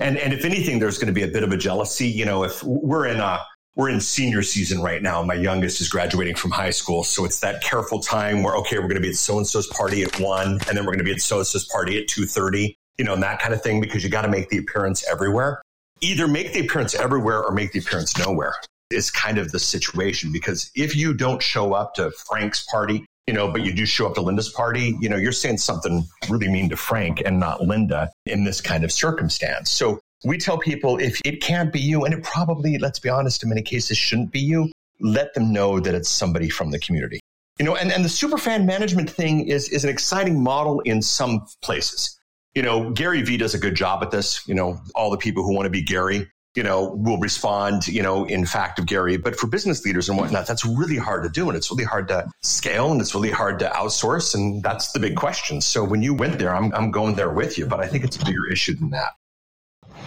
And 0.00 0.16
and 0.18 0.32
if 0.32 0.44
anything, 0.44 0.78
there's 0.78 0.98
going 0.98 1.08
to 1.08 1.12
be 1.12 1.24
a 1.24 1.32
bit 1.32 1.42
of 1.42 1.50
a 1.50 1.56
jealousy. 1.56 2.06
You 2.06 2.26
know, 2.26 2.44
if 2.44 2.62
we're 2.62 3.06
in 3.06 3.18
a 3.18 3.40
we're 3.74 3.88
in 3.88 4.00
senior 4.00 4.44
season 4.44 4.82
right 4.82 5.02
now. 5.02 5.20
My 5.24 5.34
youngest 5.34 5.80
is 5.80 5.88
graduating 5.88 6.36
from 6.36 6.52
high 6.52 6.70
school, 6.70 7.02
so 7.02 7.24
it's 7.24 7.40
that 7.40 7.60
careful 7.60 7.98
time 7.98 8.44
where 8.44 8.54
okay, 8.58 8.76
we're 8.76 8.82
going 8.82 8.94
to 8.94 9.00
be 9.00 9.08
at 9.08 9.16
so 9.16 9.36
and 9.36 9.46
so's 9.46 9.66
party 9.66 10.04
at 10.04 10.20
one, 10.20 10.60
and 10.68 10.76
then 10.76 10.86
we're 10.86 10.92
going 10.92 10.98
to 10.98 11.04
be 11.04 11.12
at 11.12 11.20
so 11.20 11.38
and 11.38 11.46
so's 11.46 11.66
party 11.66 12.00
at 12.00 12.06
two 12.06 12.24
thirty. 12.24 12.76
You 12.98 13.04
know, 13.04 13.14
and 13.14 13.22
that 13.24 13.40
kind 13.40 13.52
of 13.52 13.62
thing 13.62 13.80
because 13.80 14.04
you 14.04 14.10
got 14.10 14.22
to 14.22 14.28
make 14.28 14.48
the 14.48 14.58
appearance 14.58 15.04
everywhere. 15.10 15.60
Either 16.02 16.28
make 16.28 16.52
the 16.52 16.60
appearance 16.60 16.94
everywhere 16.94 17.42
or 17.42 17.50
make 17.50 17.72
the 17.72 17.80
appearance 17.80 18.16
nowhere 18.16 18.54
is 18.90 19.10
kind 19.10 19.38
of 19.38 19.52
the 19.52 19.58
situation 19.58 20.32
because 20.32 20.70
if 20.74 20.96
you 20.96 21.14
don't 21.14 21.42
show 21.42 21.72
up 21.72 21.94
to 21.94 22.10
Frank's 22.10 22.64
party, 22.64 23.04
you 23.26 23.34
know, 23.34 23.50
but 23.50 23.62
you 23.62 23.72
do 23.72 23.86
show 23.86 24.06
up 24.06 24.14
to 24.14 24.20
Linda's 24.20 24.48
party, 24.48 24.96
you 25.00 25.08
know, 25.08 25.16
you're 25.16 25.32
saying 25.32 25.58
something 25.58 26.04
really 26.28 26.48
mean 26.48 26.68
to 26.70 26.76
Frank 26.76 27.22
and 27.24 27.38
not 27.38 27.60
Linda 27.60 28.10
in 28.26 28.44
this 28.44 28.60
kind 28.60 28.82
of 28.82 28.90
circumstance. 28.90 29.70
So 29.70 30.00
we 30.24 30.36
tell 30.36 30.58
people 30.58 30.98
if 30.98 31.20
it 31.24 31.40
can't 31.40 31.72
be 31.72 31.80
you, 31.80 32.04
and 32.04 32.12
it 32.12 32.22
probably, 32.22 32.78
let's 32.78 32.98
be 32.98 33.08
honest, 33.08 33.42
in 33.42 33.48
many 33.48 33.62
cases 33.62 33.96
shouldn't 33.96 34.32
be 34.32 34.40
you, 34.40 34.70
let 35.00 35.32
them 35.34 35.52
know 35.52 35.80
that 35.80 35.94
it's 35.94 36.08
somebody 36.08 36.48
from 36.48 36.70
the 36.70 36.78
community. 36.78 37.20
You 37.58 37.64
know, 37.66 37.76
and, 37.76 37.92
and 37.92 38.04
the 38.04 38.08
superfan 38.08 38.64
management 38.64 39.10
thing 39.10 39.46
is 39.46 39.68
is 39.68 39.84
an 39.84 39.90
exciting 39.90 40.42
model 40.42 40.80
in 40.80 41.02
some 41.02 41.46
places. 41.62 42.18
You 42.54 42.62
know, 42.62 42.90
Gary 42.90 43.22
Vee 43.22 43.36
does 43.36 43.54
a 43.54 43.58
good 43.58 43.74
job 43.74 44.02
at 44.02 44.10
this. 44.10 44.46
You 44.48 44.54
know, 44.54 44.80
all 44.94 45.10
the 45.10 45.18
people 45.18 45.42
who 45.42 45.54
want 45.54 45.66
to 45.66 45.70
be 45.70 45.82
Gary, 45.82 46.26
you 46.54 46.62
know, 46.62 46.90
will 46.92 47.18
respond, 47.18 47.86
you 47.86 48.02
know, 48.02 48.24
in 48.24 48.44
fact 48.44 48.78
of 48.78 48.86
Gary. 48.86 49.16
But 49.16 49.36
for 49.36 49.46
business 49.46 49.84
leaders 49.84 50.08
and 50.08 50.18
whatnot, 50.18 50.46
that's 50.46 50.64
really 50.64 50.96
hard 50.96 51.22
to 51.22 51.28
do. 51.28 51.48
And 51.48 51.56
it's 51.56 51.70
really 51.70 51.84
hard 51.84 52.08
to 52.08 52.28
scale 52.42 52.90
and 52.90 53.00
it's 53.00 53.14
really 53.14 53.30
hard 53.30 53.60
to 53.60 53.68
outsource. 53.68 54.34
And 54.34 54.62
that's 54.62 54.92
the 54.92 54.98
big 54.98 55.16
question. 55.16 55.60
So 55.60 55.84
when 55.84 56.02
you 56.02 56.12
went 56.12 56.38
there, 56.38 56.54
I'm, 56.54 56.74
I'm 56.74 56.90
going 56.90 57.14
there 57.14 57.30
with 57.30 57.56
you. 57.56 57.66
But 57.66 57.80
I 57.80 57.86
think 57.86 58.04
it's 58.04 58.16
a 58.20 58.24
bigger 58.24 58.50
issue 58.50 58.74
than 58.74 58.90
that. 58.90 59.10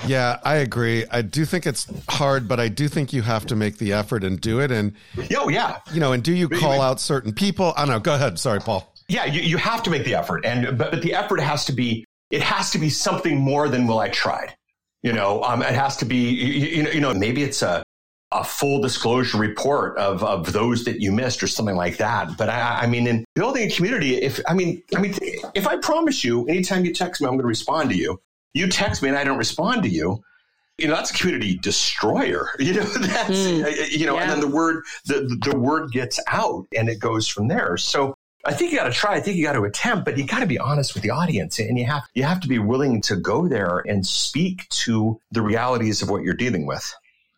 Yeah, 0.05 0.39
I 0.43 0.55
agree. 0.55 1.05
I 1.09 1.21
do 1.21 1.45
think 1.45 1.65
it's 1.65 1.87
hard, 2.09 2.47
but 2.47 2.59
I 2.59 2.67
do 2.67 2.89
think 2.89 3.13
you 3.13 3.21
have 3.21 3.45
to 3.45 3.55
make 3.55 3.77
the 3.77 3.93
effort 3.93 4.25
and 4.25 4.39
do 4.41 4.59
it. 4.59 4.69
And, 4.69 4.93
Oh, 5.37 5.47
yeah. 5.47 5.77
you 5.93 6.01
know, 6.01 6.11
and 6.11 6.21
do 6.21 6.33
you 6.33 6.49
call 6.49 6.81
out 6.81 6.99
certain 6.99 7.31
people? 7.31 7.73
I 7.77 7.85
don't 7.85 7.89
know. 7.89 7.99
Go 7.99 8.15
ahead. 8.15 8.37
Sorry, 8.37 8.59
Paul. 8.59 8.93
Yeah, 9.07 9.25
you, 9.25 9.41
you 9.41 9.57
have 9.57 9.83
to 9.83 9.89
make 9.89 10.03
the 10.03 10.15
effort. 10.15 10.45
And, 10.45 10.77
but, 10.77 10.91
but 10.91 11.01
the 11.01 11.13
effort 11.13 11.39
has 11.39 11.65
to 11.65 11.73
be, 11.73 12.03
it 12.31 12.41
has 12.41 12.71
to 12.71 12.79
be 12.79 12.89
something 12.89 13.37
more 13.39 13.69
than, 13.69 13.87
well, 13.87 13.99
I 13.99 14.09
tried. 14.09 14.55
You 15.03 15.13
know, 15.13 15.43
um, 15.43 15.61
it 15.61 15.75
has 15.75 15.97
to 15.97 16.05
be, 16.05 16.29
you, 16.29 16.67
you 16.77 16.83
know, 16.83 16.89
you 16.91 17.01
know, 17.01 17.13
maybe 17.13 17.43
it's 17.43 17.61
a, 17.61 17.83
a 18.31 18.43
full 18.43 18.81
disclosure 18.81 19.37
report 19.37 19.97
of, 19.97 20.23
of 20.23 20.51
those 20.53 20.85
that 20.85 21.01
you 21.01 21.11
missed 21.11 21.43
or 21.43 21.47
something 21.47 21.75
like 21.75 21.97
that. 21.97 22.37
But 22.37 22.49
I, 22.49 22.79
I 22.81 22.87
mean, 22.87 23.05
in 23.05 23.25
building 23.35 23.69
a 23.69 23.71
community, 23.73 24.15
if, 24.15 24.39
I 24.47 24.53
mean, 24.53 24.81
I 24.95 25.01
mean, 25.01 25.13
if 25.53 25.67
I 25.67 25.77
promise 25.77 26.23
you, 26.23 26.45
anytime 26.47 26.85
you 26.85 26.93
text 26.93 27.21
me, 27.21 27.27
I'm 27.27 27.33
going 27.33 27.41
to 27.41 27.47
respond 27.47 27.89
to 27.91 27.95
you. 27.95 28.19
You 28.53 28.67
text 28.67 29.03
me 29.03 29.09
and 29.09 29.17
I 29.17 29.23
don't 29.23 29.37
respond 29.37 29.83
to 29.83 29.89
you. 29.89 30.23
You 30.77 30.87
know, 30.87 30.95
that's 30.95 31.11
a 31.11 31.13
community 31.13 31.59
destroyer. 31.59 32.49
You 32.59 32.73
know, 32.73 32.83
that's, 32.83 33.91
you 33.95 34.05
know, 34.05 34.17
and 34.17 34.31
then 34.31 34.39
the 34.39 34.47
word, 34.47 34.83
the, 35.05 35.37
the 35.43 35.57
word 35.57 35.91
gets 35.91 36.19
out 36.27 36.65
and 36.75 36.89
it 36.89 36.99
goes 36.99 37.27
from 37.27 37.47
there. 37.47 37.77
So 37.77 38.15
I 38.45 38.53
think 38.53 38.71
you 38.71 38.77
got 38.77 38.85
to 38.85 38.91
try. 38.91 39.15
I 39.15 39.21
think 39.21 39.37
you 39.37 39.43
got 39.43 39.53
to 39.53 39.63
attempt, 39.63 40.05
but 40.05 40.17
you 40.17 40.25
got 40.25 40.39
to 40.39 40.45
be 40.45 40.59
honest 40.59 40.93
with 40.93 41.03
the 41.03 41.11
audience, 41.11 41.59
and 41.59 41.77
you 41.77 41.85
have 41.85 42.03
you 42.13 42.23
have 42.23 42.41
to 42.41 42.47
be 42.47 42.59
willing 42.59 43.01
to 43.03 43.15
go 43.15 43.47
there 43.47 43.83
and 43.87 44.05
speak 44.05 44.67
to 44.69 45.19
the 45.31 45.41
realities 45.41 46.01
of 46.01 46.09
what 46.09 46.23
you're 46.23 46.33
dealing 46.33 46.65
with. 46.65 46.93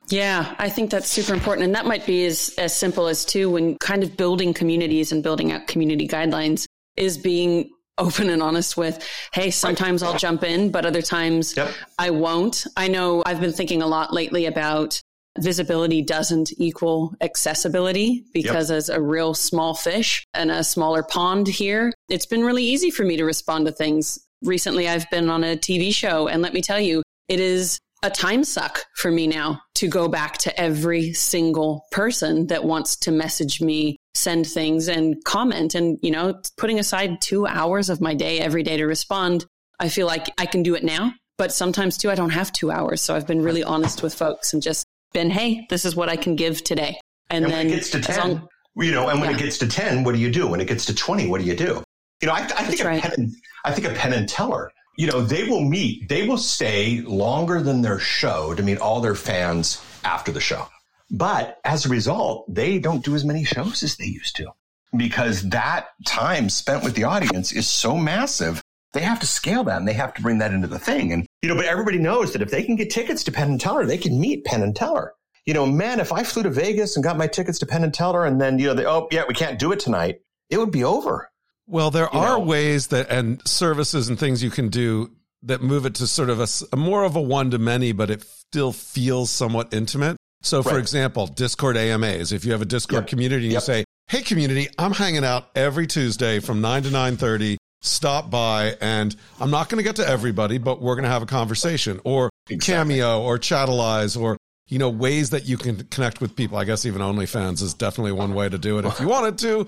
Yeah, 0.10 0.54
I 0.60 0.70
think 0.70 0.92
that's 0.92 1.08
super 1.08 1.34
important. 1.34 1.66
And 1.66 1.76
that 1.76 1.86
might 1.86 2.06
be 2.06 2.26
as, 2.26 2.54
as 2.58 2.76
simple 2.76 3.08
as 3.08 3.26
too, 3.26 3.50
when 3.50 3.78
kind 3.80 4.04
of 4.04 4.16
building 4.16 4.54
communities 4.54 5.12
and 5.12 5.24
building 5.24 5.52
out 5.52 5.68
community 5.68 6.08
guidelines 6.08 6.68
is 6.96 7.18
being 7.18 7.70
open 7.98 8.30
and 8.30 8.44
honest 8.44 8.78
with, 8.78 9.08
hey, 9.34 9.50
sometimes 9.52 10.04
I'll 10.04 10.18
jump 10.18 10.44
in, 10.44 10.70
but 10.70 10.86
other 10.86 11.02
times 11.02 11.56
Yep. 11.56 11.72
I 11.98 12.10
won't. 12.10 12.68
I 12.76 12.88
know 12.88 13.24
I've 13.26 13.40
been 13.40 13.54
thinking 13.54 13.82
a 13.82 13.88
lot 13.88 14.14
lately 14.14 14.46
about 14.46 15.02
visibility 15.40 16.02
doesn't 16.02 16.52
equal 16.58 17.14
accessibility 17.22 18.24
because 18.34 18.72
as 18.72 18.90
a 18.90 19.02
real 19.02 19.34
small 19.34 19.74
fish 19.74 20.26
and 20.34 20.52
a 20.52 20.64
smaller 20.64 21.04
pond 21.04 21.48
here, 21.48 21.94
it's 22.10 22.26
been 22.26 22.44
really 22.44 22.64
easy 22.64 22.90
for 22.90 23.04
me 23.04 23.18
to 23.18 23.26
respond 23.26 23.66
to 23.66 23.72
things. 23.72 24.20
Recently, 24.44 24.88
I've 24.88 25.10
been 25.10 25.30
on 25.30 25.44
a 25.44 25.56
TV 25.56 25.94
show, 25.94 26.28
and 26.28 26.42
let 26.42 26.54
me 26.54 26.62
tell 26.62 26.80
you, 26.80 27.04
it 27.28 27.40
is 27.40 27.80
a 28.04 28.10
time 28.10 28.44
suck 28.44 28.86
for 28.96 29.10
me 29.10 29.26
now 29.26 29.62
to 29.76 29.88
go 29.88 30.08
back 30.08 30.38
to 30.38 30.60
every 30.60 31.14
single 31.14 31.86
person 31.92 32.48
that 32.48 32.64
wants 32.64 32.96
to 32.98 33.12
message 33.12 33.62
me, 33.62 33.98
send 34.14 34.46
things, 34.46 34.88
and 34.88 35.24
comment. 35.24 35.74
And, 35.74 35.98
you 36.04 36.12
know, 36.12 36.40
putting 36.58 36.80
aside 36.80 37.22
two 37.22 37.48
hours 37.48 37.90
of 37.90 38.02
my 38.02 38.14
day 38.14 38.40
every 38.40 38.62
day 38.62 38.78
to 38.78 38.86
respond, 38.86 39.46
I 39.80 39.90
feel 39.90 40.06
like 40.08 40.32
I 40.38 40.46
can 40.46 40.62
do 40.62 40.76
it 40.76 40.84
now. 40.84 41.14
But 41.38 41.52
sometimes 41.52 41.98
too, 41.98 42.12
I 42.12 42.16
don't 42.16 42.30
have 42.30 42.54
two 42.54 42.72
hours. 42.72 43.02
So 43.02 43.16
I've 43.16 43.28
been 43.28 43.42
really 43.42 43.64
honest 43.64 44.04
with 44.04 44.14
folks 44.14 44.54
and 44.54 44.62
just 44.62 44.86
been, 45.16 45.32
hey, 45.32 45.66
this 45.72 45.84
is 45.86 45.96
what 45.96 46.10
I 46.10 46.16
can 46.16 46.36
give 46.36 46.64
today. 46.64 47.00
And, 47.32 47.46
And 47.46 47.52
then 47.54 47.66
when 47.66 47.68
it 47.74 47.76
gets 47.78 47.90
to 47.92 48.00
10, 48.02 48.18
long- 48.30 48.48
you 48.76 48.92
know, 48.92 49.10
and 49.10 49.20
when 49.20 49.32
Yeah. 49.32 49.38
it 49.38 49.40
gets 49.40 49.58
to 49.60 49.68
10, 49.68 50.04
what 50.04 50.14
do 50.14 50.20
you 50.22 50.30
do? 50.30 50.46
When 50.46 50.62
it 50.62 50.68
gets 50.68 50.86
to 50.86 50.94
20, 50.94 51.28
what 51.28 51.42
do 51.42 51.48
you 51.48 51.56
do? 51.56 51.84
You 52.22 52.28
know, 52.28 52.34
I, 52.34 52.40
I 52.42 52.46
think 52.46 52.78
That's 52.78 52.82
a 52.82 52.86
right. 52.88 53.02
Penn 53.02 53.34
I 53.64 53.72
think 53.72 53.88
a 53.88 53.94
Penn 53.94 54.14
and 54.14 54.30
Teller, 54.30 54.72
you 54.96 55.08
know, 55.08 55.22
they 55.22 55.46
will 55.50 55.62
meet, 55.62 56.08
they 56.08 56.28
will 56.28 56.38
stay 56.38 57.02
longer 57.02 57.62
than 57.62 57.82
their 57.82 57.98
show 58.00 58.54
to 58.54 58.62
meet 58.62 58.78
all 58.78 59.02
their 59.02 59.16
fans 59.16 59.82
after 60.04 60.32
the 60.32 60.40
show. 60.40 60.68
But 61.10 61.58
as 61.66 61.86
a 61.86 61.90
result, 61.90 62.54
they 62.54 62.78
don't 62.78 63.04
do 63.04 63.16
as 63.16 63.26
many 63.26 63.44
shows 63.44 63.82
as 63.84 63.96
they 63.98 64.06
used 64.06 64.36
to 64.36 64.52
because 64.96 65.42
that 65.50 65.88
time 66.06 66.50
spent 66.50 66.84
with 66.84 66.94
the 66.96 67.06
audience 67.06 67.52
is 67.52 67.68
so 67.68 67.98
massive. 67.98 68.62
They 68.96 69.02
have 69.02 69.20
to 69.20 69.28
scale 69.28 69.64
that 69.66 69.78
and 69.78 69.88
they 69.88 69.94
have 69.94 70.14
to 70.16 70.22
bring 70.22 70.38
that 70.40 70.52
into 70.54 70.68
the 70.68 70.80
thing. 70.80 71.12
And, 71.14 71.28
you 71.44 71.50
know, 71.50 71.56
but 71.56 71.66
everybody 71.66 72.00
knows 72.00 72.32
that 72.34 72.42
if 72.42 72.50
they 72.50 72.64
can 72.64 72.76
get 72.78 72.90
tickets 72.90 73.24
to 73.26 73.32
Penn 73.32 73.52
and 73.52 73.60
Teller, 73.62 73.86
they 73.86 73.98
can 73.98 74.20
meet 74.20 74.46
Penn 74.46 74.64
and 74.64 74.76
Teller. 74.76 75.14
You 75.46 75.54
know, 75.54 75.66
man, 75.68 76.00
if 76.00 76.12
I 76.12 76.24
flew 76.24 76.42
to 76.44 76.50
Vegas 76.50 76.96
and 76.96 77.04
got 77.04 77.18
my 77.18 77.28
tickets 77.28 77.60
to 77.60 77.66
Penn 77.68 77.84
and 77.84 77.94
Teller 77.94 78.26
and 78.26 78.40
then, 78.42 78.58
you 78.58 78.68
know, 78.68 78.74
they, 78.74 78.86
oh, 78.86 79.08
yeah, 79.12 79.24
we 79.28 79.34
can't 79.36 79.60
do 79.60 79.72
it 79.74 79.80
tonight, 79.80 80.22
it 80.50 80.58
would 80.58 80.72
be 80.72 80.84
over. 80.84 81.30
Well, 81.68 81.92
there 81.92 82.10
You 82.14 82.20
are 82.20 82.38
know. 82.40 82.46
ways 82.46 82.88
that 82.88 83.12
and 83.12 83.46
services 83.48 84.08
and 84.10 84.18
things 84.18 84.42
you 84.42 84.50
can 84.50 84.70
do 84.70 85.12
that 85.44 85.62
move 85.62 85.86
it 85.86 85.94
to 85.96 86.08
sort 86.08 86.30
of 86.32 86.40
a 86.72 86.76
more 86.78 87.04
of 87.04 87.16
a 87.16 87.22
one 87.22 87.52
to 87.52 87.60
many, 87.60 87.92
but 87.92 88.10
it 88.10 88.24
still 88.24 88.72
feels 88.72 89.30
somewhat 89.30 89.74
intimate. 89.74 90.18
So, 90.42 90.64
for 90.64 90.70
Right. 90.70 90.80
example, 90.80 91.28
Discord 91.28 91.76
AMAs. 91.78 92.32
If 92.32 92.46
you 92.46 92.52
have 92.54 92.62
a 92.62 92.66
Discord 92.66 93.04
Yep. 93.04 93.08
community 93.10 93.46
and 93.46 93.54
Yep. 93.54 93.62
you 93.62 93.66
say, 93.66 93.84
"Hey, 94.08 94.22
community, 94.22 94.68
I'm 94.80 94.94
hanging 94.94 95.26
out 95.26 95.48
every 95.56 95.86
Tuesday 95.86 96.40
from 96.40 96.62
nine 96.62 96.84
to 96.84 96.92
nine 96.92 97.18
thirty. 97.18 97.58
Stop 97.86 98.30
by, 98.30 98.76
and 98.82 99.16
I'm 99.40 99.52
not 99.52 99.70
going 99.70 99.78
to 99.78 99.84
get 99.84 99.98
to 99.98 100.08
everybody, 100.08 100.58
but 100.58 100.82
we're 100.82 100.96
going 100.96 101.04
to 101.04 101.10
have 101.10 101.22
a 101.22 101.28
conversation." 101.28 102.00
Or 102.04 102.30
Exactly. 102.50 102.74
Cameo, 102.74 103.22
or 103.22 103.40
Chatalyze, 103.40 104.20
or 104.20 104.38
you 104.68 104.78
know 104.78 104.90
ways 104.90 105.32
that 105.32 105.46
you 105.46 105.58
can 105.58 105.84
connect 105.86 106.22
with 106.22 106.36
people. 106.36 106.58
I 106.58 106.64
guess 106.64 106.86
even 106.86 107.02
OnlyFans 107.02 107.62
is 107.62 107.74
definitely 107.74 108.12
one 108.12 108.34
way 108.34 108.50
to 108.50 108.58
do 108.58 108.78
it 108.78 108.86
if 108.86 109.00
you 109.00 109.08
wanted 109.08 109.38
to, 109.40 109.68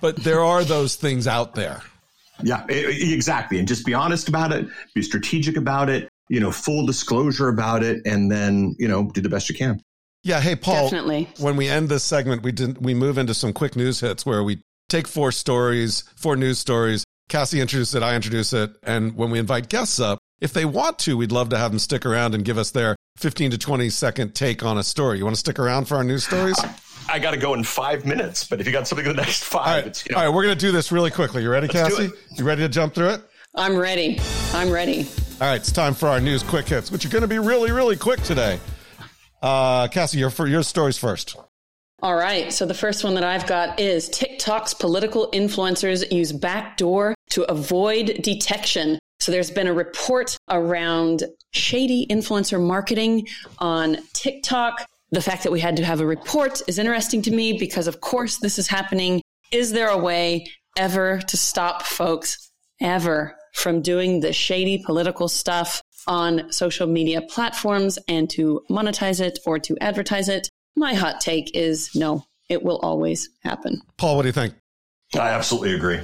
but 0.00 0.16
there 0.16 0.40
are 0.40 0.64
those 0.64 0.96
things 0.96 1.26
out 1.26 1.54
there. 1.54 1.82
Yeah, 2.42 2.64
exactly. 2.68 3.58
And 3.58 3.66
just 3.66 3.84
be 3.84 3.94
honest 3.94 4.28
about 4.28 4.52
it, 4.52 4.66
be 4.94 5.02
strategic 5.02 5.56
about 5.56 5.88
it, 5.88 6.08
you 6.28 6.40
know, 6.40 6.50
full 6.50 6.86
disclosure 6.86 7.48
about 7.48 7.82
it, 7.82 8.04
and 8.06 8.30
then, 8.30 8.76
you 8.78 8.88
know, 8.88 9.10
do 9.12 9.20
the 9.20 9.28
best 9.28 9.48
you 9.48 9.54
can. 9.54 9.80
Yeah. 10.22 10.40
Hey, 10.40 10.56
Paul. 10.56 10.84
Definitely. 10.84 11.28
When 11.38 11.56
we 11.56 11.68
end 11.68 11.88
this 11.88 12.04
segment, 12.04 12.42
we 12.42 12.52
did 12.52 12.84
we 12.84 12.94
move 12.94 13.18
into 13.18 13.34
some 13.34 13.52
quick 13.52 13.76
news 13.76 14.00
hits 14.00 14.26
where 14.26 14.42
we 14.42 14.60
take 14.88 15.06
four 15.06 15.32
stories, 15.32 16.02
four 16.16 16.36
news 16.36 16.58
stories. 16.58 17.04
Cassie 17.28 17.60
introduces 17.60 17.94
it, 17.94 18.02
I 18.02 18.14
introduce 18.16 18.52
it, 18.52 18.70
and 18.82 19.14
when 19.14 19.30
we 19.30 19.38
invite 19.38 19.68
guests 19.68 20.00
up, 20.00 20.18
if 20.40 20.52
they 20.52 20.64
want 20.64 20.98
to, 21.00 21.16
we'd 21.16 21.32
love 21.32 21.50
to 21.50 21.58
have 21.58 21.70
them 21.70 21.78
stick 21.78 22.06
around 22.06 22.34
and 22.34 22.44
give 22.44 22.58
us 22.58 22.70
their 22.70 22.96
15 23.18 23.50
to 23.52 23.58
20 23.58 23.90
second 23.90 24.34
take 24.34 24.62
on 24.62 24.78
a 24.78 24.82
story. 24.82 25.18
You 25.18 25.24
want 25.24 25.36
to 25.36 25.40
stick 25.40 25.58
around 25.58 25.86
for 25.86 25.96
our 25.96 26.04
news 26.04 26.24
stories? 26.24 26.58
I 27.10 27.18
got 27.18 27.32
to 27.32 27.36
go 27.36 27.54
in 27.54 27.64
five 27.64 28.06
minutes, 28.06 28.44
but 28.44 28.60
if 28.60 28.66
you 28.66 28.72
got 28.72 28.86
something 28.86 29.06
in 29.06 29.16
the 29.16 29.22
next 29.22 29.44
five, 29.44 29.66
All 29.66 29.74
right, 29.74 29.86
it's, 29.86 30.06
you 30.06 30.12
know, 30.12 30.18
all 30.20 30.26
right, 30.26 30.34
we're 30.34 30.44
going 30.44 30.56
to 30.56 30.60
do 30.60 30.72
this 30.72 30.92
really 30.92 31.10
quickly. 31.10 31.42
You 31.42 31.50
ready, 31.50 31.66
do 31.66 31.72
Cassie? 31.72 32.10
You 32.36 32.44
ready 32.44 32.62
to 32.62 32.68
jump 32.68 32.94
through 32.94 33.10
it? 33.10 33.22
I'm 33.54 33.76
ready. 33.76 34.20
I'm 34.52 34.70
ready. 34.70 35.08
All 35.40 35.48
right, 35.48 35.56
it's 35.56 35.72
time 35.72 35.94
for 35.94 36.08
our 36.08 36.20
news 36.20 36.42
quick 36.42 36.68
hits, 36.68 36.90
which 36.90 37.04
are 37.04 37.08
going 37.08 37.22
to 37.22 37.28
be 37.28 37.38
really, 37.38 37.72
really 37.72 37.96
quick 37.96 38.22
today. 38.22 38.58
Uh, 39.42 39.88
Cassie, 39.88 40.18
your, 40.18 40.30
your 40.46 40.62
stories 40.62 40.98
first. 40.98 41.36
All 42.00 42.14
right. 42.14 42.52
So 42.52 42.64
the 42.64 42.74
first 42.74 43.02
one 43.02 43.14
that 43.14 43.24
I've 43.24 43.46
got 43.46 43.80
is 43.80 44.08
TikTok's 44.08 44.72
political 44.74 45.30
influencers 45.32 46.08
use 46.12 46.30
backdoor 46.30 47.14
to 47.30 47.44
avoid 47.50 48.20
detection. 48.22 48.98
So 49.20 49.32
there's 49.32 49.50
been 49.50 49.66
a 49.66 49.72
report 49.72 50.36
around 50.48 51.24
shady 51.52 52.06
influencer 52.08 52.60
marketing 52.60 53.26
on 53.58 53.98
TikTok. 54.12 54.86
The 55.10 55.22
fact 55.22 55.42
that 55.42 55.52
we 55.52 55.60
had 55.60 55.76
to 55.76 55.84
have 55.84 56.00
a 56.00 56.06
report 56.06 56.62
is 56.68 56.78
interesting 56.78 57.22
to 57.22 57.30
me 57.30 57.54
because, 57.54 57.86
of 57.86 58.00
course, 58.00 58.38
this 58.38 58.58
is 58.58 58.68
happening. 58.68 59.22
Is 59.50 59.72
there 59.72 59.88
a 59.88 59.98
way 59.98 60.46
ever 60.76 61.20
to 61.28 61.36
stop 61.36 61.82
folks 61.82 62.50
ever 62.80 63.34
from 63.54 63.82
doing 63.82 64.20
the 64.20 64.32
shady 64.32 64.78
political 64.84 65.28
stuff 65.28 65.82
on 66.06 66.52
social 66.52 66.86
media 66.86 67.22
platforms 67.22 67.98
and 68.06 68.30
to 68.30 68.62
monetize 68.70 69.20
it 69.20 69.38
or 69.46 69.58
to 69.58 69.76
advertise 69.80 70.28
it? 70.28 70.48
My 70.76 70.94
hot 70.94 71.20
take 71.20 71.56
is 71.56 71.90
no, 71.94 72.24
it 72.48 72.62
will 72.62 72.78
always 72.78 73.30
happen. 73.42 73.82
Paul, 73.96 74.16
what 74.16 74.22
do 74.22 74.28
you 74.28 74.32
think? 74.32 74.54
I 75.14 75.30
absolutely 75.30 75.74
agree. 75.74 76.00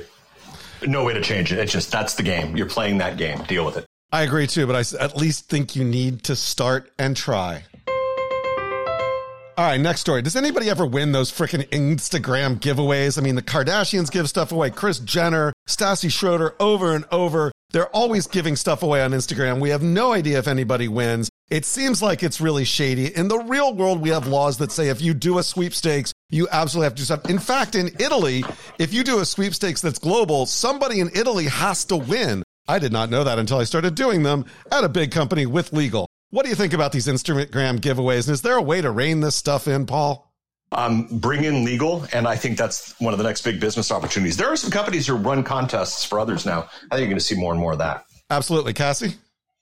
No 0.87 1.05
way 1.05 1.15
to 1.15 1.21
change 1.21 1.53
it. 1.53 1.59
It's 1.59 1.73
just 1.73 1.91
that's 1.91 2.15
the 2.15 2.23
game. 2.23 2.57
You're 2.57 2.69
playing 2.69 2.99
that 2.99 3.17
game. 3.17 3.43
Deal 3.45 3.65
with 3.65 3.77
it. 3.77 3.87
I 4.13 4.23
agree 4.23 4.47
too, 4.47 4.67
but 4.67 4.77
I 4.77 5.03
at 5.03 5.17
least 5.17 5.49
think 5.49 5.75
you 5.75 5.85
need 5.85 6.23
to 6.25 6.37
start 6.37 6.93
and 6.99 7.17
try. 7.17 7.65
All 9.57 9.65
right, 9.65 9.81
next 9.81 10.01
story. 10.01 10.21
Does 10.21 10.35
anybody 10.35 10.69
ever 10.69 10.85
win 10.85 11.13
those 11.13 11.31
freaking 11.31 11.69
Instagram 11.69 12.59
giveaways? 12.59 13.19
I 13.19 13.23
mean, 13.23 13.37
the 13.37 13.43
Kardashians 13.43 14.11
give 14.11 14.29
stuff 14.29 14.51
away, 14.51 14.71
Kris 14.71 14.99
Jenner, 14.99 15.53
Stassi 15.69 16.11
Schroeder, 16.11 16.57
over 16.59 16.93
and 16.93 17.05
over. 17.13 17.53
They're 17.71 17.89
always 17.89 18.27
giving 18.27 18.57
stuff 18.57 18.83
away 18.83 19.03
on 19.03 19.13
Instagram. 19.13 19.61
We 19.61 19.71
have 19.71 19.83
no 19.83 20.13
idea 20.13 20.39
if 20.39 20.49
anybody 20.49 20.89
wins. 20.89 21.31
It 21.51 21.67
seems 21.67 22.01
like 22.01 22.23
it's 22.23 22.41
really 22.41 22.65
shady. 22.65 23.15
In 23.15 23.29
the 23.29 23.39
real 23.39 23.75
world, 23.75 24.01
we 24.01 24.09
have 24.11 24.27
laws 24.27 24.57
that 24.59 24.73
say 24.73 24.89
if 24.89 25.03
you 25.03 25.13
do 25.13 25.39
a 25.39 25.43
sweepstakes, 25.43 26.13
you 26.31 26.49
absolutely 26.51 26.87
have 26.87 26.95
to 26.95 27.01
do 27.01 27.05
stuff. 27.05 27.31
In 27.31 27.39
fact, 27.39 27.75
in 27.75 27.91
Italy, 27.99 28.45
if 28.79 28.95
you 28.95 29.05
do 29.05 29.21
a 29.21 29.27
sweepstakes 29.27 29.83
that's 29.83 29.99
global, 29.99 30.47
somebody 30.47 31.01
in 31.01 31.11
Italy 31.15 31.45
has 31.45 31.85
to 31.87 31.97
win. 31.97 32.43
I 32.67 32.79
did 32.79 32.93
not 32.93 33.11
know 33.11 33.25
that 33.25 33.39
until 33.39 33.59
I 33.59 33.65
started 33.65 33.95
doing 33.95 34.23
them 34.23 34.47
at 34.73 34.85
a 34.85 34.89
big 34.89 35.11
company 35.11 35.45
with 35.45 35.73
legal. 35.75 36.09
What 36.31 36.45
do 36.45 36.49
you 36.49 36.57
think 36.57 36.73
about 36.73 36.93
these 36.93 37.07
Instagram 37.07 37.79
giveaways? 37.79 38.27
And 38.27 38.33
is 38.33 38.41
there 38.41 38.57
a 38.57 38.63
way 38.63 38.81
to 38.81 38.91
rein 38.91 39.21
this 39.21 39.37
stuff 39.37 39.69
in, 39.69 39.85
Paul? 39.85 40.33
Um, 40.73 41.07
bring 41.21 41.45
in 41.45 41.63
legal, 41.65 42.07
and 42.13 42.27
I 42.27 42.37
think 42.37 42.57
that's 42.57 42.99
one 42.99 43.13
of 43.13 43.19
the 43.19 43.25
next 43.25 43.43
big 43.43 43.61
business 43.61 43.93
opportunities. 43.93 44.37
There 44.37 44.49
are 44.49 44.57
some 44.57 44.71
companies 44.71 45.07
who 45.07 45.15
run 45.15 45.45
contests 45.45 46.05
for 46.05 46.19
others 46.19 46.47
now. 46.47 46.69
I 46.91 46.97
think 46.97 47.01
you're 47.01 47.07
going 47.09 47.19
to 47.19 47.21
see 47.21 47.37
more 47.37 47.53
and 47.53 47.61
more 47.61 47.73
of 47.73 47.79
that. 47.79 48.07
Absolutely, 48.31 48.73
Cassie. 48.73 49.15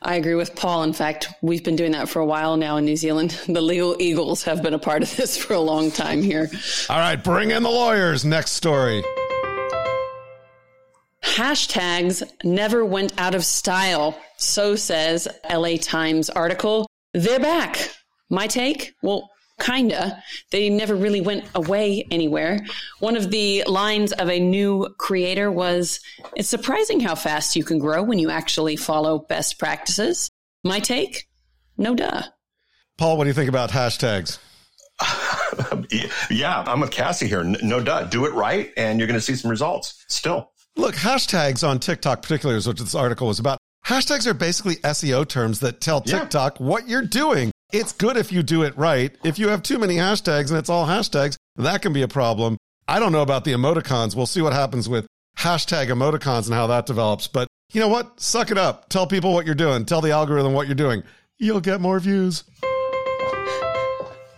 I 0.04 0.16
agree 0.16 0.34
with 0.34 0.56
Paul. 0.56 0.82
In 0.82 0.92
fact, 0.92 1.28
we've 1.42 1.62
been 1.62 1.76
doing 1.76 1.92
that 1.92 2.08
for 2.08 2.18
a 2.18 2.26
while 2.26 2.56
now 2.56 2.76
in 2.76 2.84
New 2.84 2.96
Zealand. 2.96 3.38
The 3.52 3.60
legal 3.60 3.96
eagles 4.00 4.42
have 4.44 4.62
been 4.62 4.72
a 4.72 4.78
part 4.78 5.02
of 5.02 5.14
this 5.16 5.36
for 5.36 5.52
a 5.52 5.60
long 5.60 5.90
time 5.90 6.22
here. 6.22 6.50
All 6.88 6.98
right, 6.98 7.22
bring 7.22 7.50
in 7.50 7.62
the 7.62 7.70
lawyers. 7.70 8.24
Next 8.24 8.52
story. 8.52 9.04
Hashtags 11.22 12.22
never 12.44 12.84
went 12.84 13.12
out 13.18 13.34
of 13.34 13.44
style. 13.44 14.18
So 14.36 14.74
says 14.74 15.28
LA 15.50 15.76
Times 15.76 16.30
article. 16.30 16.88
They're 17.12 17.40
back. 17.40 17.90
My 18.30 18.46
take? 18.46 18.94
Well, 19.02 19.30
kinda. 19.62 20.22
They 20.50 20.68
never 20.68 20.94
really 20.94 21.20
went 21.20 21.44
away 21.54 22.06
anywhere. 22.10 22.60
One 22.98 23.16
of 23.16 23.30
the 23.30 23.64
lines 23.66 24.12
of 24.12 24.28
a 24.28 24.40
new 24.40 24.88
creator 24.98 25.50
was, 25.50 26.00
it's 26.36 26.48
surprising 26.48 27.00
how 27.00 27.14
fast 27.14 27.56
you 27.56 27.64
can 27.64 27.78
grow 27.78 28.02
when 28.02 28.18
you 28.18 28.30
actually 28.30 28.76
follow 28.76 29.20
best 29.20 29.58
practices. 29.58 30.28
My 30.64 30.80
take? 30.80 31.28
No 31.78 31.94
duh. 31.94 32.22
Paul, 32.98 33.16
what 33.16 33.24
do 33.24 33.28
you 33.28 33.34
think 33.34 33.48
about 33.48 33.70
hashtags? 33.70 34.38
yeah, 36.30 36.62
I'm 36.66 36.80
with 36.80 36.90
Cassie 36.90 37.26
here. 37.26 37.42
No 37.44 37.80
duh. 37.80 38.04
Do 38.04 38.26
it 38.26 38.32
right, 38.32 38.72
and 38.76 38.98
you're 38.98 39.08
going 39.08 39.18
to 39.18 39.24
see 39.24 39.34
some 39.34 39.50
results 39.50 40.04
still. 40.08 40.50
Look, 40.76 40.94
hashtags 40.94 41.66
on 41.66 41.78
TikTok, 41.78 42.22
particularly, 42.22 42.58
is 42.58 42.66
what 42.66 42.78
this 42.78 42.94
article 42.94 43.26
was 43.26 43.38
about. 43.38 43.58
Hashtags 43.86 44.26
are 44.26 44.34
basically 44.34 44.76
SEO 44.76 45.26
terms 45.28 45.60
that 45.60 45.80
tell 45.80 46.02
Yeah. 46.06 46.20
TikTok 46.20 46.60
what 46.60 46.88
you're 46.88 47.02
doing. 47.02 47.50
It's 47.72 47.92
good 47.92 48.18
if 48.18 48.30
you 48.30 48.42
do 48.42 48.64
it 48.64 48.76
right. 48.76 49.16
If 49.24 49.38
you 49.38 49.48
have 49.48 49.62
too 49.62 49.78
many 49.78 49.96
hashtags 49.96 50.50
and 50.50 50.58
it's 50.58 50.68
all 50.68 50.86
hashtags, 50.86 51.38
that 51.56 51.80
can 51.80 51.94
be 51.94 52.02
a 52.02 52.08
problem. 52.08 52.58
I 52.86 53.00
don't 53.00 53.12
know 53.12 53.22
about 53.22 53.44
the 53.44 53.52
emoticons. 53.52 54.14
We'll 54.14 54.26
see 54.26 54.42
what 54.42 54.52
happens 54.52 54.90
with 54.90 55.06
hashtag 55.38 55.86
emoticons 55.86 56.44
and 56.46 56.54
how 56.54 56.66
that 56.66 56.84
develops. 56.84 57.28
But 57.28 57.48
you 57.72 57.80
know 57.80 57.88
what? 57.88 58.20
Suck 58.20 58.50
it 58.50 58.58
up. 58.58 58.90
Tell 58.90 59.06
people 59.06 59.32
what 59.32 59.46
you're 59.46 59.54
doing. 59.54 59.86
Tell 59.86 60.02
the 60.02 60.10
algorithm 60.10 60.52
what 60.52 60.66
you're 60.66 60.74
doing. 60.74 61.02
You'll 61.38 61.62
get 61.62 61.80
more 61.80 61.98
views. 61.98 62.44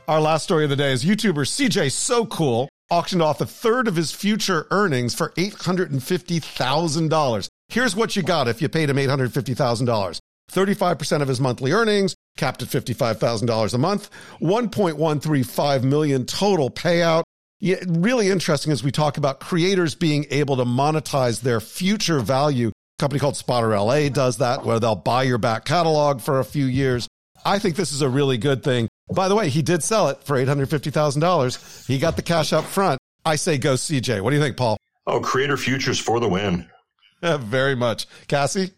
Our 0.07 0.20
last 0.20 0.45
story 0.45 0.62
of 0.62 0.70
the 0.70 0.76
day 0.76 0.93
is 0.93 1.05
YouTuber 1.05 1.45
CJ 1.45 1.91
So 1.91 2.26
Cool 2.26 2.68
auctioned 2.89 3.22
off 3.22 3.41
a 3.41 3.47
third 3.47 3.89
of 3.89 3.97
his 3.97 4.12
future 4.12 4.68
earnings 4.70 5.12
for 5.12 5.30
$850,000. 5.30 7.49
Here's 7.68 7.97
what 7.97 8.14
you 8.14 8.22
got 8.22 8.47
if 8.47 8.62
you 8.62 8.68
paid 8.68 8.91
him 8.91 8.99
$850,000. 8.99 10.20
35% 10.53 11.22
of 11.22 11.28
his 11.28 11.41
monthly 11.41 11.72
earnings, 11.72 12.14
capped 12.37 12.62
at 12.62 12.68
$55,000 12.68 13.74
a 13.74 13.78
month, 13.78 14.11
1.135 14.41 15.82
million 15.85 16.26
total 16.26 16.70
payout. 16.70 17.22
Yeah, 17.61 17.76
really 17.87 18.28
interesting 18.28 18.72
as 18.72 18.82
we 18.82 18.91
talk 18.91 19.16
about 19.16 19.41
creators 19.41 19.95
being 19.95 20.26
able 20.30 20.57
to 20.57 20.64
monetize 20.64 21.41
their 21.41 21.61
future 21.61 22.20
value. 22.20 22.68
A 22.68 22.72
company 23.01 23.20
called 23.20 23.37
Spotter 23.37 23.78
LA 23.78 24.09
does 24.09 24.39
that, 24.39 24.64
where 24.64 24.78
they'll 24.78 24.97
buy 24.97 25.22
your 25.22 25.39
back 25.39 25.64
catalog 25.64 26.20
for 26.20 26.41
a 26.41 26.45
few 26.45 26.66
years. 26.66 27.09
I 27.45 27.59
think 27.59 27.76
this 27.76 27.93
is 27.93 28.03
a 28.03 28.09
really 28.09 28.39
good 28.39 28.62
thing. 28.62 28.89
By 29.12 29.28
the 29.28 29.35
way, 29.35 29.49
he 29.49 29.62
did 29.62 29.82
sell 29.82 30.09
it 30.09 30.22
for 30.24 30.37
$850,000. 30.37 31.87
He 31.87 31.99
got 31.99 32.16
the 32.16 32.22
cash 32.22 32.53
up 32.53 32.64
front. 32.64 32.99
I 33.24 33.37
say 33.37 33.59
go 33.59 33.74
CJ. 33.74 34.20
What 34.20 34.30
do 34.30 34.37
you 34.37 34.43
think, 34.43 34.57
Paul? 34.57 34.76
Oh, 35.07 35.20
creator 35.20 35.57
futures 35.57 35.99
for 35.99 36.20
the 36.20 36.28
win. 36.28 36.68
Very 37.22 37.74
much. 37.74 38.07
Cassie? 38.28 38.72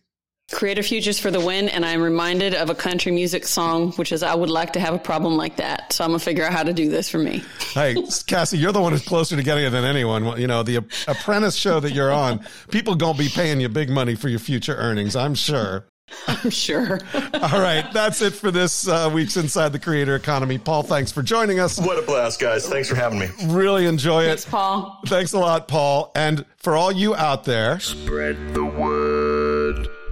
Creative 0.52 0.86
Futures 0.86 1.18
for 1.18 1.30
the 1.30 1.40
win. 1.40 1.68
And 1.68 1.84
I'm 1.84 2.00
reminded 2.00 2.54
of 2.54 2.70
a 2.70 2.74
country 2.74 3.12
music 3.12 3.46
song, 3.46 3.92
which 3.92 4.12
is 4.12 4.22
I 4.22 4.34
would 4.34 4.50
like 4.50 4.72
to 4.74 4.80
have 4.80 4.94
a 4.94 4.98
problem 4.98 5.36
like 5.36 5.56
that. 5.56 5.92
So 5.92 6.04
I'm 6.04 6.10
going 6.10 6.20
to 6.20 6.24
figure 6.24 6.44
out 6.44 6.52
how 6.52 6.62
to 6.62 6.72
do 6.72 6.88
this 6.88 7.08
for 7.08 7.18
me. 7.18 7.42
Hey, 7.72 7.96
Cassie, 8.26 8.58
you're 8.58 8.72
the 8.72 8.80
one 8.80 8.92
who's 8.92 9.04
closer 9.04 9.36
to 9.36 9.42
getting 9.42 9.64
it 9.64 9.70
than 9.70 9.84
anyone. 9.84 10.40
You 10.40 10.46
know, 10.46 10.62
the 10.62 10.84
apprentice 11.08 11.56
show 11.56 11.80
that 11.80 11.92
you're 11.92 12.12
on, 12.12 12.44
people 12.70 12.94
going 12.94 13.16
to 13.16 13.18
be 13.18 13.28
paying 13.28 13.60
you 13.60 13.68
big 13.68 13.90
money 13.90 14.14
for 14.14 14.28
your 14.28 14.38
future 14.38 14.74
earnings, 14.76 15.16
I'm 15.16 15.34
sure. 15.34 15.86
I'm 16.28 16.50
sure. 16.50 17.00
All 17.14 17.60
right. 17.60 17.84
That's 17.92 18.22
it 18.22 18.32
for 18.32 18.52
this 18.52 18.86
uh, 18.86 19.10
week's 19.12 19.36
Inside 19.36 19.72
the 19.72 19.80
Creator 19.80 20.14
Economy. 20.14 20.58
Paul, 20.58 20.84
thanks 20.84 21.10
for 21.10 21.22
joining 21.22 21.58
us. 21.58 21.80
What 21.80 21.98
a 21.98 22.02
blast, 22.02 22.38
guys. 22.40 22.68
Thanks 22.68 22.88
for 22.88 22.94
having 22.94 23.18
me. 23.18 23.28
Really 23.46 23.86
enjoy 23.86 24.22
it. 24.24 24.28
Thanks, 24.28 24.44
Paul. 24.44 25.00
Thanks 25.06 25.32
a 25.32 25.38
lot, 25.38 25.66
Paul. 25.66 26.12
And 26.14 26.44
for 26.58 26.76
all 26.76 26.92
you 26.92 27.16
out 27.16 27.42
there, 27.42 27.80
spread 27.80 28.54
the 28.54 28.64
word. 28.64 29.15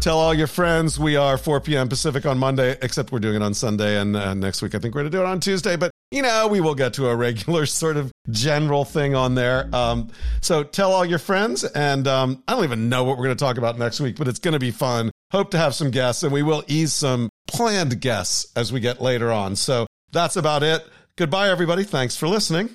Tell 0.05 0.19
all 0.19 0.35
your 0.35 0.49
friends 0.49 0.99
we 0.99 1.17
are 1.17 1.39
4 1.39 1.63
p.m. 1.63 1.89
Pacific 1.89 2.27
on 2.27 2.37
Monday, 2.37 2.77
except 2.83 3.11
we're 3.11 3.21
doing 3.21 3.37
it 3.37 3.43
on 3.43 3.55
Sunday. 3.55 3.99
And 3.99 4.15
uh, 4.15 4.35
next 4.35 4.61
week, 4.61 4.75
I 4.75 4.79
think 4.79 4.95
we're 4.95 5.01
going 5.01 5.11
to 5.11 5.17
do 5.17 5.23
it 5.23 5.27
on 5.27 5.41
Tuesday. 5.41 5.77
But, 5.77 5.93
you 6.11 6.21
know, 6.21 6.47
we 6.47 6.61
will 6.61 6.75
get 6.75 6.93
to 6.95 7.09
a 7.09 7.17
regular 7.17 7.65
sort 7.81 7.97
of 7.97 8.13
general 8.29 8.85
thing 8.85 9.15
on 9.15 9.35
there. 9.35 9.75
Um, 9.75 10.11
so 10.43 10.63
tell 10.63 10.93
all 10.93 11.07
your 11.07 11.19
friends. 11.19 11.65
And 11.65 12.07
um, 12.07 12.43
I 12.47 12.53
don't 12.53 12.65
even 12.65 12.91
know 12.91 13.05
what 13.05 13.17
we're 13.17 13.25
going 13.25 13.37
to 13.39 13.43
talk 13.43 13.57
about 13.57 13.79
next 13.79 13.99
week, 13.99 14.17
but 14.17 14.29
it's 14.29 14.39
going 14.39 14.53
to 14.53 14.59
be 14.59 14.73
fun. 14.73 15.11
Hope 15.33 15.51
to 15.53 15.57
have 15.57 15.75
some 15.75 15.91
guests, 15.91 16.23
and 16.23 16.31
we 16.35 16.43
will 16.43 16.65
ease 16.69 16.93
some 16.93 17.31
planned 17.49 17.99
guests 18.03 18.53
as 18.57 18.75
we 18.75 18.81
get 18.81 19.01
later 19.01 19.33
on. 19.33 19.57
So 19.57 19.87
that's 20.13 20.37
about 20.37 20.63
it. 20.63 20.87
Goodbye, 21.17 21.49
everybody. 21.49 21.83
Thanks 21.83 22.15
for 22.15 22.29
listening. 22.29 22.69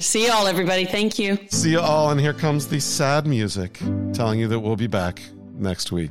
See 0.00 0.24
you 0.24 0.32
all, 0.32 0.48
everybody. 0.48 0.84
Thank 0.86 1.16
you. 1.20 1.38
See 1.48 1.70
you 1.70 1.80
all. 1.80 2.10
And 2.10 2.18
here 2.18 2.34
comes 2.34 2.66
the 2.66 2.80
sad 2.80 3.24
music 3.24 3.78
telling 4.12 4.40
you 4.40 4.48
that 4.48 4.58
we'll 4.58 4.74
be 4.74 4.88
back 4.88 5.22
next 5.54 5.92
week. 5.92 6.10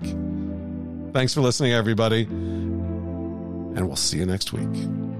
Thanks 1.13 1.33
for 1.33 1.41
listening, 1.41 1.73
everybody. 1.73 2.23
And 2.23 3.87
we'll 3.87 3.95
see 3.95 4.17
you 4.17 4.25
next 4.25 4.53
week. 4.53 5.10